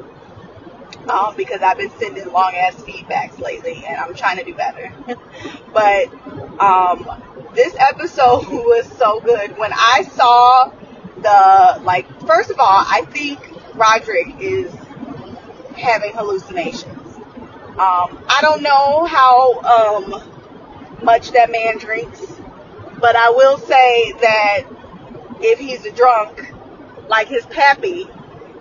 um, 1.10 1.36
because 1.36 1.62
I've 1.62 1.78
been 1.78 1.92
sending 1.92 2.32
long 2.32 2.54
ass 2.56 2.76
feedbacks 2.76 3.40
lately, 3.40 3.84
and 3.88 3.98
I'm 3.98 4.14
trying 4.16 4.38
to 4.38 4.44
do 4.44 4.54
better. 4.54 4.94
but 5.74 6.08
um, 6.60 7.50
this 7.54 7.76
episode 7.80 8.48
was 8.50 8.92
so 8.98 9.20
good. 9.20 9.58
When 9.58 9.72
I 9.74 10.04
saw 10.14 10.72
the 11.18 11.82
like, 11.84 12.08
first 12.26 12.50
of 12.50 12.60
all, 12.60 12.86
I 12.88 13.02
think 13.10 13.40
Roderick 13.76 14.40
is 14.40 14.74
having 15.76 16.14
hallucinations. 16.14 17.16
Um, 17.80 18.24
I 18.28 18.40
don't 18.42 18.62
know 18.62 19.06
how 19.06 19.62
um, 19.62 21.04
much 21.04 21.32
that 21.32 21.50
man 21.50 21.78
drinks, 21.78 22.22
but 23.00 23.16
I 23.16 23.30
will 23.30 23.58
say 23.58 24.12
that 24.14 24.64
if 25.40 25.60
he's 25.60 25.86
a 25.86 25.92
drunk, 25.92 26.54
like 27.10 27.28
his 27.28 27.46
pappy, 27.48 28.08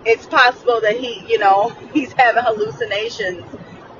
it's 0.05 0.27
possible 0.27 0.81
that 0.81 0.97
he, 0.97 1.25
you 1.31 1.39
know, 1.39 1.69
he's 1.93 2.13
having 2.15 2.43
hallucinations 2.43 3.45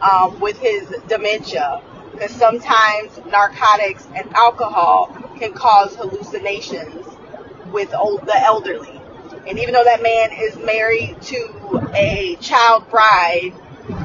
um, 0.01 0.41
with 0.41 0.59
his 0.59 0.89
dementia. 1.07 1.83
Because 2.13 2.33
sometimes 2.33 3.17
narcotics 3.27 4.09
and 4.17 4.33
alcohol 4.35 5.15
can 5.39 5.53
cause 5.53 5.95
hallucinations 5.95 7.07
with 7.71 7.95
old, 7.95 8.27
the 8.27 8.37
elderly. 8.37 9.01
And 9.47 9.59
even 9.59 9.73
though 9.73 9.85
that 9.85 10.03
man 10.03 10.31
is 10.33 10.57
married 10.57 11.21
to 11.23 11.91
a 11.95 12.37
child 12.41 12.91
bride 12.91 13.53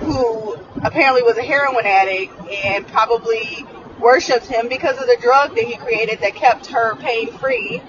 who 0.01 0.55
apparently 0.83 1.23
was 1.23 1.37
a 1.37 1.41
heroin 1.41 1.85
addict 1.85 2.33
and 2.65 2.87
probably 2.87 3.65
worships 3.99 4.47
him 4.47 4.67
because 4.69 4.97
of 4.97 5.07
the 5.07 5.17
drug 5.21 5.55
that 5.55 5.63
he 5.63 5.75
created 5.77 6.19
that 6.21 6.35
kept 6.35 6.67
her 6.67 6.95
pain 6.97 7.31
free 7.37 7.81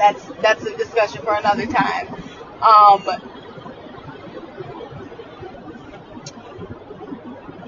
that's 0.00 0.24
that's 0.40 0.64
a 0.64 0.76
discussion 0.76 1.22
for 1.22 1.34
another 1.34 1.66
time. 1.66 2.08
Um, 2.62 3.06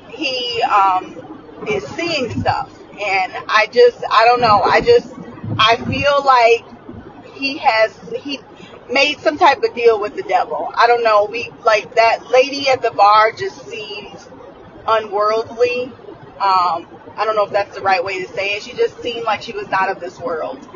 he 0.09 0.63
um, 0.63 1.67
is 1.69 1.85
seeing 1.89 2.31
stuff, 2.41 2.73
and 2.93 3.33
I 3.49 3.69
just 3.71 4.03
I 4.11 4.25
don't 4.25 4.41
know. 4.41 4.63
I 4.63 4.81
just 4.81 5.13
I 5.59 5.77
feel 5.77 6.25
like 6.25 7.35
he 7.35 7.59
has 7.59 7.95
he 8.17 8.41
made 8.91 9.19
some 9.21 9.37
type 9.39 9.63
of 9.63 9.75
deal 9.75 10.01
with 10.01 10.17
the 10.17 10.23
devil. 10.23 10.73
I 10.75 10.87
don't 10.87 11.05
know. 11.05 11.27
We 11.31 11.51
like 11.65 11.95
that 11.97 12.31
lady 12.31 12.69
at 12.69 12.83
the 12.83 12.91
bar 12.91 13.33
just 13.33 13.67
seems 13.67 14.27
unworldly. 14.87 15.93
Um, 16.41 16.89
I 17.15 17.25
don't 17.25 17.37
know 17.37 17.45
if 17.45 17.53
that's 17.53 17.77
the 17.77 17.83
right 17.83 18.03
way 18.03 18.25
to 18.25 18.33
say 18.33 18.55
it. 18.55 18.63
She 18.63 18.73
just 18.73 19.01
seemed 19.03 19.25
like 19.25 19.43
she 19.43 19.53
was 19.53 19.69
not 19.69 19.91
of 19.91 20.01
this 20.01 20.19
world 20.19 20.67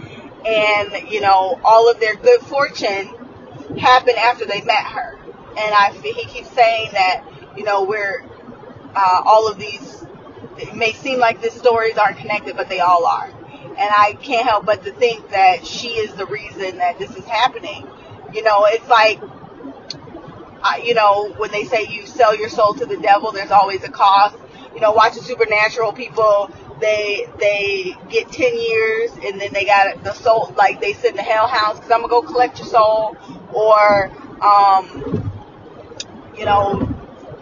and 0.45 1.09
you 1.11 1.21
know 1.21 1.59
all 1.65 1.91
of 1.91 2.01
their 2.01 2.17
good 2.17 2.41
fortune 2.43 3.15
happened 3.79 4.17
after 4.17 4.45
they 4.45 4.63
met 4.63 4.85
her. 4.85 5.19
And 5.59 5.75
I 5.75 5.91
he 6.03 6.25
keeps 6.27 6.51
saying 6.51 6.91
that 6.93 7.25
you 7.57 7.65
know 7.65 7.85
we're 7.85 8.25
uh, 8.95 9.23
all 9.25 9.49
of 9.49 9.59
these. 9.59 10.05
It 10.59 10.75
may 10.75 10.93
seem 10.93 11.19
like 11.19 11.43
these 11.43 11.53
stories 11.53 11.99
aren't 11.99 12.19
connected, 12.19 12.57
but 12.57 12.69
they 12.69 12.81
all 12.81 13.07
are. 13.07 13.29
And 13.29 13.91
I 13.91 14.17
can't 14.23 14.47
help 14.47 14.65
but 14.65 14.85
to 14.85 14.93
think 14.93 15.31
that 15.31 15.67
she 15.67 15.89
is 15.89 16.15
the 16.15 16.25
reason 16.27 16.79
that 16.79 16.99
this 16.99 17.15
is 17.15 17.25
happening. 17.27 17.87
You 18.33 18.43
know, 18.43 18.65
it's 18.65 18.89
like, 18.89 19.21
uh, 20.63 20.81
you 20.83 20.95
know, 20.95 21.33
when 21.37 21.51
they 21.51 21.65
say 21.65 21.87
you 21.89 22.07
sell 22.07 22.35
your 22.35 22.49
soul 22.49 22.73
to 22.75 22.87
the 22.87 22.97
devil, 22.97 23.33
there's 23.33 23.51
always 23.51 23.85
a 23.85 23.91
cost. 23.91 24.37
You 24.75 24.81
know, 24.81 24.93
watching 24.93 25.23
Supernatural, 25.23 25.93
people 25.93 26.51
they 26.81 27.29
they 27.39 27.97
get 28.11 28.31
10 28.31 28.55
years 28.59 29.13
and 29.25 29.41
then 29.41 29.53
they 29.53 29.65
got 29.65 30.03
the 30.05 30.13
soul 30.13 30.53
like 30.57 30.81
they 30.81 30.93
in 30.93 31.17
the 31.17 31.23
hell 31.23 31.49
house 31.49 31.77
because 31.77 31.91
i'm 31.91 32.01
gonna 32.01 32.09
go 32.09 32.23
collect 32.23 32.59
your 32.59 32.69
soul 32.69 33.17
or 33.53 34.11
um 34.43 35.33
you 36.37 36.45
know 36.45 36.97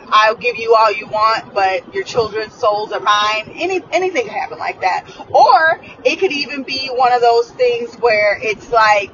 I'll 0.09 0.37
give 0.37 0.57
you 0.59 0.75
all 0.75 0.93
you 0.93 1.07
want, 1.09 1.55
but 1.55 1.95
your 1.95 2.05
children's 2.05 2.55
souls 2.55 2.93
are 2.93 3.01
mine. 3.01 3.53
Any 3.57 3.83
anything 3.91 4.27
can 4.27 4.35
happen 4.35 4.59
like 4.59 4.81
that. 4.83 5.11
Or 5.31 5.81
it 6.05 6.17
could 6.21 6.33
even 6.33 6.63
be 6.63 6.89
one 6.89 7.13
of 7.13 7.21
those 7.21 7.51
things 7.51 7.95
where 7.97 8.39
it's 8.41 8.71
like, 8.71 9.11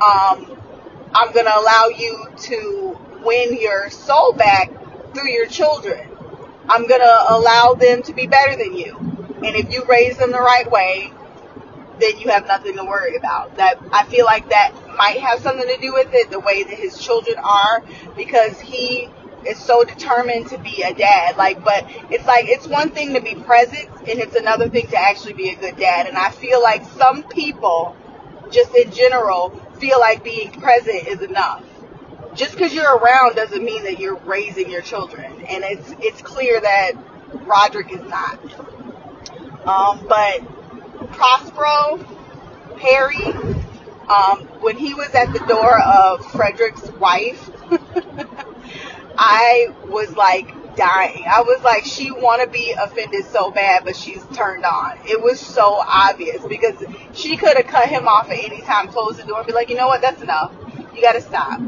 um, 0.00 0.58
I'm 1.14 1.32
gonna 1.32 1.54
allow 1.56 1.88
you 1.96 2.26
to 2.42 2.98
win 3.24 3.58
your 3.60 3.90
soul 3.90 4.32
back 4.32 4.70
through 5.14 5.30
your 5.30 5.46
children. 5.46 6.08
I'm 6.68 6.86
gonna 6.86 7.24
allow 7.30 7.74
them 7.74 8.02
to 8.02 8.12
be 8.12 8.26
better 8.26 8.56
than 8.56 8.76
you. 8.76 9.07
And 9.44 9.56
if 9.56 9.72
you 9.72 9.84
raise 9.84 10.16
them 10.18 10.32
the 10.32 10.40
right 10.40 10.70
way, 10.70 11.12
then 12.00 12.18
you 12.18 12.28
have 12.28 12.46
nothing 12.46 12.76
to 12.76 12.84
worry 12.84 13.16
about. 13.16 13.56
That 13.56 13.78
I 13.92 14.04
feel 14.04 14.24
like 14.24 14.50
that 14.50 14.72
might 14.96 15.18
have 15.20 15.40
something 15.40 15.66
to 15.66 15.80
do 15.80 15.92
with 15.92 16.08
it, 16.12 16.30
the 16.30 16.40
way 16.40 16.62
that 16.62 16.74
his 16.74 16.98
children 16.98 17.36
are, 17.38 17.82
because 18.16 18.58
he 18.60 19.08
is 19.46 19.58
so 19.58 19.84
determined 19.84 20.48
to 20.48 20.58
be 20.58 20.82
a 20.82 20.92
dad. 20.92 21.36
Like, 21.36 21.64
but 21.64 21.86
it's 22.10 22.26
like 22.26 22.46
it's 22.48 22.66
one 22.66 22.90
thing 22.90 23.14
to 23.14 23.20
be 23.20 23.34
present, 23.34 23.88
and 24.00 24.18
it's 24.18 24.34
another 24.34 24.68
thing 24.68 24.86
to 24.88 24.96
actually 24.96 25.34
be 25.34 25.50
a 25.50 25.56
good 25.56 25.76
dad. 25.76 26.06
And 26.06 26.16
I 26.16 26.30
feel 26.30 26.62
like 26.62 26.84
some 26.84 27.22
people, 27.24 27.96
just 28.50 28.74
in 28.74 28.90
general, 28.92 29.50
feel 29.78 30.00
like 30.00 30.24
being 30.24 30.50
present 30.52 31.06
is 31.06 31.22
enough. 31.22 31.64
Just 32.34 32.52
because 32.52 32.72
you're 32.74 32.96
around 32.96 33.34
doesn't 33.34 33.64
mean 33.64 33.84
that 33.84 33.98
you're 33.98 34.16
raising 34.16 34.70
your 34.70 34.82
children, 34.82 35.44
and 35.48 35.64
it's 35.64 35.94
it's 36.00 36.22
clear 36.22 36.60
that 36.60 36.92
Roderick 37.32 37.92
is 37.92 38.02
not. 38.02 38.38
Um, 39.64 40.06
but 40.08 41.12
Prospero, 41.12 42.04
Perry, 42.76 43.24
um, 44.08 44.46
when 44.60 44.76
he 44.76 44.94
was 44.94 45.14
at 45.14 45.32
the 45.32 45.40
door 45.40 45.80
of 45.80 46.24
Frederick's 46.32 46.88
wife, 46.92 47.50
I 49.18 49.74
was 49.86 50.14
like 50.16 50.76
dying. 50.76 51.24
I 51.28 51.42
was 51.42 51.62
like, 51.62 51.84
she 51.84 52.10
want 52.10 52.40
to 52.40 52.48
be 52.48 52.72
offended 52.72 53.24
so 53.26 53.50
bad, 53.50 53.84
but 53.84 53.96
she's 53.96 54.24
turned 54.32 54.64
on. 54.64 54.96
It 55.04 55.20
was 55.20 55.40
so 55.40 55.74
obvious 55.74 56.42
because 56.46 56.82
she 57.12 57.36
could 57.36 57.56
have 57.56 57.66
cut 57.66 57.88
him 57.88 58.06
off 58.06 58.30
at 58.30 58.38
any 58.38 58.62
time, 58.62 58.88
closed 58.88 59.18
the 59.18 59.24
door, 59.24 59.38
and 59.38 59.46
be 59.46 59.52
like, 59.52 59.68
you 59.68 59.76
know 59.76 59.88
what, 59.88 60.00
that's 60.00 60.22
enough. 60.22 60.54
You 60.94 61.02
got 61.02 61.12
to 61.12 61.20
stop. 61.20 61.60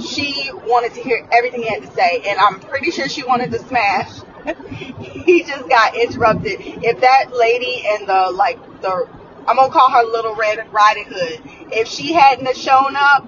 She 0.00 0.50
wanted 0.66 0.94
to 0.94 1.02
hear 1.02 1.26
everything 1.32 1.62
he 1.62 1.68
had 1.68 1.82
to 1.82 1.92
say, 1.92 2.22
and 2.26 2.38
I'm 2.38 2.60
pretty 2.60 2.90
sure 2.90 3.08
she 3.08 3.24
wanted 3.24 3.50
to 3.52 3.58
smash. 3.60 4.10
he 5.00 5.42
just 5.42 5.68
got 5.68 5.94
interrupted. 5.96 6.56
If 6.60 7.00
that 7.00 7.32
lady 7.32 7.84
and 7.86 8.08
the 8.08 8.32
like 8.34 8.58
the 8.82 9.08
I'm 9.46 9.56
gonna 9.56 9.72
call 9.72 9.90
her 9.90 10.04
Little 10.04 10.34
Red 10.34 10.72
Riding 10.72 11.06
Hood. 11.08 11.40
If 11.72 11.88
she 11.88 12.12
hadn't 12.12 12.46
have 12.46 12.56
shown 12.56 12.94
up, 12.96 13.26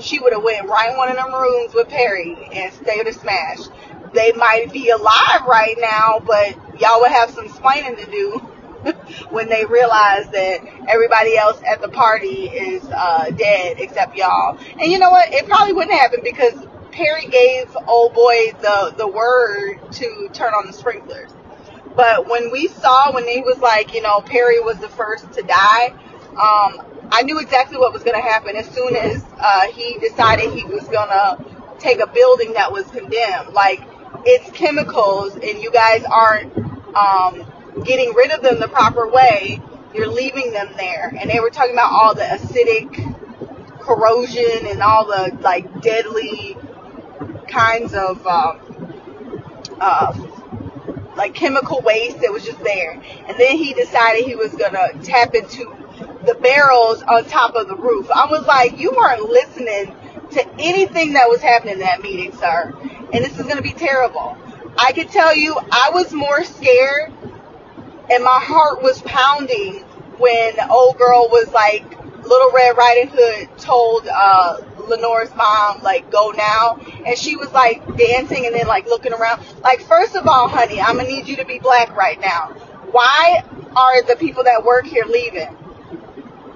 she 0.00 0.18
would 0.18 0.32
have 0.32 0.42
went 0.42 0.68
right 0.68 0.90
in 0.90 0.96
one 0.96 1.10
of 1.10 1.16
them 1.16 1.32
rooms 1.32 1.74
with 1.74 1.88
Perry 1.88 2.36
and 2.52 2.72
stayed 2.72 3.04
to 3.04 3.12
smash. 3.12 3.58
They 4.14 4.32
might 4.32 4.72
be 4.72 4.90
alive 4.90 5.42
right 5.46 5.76
now, 5.78 6.20
but 6.24 6.56
y'all 6.80 7.00
would 7.00 7.12
have 7.12 7.30
some 7.30 7.44
explaining 7.44 7.96
to 7.96 8.06
do 8.10 8.38
when 9.30 9.48
they 9.48 9.64
realize 9.66 10.28
that 10.30 10.60
everybody 10.88 11.36
else 11.36 11.60
at 11.66 11.82
the 11.82 11.88
party 11.88 12.46
is 12.48 12.82
uh, 12.86 13.30
dead 13.30 13.76
except 13.78 14.16
y'all. 14.16 14.58
And 14.80 14.90
you 14.90 14.98
know 14.98 15.10
what? 15.10 15.32
It 15.32 15.46
probably 15.46 15.74
wouldn't 15.74 15.98
happen 15.98 16.20
because 16.22 16.54
Perry 16.92 17.26
gave 17.26 17.74
old 17.86 18.14
boy 18.14 18.52
the 18.60 18.94
the 18.96 19.08
word 19.08 19.80
to 19.92 20.28
turn 20.32 20.52
on 20.54 20.66
the 20.66 20.72
sprinklers. 20.72 21.30
But 21.94 22.28
when 22.28 22.52
we 22.52 22.68
saw 22.68 23.12
when 23.12 23.26
he 23.26 23.40
was 23.40 23.58
like, 23.58 23.94
you 23.94 24.02
know, 24.02 24.20
Perry 24.20 24.60
was 24.60 24.78
the 24.78 24.88
first 24.88 25.32
to 25.32 25.42
die, 25.42 25.88
um, 26.32 26.84
I 27.10 27.22
knew 27.22 27.40
exactly 27.40 27.78
what 27.78 27.92
was 27.92 28.02
going 28.04 28.16
to 28.16 28.22
happen 28.22 28.56
as 28.56 28.68
soon 28.70 28.94
as 28.94 29.24
uh, 29.38 29.62
he 29.72 29.98
decided 29.98 30.52
he 30.52 30.64
was 30.64 30.84
going 30.84 31.08
to 31.08 31.38
take 31.78 32.00
a 32.00 32.06
building 32.06 32.52
that 32.54 32.70
was 32.70 32.88
condemned. 32.90 33.52
Like, 33.52 33.80
it's 34.24 34.50
chemicals, 34.52 35.34
and 35.34 35.60
you 35.60 35.70
guys 35.72 36.04
aren't 36.04 36.56
um, 36.94 37.50
getting 37.84 38.14
rid 38.14 38.30
of 38.30 38.42
them 38.42 38.60
the 38.60 38.68
proper 38.68 39.08
way. 39.08 39.60
You're 39.94 40.08
leaving 40.08 40.52
them 40.52 40.68
there. 40.76 41.12
And 41.18 41.30
they 41.30 41.40
were 41.40 41.50
talking 41.50 41.72
about 41.72 41.90
all 41.92 42.14
the 42.14 42.22
acidic 42.22 43.80
corrosion 43.80 44.66
and 44.66 44.82
all 44.82 45.06
the, 45.06 45.36
like, 45.40 45.80
deadly 45.80 46.56
kinds 47.48 47.94
of 47.94 48.26
um, 48.26 48.60
uh, 49.80 50.28
like 51.16 51.34
chemical 51.34 51.80
waste 51.80 52.20
that 52.20 52.32
was 52.32 52.44
just 52.44 52.62
there. 52.62 52.92
And 52.92 53.38
then 53.38 53.56
he 53.56 53.74
decided 53.74 54.24
he 54.24 54.36
was 54.36 54.54
gonna 54.54 54.88
tap 55.02 55.34
into 55.34 55.74
the 56.24 56.34
barrels 56.34 57.02
on 57.02 57.24
top 57.24 57.54
of 57.54 57.68
the 57.68 57.76
roof. 57.76 58.10
I 58.10 58.26
was 58.26 58.46
like, 58.46 58.78
you 58.78 58.92
weren't 58.92 59.22
listening 59.22 59.94
to 60.32 60.48
anything 60.58 61.14
that 61.14 61.28
was 61.28 61.40
happening 61.40 61.74
in 61.74 61.80
that 61.80 62.02
meeting, 62.02 62.32
sir. 62.36 62.72
And 63.12 63.24
this 63.24 63.38
is 63.38 63.46
gonna 63.46 63.62
be 63.62 63.72
terrible. 63.72 64.36
I 64.76 64.92
can 64.92 65.08
tell 65.08 65.34
you, 65.34 65.56
I 65.72 65.90
was 65.92 66.12
more 66.12 66.44
scared, 66.44 67.12
and 68.10 68.22
my 68.22 68.40
heart 68.40 68.82
was 68.82 69.02
pounding 69.02 69.80
when 70.18 70.54
the 70.56 70.68
old 70.70 70.98
girl 70.98 71.28
was 71.30 71.50
like, 71.52 71.84
Little 72.22 72.52
Red 72.52 72.76
Riding 72.76 73.08
Hood 73.12 73.58
told 73.58 74.06
uh, 74.06 74.58
Lenore's 74.88 75.34
mom, 75.34 75.82
like, 75.82 76.10
go 76.10 76.30
now. 76.30 76.78
And 77.06 77.16
she 77.16 77.36
was 77.36 77.52
like 77.52 77.84
dancing 77.96 78.46
and 78.46 78.54
then 78.54 78.66
like 78.66 78.86
looking 78.86 79.12
around. 79.12 79.42
Like, 79.62 79.80
first 79.82 80.16
of 80.16 80.26
all, 80.26 80.48
honey, 80.48 80.80
I'm 80.80 80.96
gonna 80.96 81.08
need 81.08 81.28
you 81.28 81.36
to 81.36 81.44
be 81.44 81.58
black 81.58 81.94
right 81.96 82.20
now. 82.20 82.48
Why 82.90 83.44
are 83.76 84.02
the 84.02 84.16
people 84.16 84.44
that 84.44 84.64
work 84.64 84.86
here 84.86 85.04
leaving? 85.04 85.48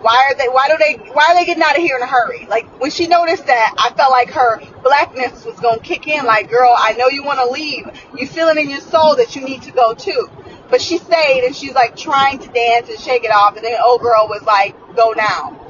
Why 0.03 0.31
are 0.31 0.35
they, 0.35 0.49
why 0.49 0.69
do 0.69 0.77
they, 0.79 0.95
why 1.13 1.29
are 1.31 1.35
they 1.37 1.45
getting 1.45 1.63
out 1.63 1.77
of 1.77 1.83
here 1.83 1.95
in 1.95 2.03
a 2.03 2.07
hurry? 2.07 2.47
Like, 2.47 2.81
when 2.81 2.91
she 2.91 3.07
noticed 3.07 3.47
that, 3.47 3.75
I 3.79 3.95
felt 3.95 4.11
like 4.11 4.31
her 4.31 4.61
blackness 4.83 5.45
was 5.45 5.61
gonna 5.61 5.81
kick 5.81 6.09
in. 6.09 6.25
Like, 6.27 6.51
girl, 6.51 6.75
I 6.77 6.95
know 6.95 7.09
you 7.09 7.23
wanna 7.23 7.47
leave. 7.47 7.87
You 8.19 8.27
feel 8.27 8.49
it 8.49 8.57
in 8.57 8.69
your 8.69 8.81
soul 8.81 9.15
that 9.17 9.37
you 9.37 9.43
need 9.43 9.63
to 9.63 9.71
go 9.71 9.95
too. 9.95 10.29
But 10.71 10.81
she 10.81 10.99
stayed 10.99 11.45
and 11.45 11.55
she's 11.55 11.75
like 11.75 11.97
trying 11.97 12.41
to 12.41 12.49
dance 12.49 12.89
and 12.89 12.99
shake 12.99 13.25
it 13.25 13.31
off. 13.31 13.57
And 13.57 13.65
then 13.65 13.79
old 13.85 14.01
girl 14.01 14.27
was 14.29 14.43
like, 14.43 14.75
go 14.97 15.13
now. 15.13 15.62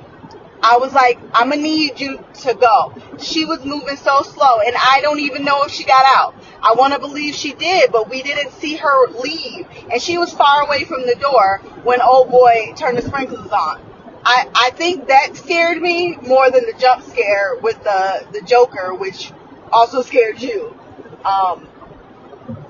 I 0.62 0.76
was 0.76 0.92
like, 0.92 1.18
I'm 1.34 1.50
gonna 1.50 1.60
need 1.60 2.00
you 2.00 2.24
to 2.42 2.54
go. 2.54 2.94
She 3.18 3.44
was 3.44 3.64
moving 3.64 3.96
so 3.96 4.22
slow, 4.22 4.60
and 4.60 4.76
I 4.76 5.00
don't 5.02 5.20
even 5.20 5.44
know 5.44 5.64
if 5.64 5.72
she 5.72 5.84
got 5.84 6.04
out. 6.06 6.36
I 6.62 6.74
want 6.74 6.92
to 6.94 7.00
believe 7.00 7.34
she 7.34 7.52
did, 7.52 7.90
but 7.90 8.08
we 8.08 8.22
didn't 8.22 8.52
see 8.52 8.76
her 8.76 9.08
leave, 9.08 9.66
and 9.90 10.00
she 10.00 10.18
was 10.18 10.32
far 10.32 10.62
away 10.62 10.84
from 10.84 11.02
the 11.06 11.16
door 11.16 11.58
when 11.82 12.00
old 12.00 12.30
boy 12.30 12.72
turned 12.76 12.96
the 12.96 13.02
sprinklers 13.02 13.50
on. 13.50 13.92
I, 14.24 14.48
I 14.54 14.70
think 14.70 15.08
that 15.08 15.36
scared 15.36 15.82
me 15.82 16.16
more 16.16 16.48
than 16.50 16.64
the 16.64 16.74
jump 16.78 17.02
scare 17.04 17.56
with 17.60 17.82
the, 17.82 18.24
the 18.32 18.40
Joker, 18.42 18.94
which 18.94 19.32
also 19.72 20.02
scared 20.02 20.40
you. 20.40 20.78
Um, 21.24 21.68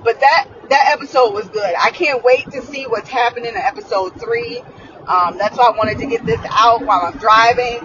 but 0.02 0.20
that, 0.20 0.48
that 0.70 0.92
episode 0.92 1.34
was 1.34 1.46
good. 1.48 1.74
I 1.78 1.90
can't 1.90 2.24
wait 2.24 2.50
to 2.52 2.62
see 2.62 2.86
what's 2.86 3.10
happening 3.10 3.50
in 3.50 3.56
episode 3.56 4.18
three. 4.18 4.62
Um, 5.06 5.36
that's 5.38 5.56
why 5.56 5.70
I 5.72 5.76
wanted 5.76 5.98
to 5.98 6.06
get 6.06 6.24
this 6.24 6.40
out 6.50 6.82
while 6.82 7.02
I'm 7.02 7.18
driving 7.18 7.80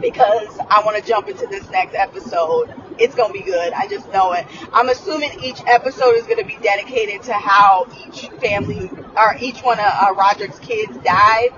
because 0.00 0.58
I 0.70 0.82
want 0.84 0.96
to 0.96 1.06
jump 1.06 1.28
into 1.28 1.46
this 1.46 1.68
next 1.70 1.94
episode. 1.94 2.72
It's 2.98 3.14
going 3.14 3.32
to 3.32 3.38
be 3.38 3.44
good. 3.44 3.72
I 3.72 3.86
just 3.88 4.10
know 4.12 4.32
it. 4.32 4.46
I'm 4.72 4.88
assuming 4.88 5.42
each 5.42 5.60
episode 5.66 6.14
is 6.14 6.24
going 6.24 6.38
to 6.38 6.44
be 6.44 6.56
dedicated 6.62 7.22
to 7.24 7.32
how 7.32 7.86
each 8.06 8.28
family 8.40 8.90
or 9.16 9.36
each 9.40 9.60
one 9.60 9.78
of 9.78 9.86
uh, 9.86 10.14
Roderick's 10.16 10.58
kids 10.58 10.96
died. 10.98 11.48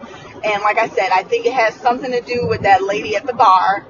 And 0.45 0.63
like 0.63 0.79
I 0.79 0.89
said, 0.89 1.11
I 1.13 1.23
think 1.23 1.47
it 1.47 1.53
has 1.53 1.75
something 1.75 2.11
to 2.11 2.21
do 2.23 2.47
with 2.47 2.63
that 2.63 2.83
lady 2.83 3.17
at 3.17 3.27
the 3.27 3.35
bar. 3.35 3.87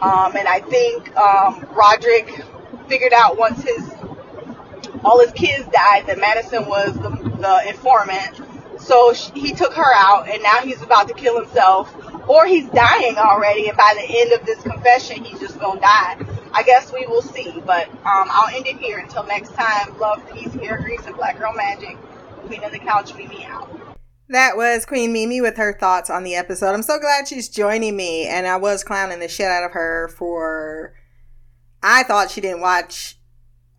Um, 0.00 0.36
and 0.36 0.48
I 0.48 0.60
think 0.60 1.16
um, 1.16 1.66
Roderick 1.72 2.42
figured 2.88 3.12
out 3.12 3.38
once 3.38 3.62
his 3.62 3.90
all 5.04 5.20
his 5.20 5.32
kids 5.32 5.66
died 5.66 6.06
that 6.06 6.18
Madison 6.18 6.66
was 6.66 6.94
the, 6.94 7.10
the 7.10 7.68
informant 7.68 8.40
so 8.84 9.12
he 9.12 9.52
took 9.52 9.72
her 9.72 9.94
out, 9.94 10.28
and 10.28 10.42
now 10.42 10.58
he's 10.60 10.82
about 10.82 11.08
to 11.08 11.14
kill 11.14 11.40
himself, 11.40 11.94
or 12.28 12.46
he's 12.46 12.68
dying 12.70 13.16
already. 13.16 13.68
And 13.68 13.76
by 13.76 13.94
the 13.96 14.20
end 14.20 14.32
of 14.32 14.44
this 14.44 14.62
confession, 14.62 15.24
he's 15.24 15.40
just 15.40 15.58
gonna 15.58 15.80
die. 15.80 16.18
I 16.52 16.62
guess 16.62 16.92
we 16.92 17.06
will 17.06 17.22
see. 17.22 17.62
But 17.64 17.88
um, 17.88 18.28
I'll 18.30 18.54
end 18.54 18.66
it 18.66 18.76
here. 18.78 18.98
Until 18.98 19.24
next 19.24 19.54
time, 19.54 19.98
love, 19.98 20.22
peace, 20.32 20.52
hair 20.54 20.78
grease, 20.78 21.04
and 21.06 21.16
black 21.16 21.38
girl 21.38 21.52
magic. 21.54 21.96
Queen 22.46 22.62
of 22.62 22.72
the 22.72 22.78
couch, 22.78 23.14
Mimi 23.14 23.44
out. 23.46 23.70
That 24.28 24.56
was 24.56 24.84
Queen 24.86 25.12
Mimi 25.12 25.40
with 25.40 25.56
her 25.56 25.76
thoughts 25.78 26.10
on 26.10 26.24
the 26.24 26.34
episode. 26.34 26.74
I'm 26.74 26.82
so 26.82 26.98
glad 26.98 27.28
she's 27.28 27.48
joining 27.48 27.96
me, 27.96 28.26
and 28.26 28.46
I 28.46 28.56
was 28.56 28.84
clowning 28.84 29.20
the 29.20 29.28
shit 29.28 29.46
out 29.46 29.64
of 29.64 29.72
her 29.72 30.08
for. 30.08 30.94
I 31.82 32.02
thought 32.02 32.30
she 32.30 32.40
didn't 32.40 32.60
watch 32.60 33.18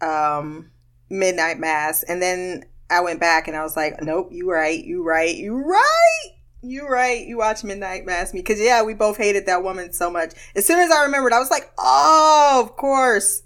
um, 0.02 0.72
Midnight 1.10 1.60
Mass, 1.60 2.04
and 2.04 2.22
then 2.22 2.66
I 2.90 3.02
went 3.02 3.20
back 3.20 3.48
and 3.48 3.58
I 3.58 3.64
was 3.64 3.76
like, 3.76 4.02
nope, 4.02 4.30
you 4.32 4.50
right, 4.50 4.84
you 4.84 5.04
right, 5.04 5.36
you 5.36 5.56
right. 5.58 6.32
You 6.62 6.88
right. 6.88 7.26
You 7.28 7.38
watch 7.38 7.64
Midnight 7.64 8.08
Mass 8.08 8.34
me 8.34 8.40
because 8.40 8.60
yeah, 8.60 8.82
we 8.82 8.96
both 8.96 9.18
hated 9.18 9.46
that 9.46 9.62
woman 9.62 9.94
so 9.94 10.10
much. 10.10 10.34
As 10.56 10.66
soon 10.66 10.80
as 10.80 10.90
I 10.90 11.04
remembered, 11.04 11.32
I 11.32 11.38
was 11.38 11.52
like, 11.52 11.72
oh, 11.78 12.60
of 12.64 12.76
course, 12.76 13.44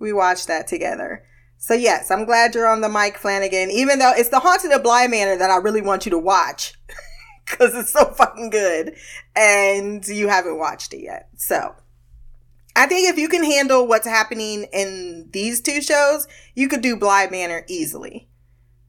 we 0.00 0.12
watched 0.12 0.48
that 0.48 0.66
together. 0.66 1.24
So 1.58 1.74
yes, 1.74 2.10
I'm 2.10 2.24
glad 2.24 2.54
you're 2.54 2.66
on 2.66 2.80
the 2.80 2.88
mic, 2.88 3.18
Flanagan. 3.18 3.70
Even 3.70 3.98
though 3.98 4.12
it's 4.16 4.30
the 4.30 4.40
Haunting 4.40 4.72
of 4.72 4.82
Bly 4.82 5.06
Manor 5.06 5.36
that 5.38 5.50
I 5.50 5.56
really 5.56 5.80
want 5.80 6.06
you 6.06 6.10
to 6.10 6.18
watch 6.18 6.74
because 7.44 7.74
it's 7.74 7.92
so 7.92 8.06
fucking 8.06 8.50
good, 8.50 8.96
and 9.34 10.06
you 10.06 10.28
haven't 10.28 10.58
watched 10.58 10.92
it 10.92 11.02
yet. 11.02 11.28
So 11.36 11.74
I 12.74 12.86
think 12.86 13.08
if 13.08 13.18
you 13.18 13.28
can 13.28 13.44
handle 13.44 13.86
what's 13.86 14.06
happening 14.06 14.66
in 14.72 15.28
these 15.32 15.60
two 15.60 15.80
shows, 15.80 16.26
you 16.54 16.68
could 16.68 16.82
do 16.82 16.96
Bly 16.96 17.28
Manor 17.30 17.64
easily. 17.68 18.28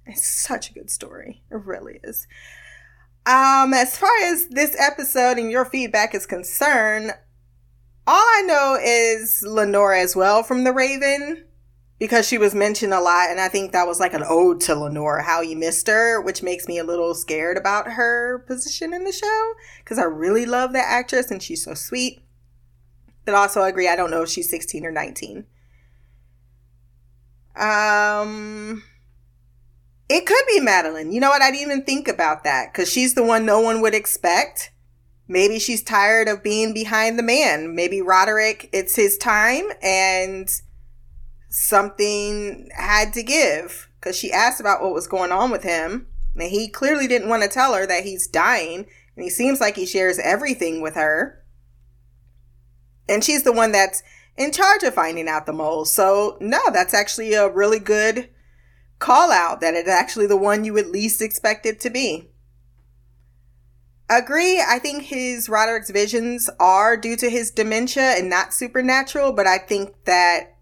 It's 0.07 0.25
such 0.25 0.69
a 0.69 0.73
good 0.73 0.89
story. 0.89 1.43
It 1.51 1.65
really 1.65 1.99
is. 2.03 2.27
Um, 3.25 3.73
as 3.73 3.97
far 3.97 4.15
as 4.23 4.47
this 4.47 4.75
episode 4.79 5.37
and 5.37 5.51
your 5.51 5.65
feedback 5.65 6.15
is 6.15 6.25
concerned, 6.25 7.11
all 8.07 8.15
I 8.15 8.43
know 8.47 8.77
is 8.81 9.43
Lenore 9.45 9.93
as 9.93 10.15
well 10.15 10.43
from 10.43 10.63
The 10.63 10.71
Raven 10.71 11.43
because 11.99 12.27
she 12.27 12.37
was 12.37 12.55
mentioned 12.55 12.93
a 12.93 13.01
lot, 13.01 13.29
and 13.29 13.39
I 13.39 13.49
think 13.49 13.71
that 13.71 13.87
was 13.87 13.99
like 13.99 14.13
an 14.13 14.23
ode 14.25 14.61
to 14.61 14.75
Lenore, 14.75 15.21
how 15.21 15.41
you 15.41 15.57
missed 15.57 15.87
her, 15.87 16.21
which 16.21 16.43
makes 16.43 16.67
me 16.67 16.77
a 16.77 16.83
little 16.83 17.13
scared 17.13 17.57
about 17.57 17.91
her 17.91 18.39
position 18.47 18.93
in 18.93 19.03
the 19.03 19.11
show 19.11 19.53
because 19.79 19.97
I 19.97 20.03
really 20.03 20.45
love 20.45 20.73
that 20.73 20.85
actress 20.87 21.31
and 21.31 21.41
she's 21.41 21.65
so 21.65 21.73
sweet. 21.73 22.21
But 23.25 23.33
also 23.33 23.61
I 23.61 23.69
agree, 23.69 23.89
I 23.89 23.97
don't 23.97 24.11
know 24.11 24.21
if 24.21 24.29
she's 24.29 24.49
16 24.49 24.85
or 24.85 24.91
19. 24.91 25.45
Um, 27.57 28.83
it 30.09 30.25
could 30.25 30.43
be 30.47 30.59
Madeline. 30.59 31.11
You 31.11 31.19
know 31.19 31.29
what? 31.29 31.41
I 31.41 31.51
didn't 31.51 31.69
even 31.69 31.83
think 31.83 32.07
about 32.07 32.43
that 32.43 32.71
because 32.71 32.91
she's 32.91 33.13
the 33.13 33.23
one 33.23 33.45
no 33.45 33.59
one 33.59 33.81
would 33.81 33.93
expect. 33.93 34.71
Maybe 35.27 35.59
she's 35.59 35.83
tired 35.83 36.29
of 36.29 36.43
being 36.43 36.73
behind 36.73 37.19
the 37.19 37.23
man. 37.23 37.75
Maybe 37.75 38.01
Roderick, 38.01 38.69
it's 38.71 38.95
his 38.95 39.17
time 39.17 39.65
and 39.81 40.49
something 41.49 42.69
had 42.73 43.13
to 43.13 43.23
give 43.23 43.89
because 43.99 44.15
she 44.15 44.31
asked 44.31 44.61
about 44.61 44.81
what 44.81 44.93
was 44.93 45.07
going 45.07 45.31
on 45.31 45.51
with 45.51 45.63
him. 45.63 46.07
And 46.35 46.51
he 46.51 46.69
clearly 46.69 47.07
didn't 47.07 47.29
want 47.29 47.43
to 47.43 47.49
tell 47.49 47.73
her 47.73 47.85
that 47.85 48.03
he's 48.03 48.27
dying. 48.27 48.85
And 49.15 49.23
he 49.23 49.29
seems 49.29 49.59
like 49.59 49.75
he 49.75 49.85
shares 49.85 50.19
everything 50.19 50.81
with 50.81 50.95
her. 50.95 51.43
And 53.09 53.23
she's 53.23 53.43
the 53.43 53.51
one 53.51 53.71
that's 53.71 54.03
in 54.37 54.51
charge 54.51 54.83
of 54.83 54.93
finding 54.93 55.27
out 55.27 55.45
the 55.45 55.53
mole. 55.53 55.83
So, 55.83 56.37
no, 56.39 56.59
that's 56.71 56.93
actually 56.93 57.33
a 57.33 57.49
really 57.49 57.79
good 57.79 58.29
call 58.99 59.31
out 59.31 59.61
that 59.61 59.73
it's 59.73 59.89
actually 59.89 60.27
the 60.27 60.37
one 60.37 60.63
you 60.63 60.73
would 60.73 60.87
least 60.87 61.21
expect 61.21 61.65
it 61.65 61.79
to 61.81 61.89
be. 61.89 62.29
Agree, 64.09 64.63
I 64.65 64.79
think 64.79 65.03
his 65.03 65.49
Roderick's 65.49 65.89
visions 65.89 66.49
are 66.59 66.95
due 66.95 67.17
to 67.17 67.29
his 67.29 67.51
dementia 67.51 68.15
and 68.17 68.29
not 68.29 68.53
supernatural, 68.53 69.33
but 69.33 69.47
I 69.47 69.57
think 69.57 70.05
that 70.05 70.55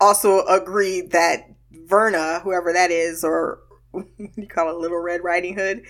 also 0.00 0.44
agree 0.46 1.00
that 1.00 1.48
Verna, 1.72 2.40
whoever 2.40 2.72
that 2.72 2.90
is, 2.92 3.24
or 3.24 3.60
you 3.92 4.46
call 4.48 4.70
it 4.70 4.76
Little 4.76 4.98
Red 4.98 5.24
Riding 5.24 5.54
Hood, 5.54 5.82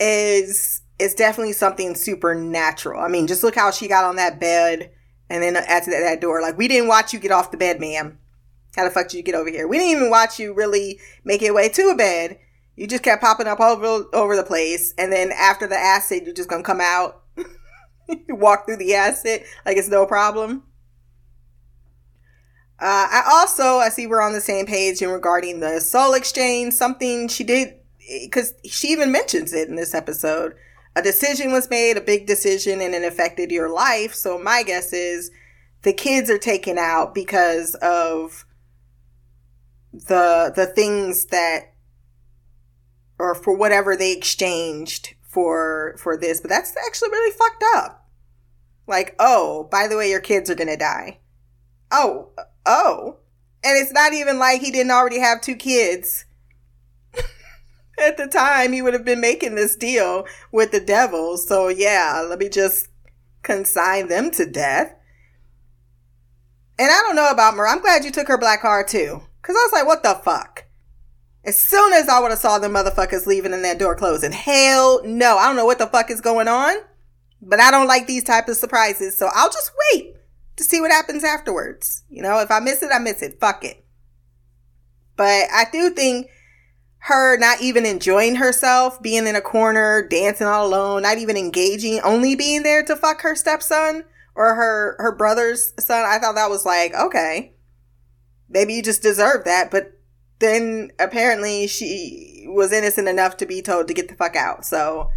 is 0.00 0.82
is 0.98 1.14
definitely 1.14 1.52
something 1.52 1.94
supernatural. 1.94 3.00
I 3.00 3.08
mean, 3.08 3.26
just 3.26 3.42
look 3.42 3.54
how 3.54 3.70
she 3.70 3.88
got 3.88 4.04
on 4.04 4.16
that 4.16 4.40
bed 4.40 4.90
and 5.28 5.42
then 5.42 5.56
at 5.56 5.86
that 5.86 6.20
door. 6.20 6.40
Like, 6.40 6.58
we 6.58 6.68
didn't 6.68 6.88
watch 6.88 7.12
you 7.12 7.18
get 7.18 7.32
off 7.32 7.50
the 7.50 7.56
bed, 7.56 7.80
ma'am. 7.80 8.18
How 8.76 8.84
the 8.84 8.90
fuck 8.90 9.08
did 9.08 9.18
you 9.18 9.22
get 9.22 9.34
over 9.34 9.50
here? 9.50 9.68
We 9.68 9.78
didn't 9.78 9.96
even 9.96 10.10
watch 10.10 10.38
you 10.38 10.54
really 10.54 10.98
make 11.24 11.42
your 11.42 11.54
way 11.54 11.68
to 11.70 11.90
a 11.90 11.94
bed. 11.94 12.38
You 12.74 12.86
just 12.86 13.02
kept 13.02 13.22
popping 13.22 13.46
up 13.46 13.60
over, 13.60 14.06
over 14.14 14.34
the 14.34 14.44
place. 14.44 14.94
And 14.96 15.12
then 15.12 15.30
after 15.32 15.66
the 15.66 15.78
acid, 15.78 16.22
you're 16.24 16.34
just 16.34 16.48
to 16.48 16.62
come 16.62 16.80
out, 16.80 17.22
walk 18.28 18.66
through 18.66 18.78
the 18.78 18.94
acid 18.94 19.42
like 19.66 19.76
it's 19.76 19.88
no 19.88 20.06
problem. 20.06 20.62
Uh, 22.80 23.06
I 23.10 23.22
also, 23.30 23.76
I 23.76 23.90
see 23.90 24.06
we're 24.06 24.22
on 24.22 24.32
the 24.32 24.40
same 24.40 24.66
page 24.66 25.02
in 25.02 25.10
regarding 25.10 25.60
the 25.60 25.80
soul 25.80 26.14
exchange, 26.14 26.74
something 26.74 27.28
she 27.28 27.44
did, 27.44 27.74
because 28.24 28.54
she 28.64 28.88
even 28.88 29.12
mentions 29.12 29.52
it 29.52 29.68
in 29.68 29.76
this 29.76 29.94
episode. 29.94 30.54
A 30.96 31.02
decision 31.02 31.52
was 31.52 31.70
made, 31.70 31.96
a 31.96 32.00
big 32.00 32.26
decision, 32.26 32.80
and 32.80 32.94
it 32.94 33.04
affected 33.04 33.52
your 33.52 33.70
life. 33.70 34.14
So 34.14 34.36
my 34.36 34.62
guess 34.62 34.92
is 34.92 35.30
the 35.82 35.92
kids 35.92 36.28
are 36.28 36.38
taken 36.38 36.76
out 36.76 37.14
because 37.14 37.76
of 37.76 38.44
the 39.92 40.52
the 40.54 40.66
things 40.66 41.26
that 41.26 41.74
or 43.18 43.34
for 43.34 43.54
whatever 43.54 43.94
they 43.94 44.12
exchanged 44.12 45.14
for 45.22 45.94
for 45.98 46.16
this 46.16 46.40
but 46.40 46.50
that's 46.50 46.74
actually 46.86 47.10
really 47.10 47.36
fucked 47.36 47.64
up. 47.74 48.08
Like 48.86 49.14
oh 49.18 49.68
by 49.70 49.86
the 49.86 49.96
way 49.96 50.10
your 50.10 50.20
kids 50.20 50.50
are 50.50 50.54
gonna 50.54 50.76
die. 50.76 51.20
Oh 51.90 52.30
oh. 52.64 53.18
And 53.64 53.78
it's 53.78 53.92
not 53.92 54.12
even 54.12 54.38
like 54.38 54.60
he 54.60 54.72
didn't 54.72 54.90
already 54.90 55.20
have 55.20 55.40
two 55.40 55.54
kids. 55.54 56.24
At 57.98 58.16
the 58.16 58.26
time 58.26 58.72
he 58.72 58.82
would 58.82 58.94
have 58.94 59.04
been 59.04 59.20
making 59.20 59.54
this 59.54 59.76
deal 59.76 60.26
with 60.50 60.72
the 60.72 60.80
devil. 60.80 61.36
So 61.36 61.68
yeah 61.68 62.24
let 62.26 62.38
me 62.38 62.48
just 62.48 62.88
consign 63.42 64.08
them 64.08 64.30
to 64.32 64.46
death. 64.46 64.94
And 66.78 66.90
i 66.90 67.00
don't 67.02 67.14
know 67.14 67.30
about 67.30 67.54
Mer. 67.54 67.66
i'm 67.66 67.82
glad 67.82 68.04
you 68.04 68.10
took 68.10 68.28
her 68.28 68.38
black 68.38 68.62
card 68.62 68.88
too 68.88 69.22
because 69.42 69.56
I 69.56 69.64
was 69.64 69.72
like, 69.72 69.86
what 69.86 70.04
the 70.04 70.14
fuck? 70.22 70.66
As 71.44 71.58
soon 71.58 71.92
as 71.92 72.08
I 72.08 72.20
would 72.20 72.30
have 72.30 72.38
saw 72.38 72.60
the 72.60 72.68
motherfuckers 72.68 73.26
leaving 73.26 73.52
and 73.52 73.64
that 73.64 73.80
door 73.80 73.96
closing, 73.96 74.30
hell 74.30 75.00
no. 75.04 75.36
I 75.36 75.46
don't 75.46 75.56
know 75.56 75.66
what 75.66 75.78
the 75.78 75.88
fuck 75.88 76.10
is 76.12 76.20
going 76.20 76.46
on, 76.46 76.76
but 77.40 77.58
I 77.58 77.72
don't 77.72 77.88
like 77.88 78.06
these 78.06 78.22
type 78.22 78.46
of 78.46 78.56
surprises. 78.56 79.18
So 79.18 79.28
I'll 79.34 79.50
just 79.50 79.72
wait 79.92 80.14
to 80.56 80.64
see 80.64 80.80
what 80.80 80.92
happens 80.92 81.24
afterwards. 81.24 82.04
You 82.08 82.22
know, 82.22 82.38
if 82.38 82.52
I 82.52 82.60
miss 82.60 82.84
it, 82.84 82.90
I 82.94 83.00
miss 83.00 83.20
it. 83.22 83.40
Fuck 83.40 83.64
it. 83.64 83.84
But 85.16 85.46
I 85.52 85.64
do 85.72 85.90
think 85.90 86.28
her 86.98 87.36
not 87.36 87.60
even 87.60 87.84
enjoying 87.84 88.36
herself, 88.36 89.02
being 89.02 89.26
in 89.26 89.34
a 89.34 89.40
corner, 89.40 90.06
dancing 90.06 90.46
all 90.46 90.68
alone, 90.68 91.02
not 91.02 91.18
even 91.18 91.36
engaging, 91.36 91.98
only 92.04 92.36
being 92.36 92.62
there 92.62 92.84
to 92.84 92.94
fuck 92.94 93.22
her 93.22 93.34
stepson 93.34 94.04
or 94.36 94.54
her 94.54 94.94
her 95.00 95.10
brother's 95.10 95.72
son. 95.80 96.04
I 96.06 96.20
thought 96.20 96.36
that 96.36 96.50
was 96.50 96.64
like, 96.64 96.94
okay 96.94 97.52
maybe 98.52 98.74
you 98.74 98.82
just 98.82 99.02
deserve 99.02 99.44
that. 99.44 99.70
But 99.70 99.98
then 100.38 100.92
apparently 100.98 101.66
she 101.66 102.46
was 102.48 102.72
innocent 102.72 103.08
enough 103.08 103.36
to 103.38 103.46
be 103.46 103.62
told 103.62 103.88
to 103.88 103.94
get 103.94 104.08
the 104.08 104.14
fuck 104.14 104.36
out. 104.36 104.64
So 104.64 105.10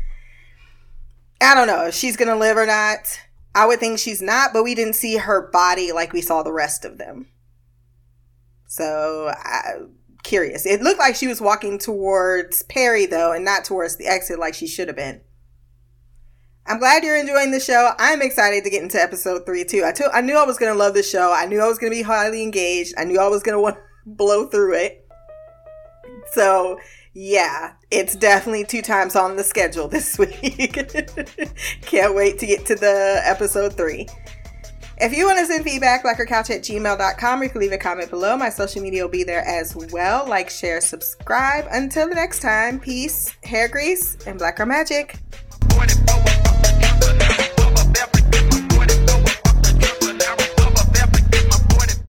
I 1.42 1.56
don't 1.56 1.68
know 1.68 1.86
if 1.88 1.96
she's 1.96 2.18
gonna 2.18 2.36
live 2.36 2.58
or 2.58 2.66
not. 2.66 3.20
I 3.54 3.66
would 3.66 3.80
think 3.80 4.00
she's 4.00 4.22
not, 4.22 4.52
but 4.54 4.64
we 4.64 4.76
didn't 4.76 4.96
see 4.96 5.18
her 5.18 5.50
body 5.52 5.92
like 5.92 6.14
we 6.14 6.22
saw 6.22 6.44
the 6.44 6.52
rest 6.52 6.84
of 6.84 6.98
them. 6.98 7.28
So 8.68 9.32
I, 9.34 9.86
curious. 10.24 10.66
It 10.66 10.82
looked 10.82 11.00
like 11.00 11.16
she 11.16 11.28
was 11.28 11.40
walking 11.40 11.78
towards 11.78 12.64
Perry 12.64 13.06
though, 13.06 13.32
and 13.32 13.46
not 13.46 13.64
towards 13.64 13.96
the 13.96 14.08
exit 14.08 14.40
like 14.40 14.54
she 14.54 14.68
should 14.68 14.88
have 14.88 14.98
been. 14.98 15.22
I'm 16.68 16.80
glad 16.80 17.04
you're 17.04 17.18
enjoying 17.18 17.52
the 17.52 17.60
show. 17.60 17.92
I'm 18.00 18.24
excited 18.24 18.64
to 18.64 18.70
get 18.72 18.82
into 18.82 19.00
episode 19.00 19.46
three 19.46 19.64
too. 19.64 19.84
I 19.86 19.92
told, 19.92 20.12
I 20.14 20.22
knew 20.22 20.36
I 20.36 20.46
was 20.46 20.58
gonna 20.58 20.74
love 20.74 20.96
the 20.96 21.04
show. 21.04 21.32
I 21.32 21.46
knew 21.46 21.62
I 21.62 21.68
was 21.68 21.78
gonna 21.78 21.92
be 21.92 22.02
highly 22.02 22.42
engaged. 22.42 22.96
I 22.98 23.04
knew 23.04 23.20
I 23.20 23.28
was 23.28 23.44
gonna 23.44 23.62
want 23.62 23.76
to 23.76 23.82
blow 24.06 24.48
through 24.48 24.76
it. 24.76 25.08
So 26.32 26.80
yeah, 27.14 27.74
it's 27.92 28.16
definitely 28.16 28.66
two 28.66 28.82
times 28.82 29.16
on 29.16 29.36
the 29.36 29.44
schedule 29.44 29.88
this 29.90 30.18
week. 30.18 30.74
Can't 31.82 32.16
wait 32.16 32.40
to 32.40 32.48
get 32.48 32.66
to 32.66 32.76
the 32.76 33.22
episode 33.24 33.74
three. 33.74 34.08
If 34.98 35.16
you 35.16 35.26
want 35.26 35.40
to 35.40 35.46
send 35.46 35.66
feedback, 35.66 36.06
blackgirlcouch 36.06 36.50
at 36.56 36.62
gmail.com, 36.62 37.42
or 37.42 37.44
you 37.44 37.50
can 37.50 37.60
leave 37.60 37.74
a 37.74 37.78
comment 37.78 38.10
below. 38.10 38.38
My 38.38 38.48
social 38.48 38.82
media 38.82 39.04
will 39.04 39.12
be 39.12 39.26
there 39.26 39.42
as 39.42 39.76
well. 39.92 40.26
Like, 40.26 40.50
share, 40.50 40.80
subscribe. 40.80 41.66
Until 41.70 42.08
the 42.08 42.16
next 42.16 42.40
time, 42.40 42.80
peace, 42.80 43.36
hair 43.44 43.68
grease, 43.68 44.16
and 44.26 44.40
black 44.40 44.56
girl 44.56 44.68
magic. 44.68 45.20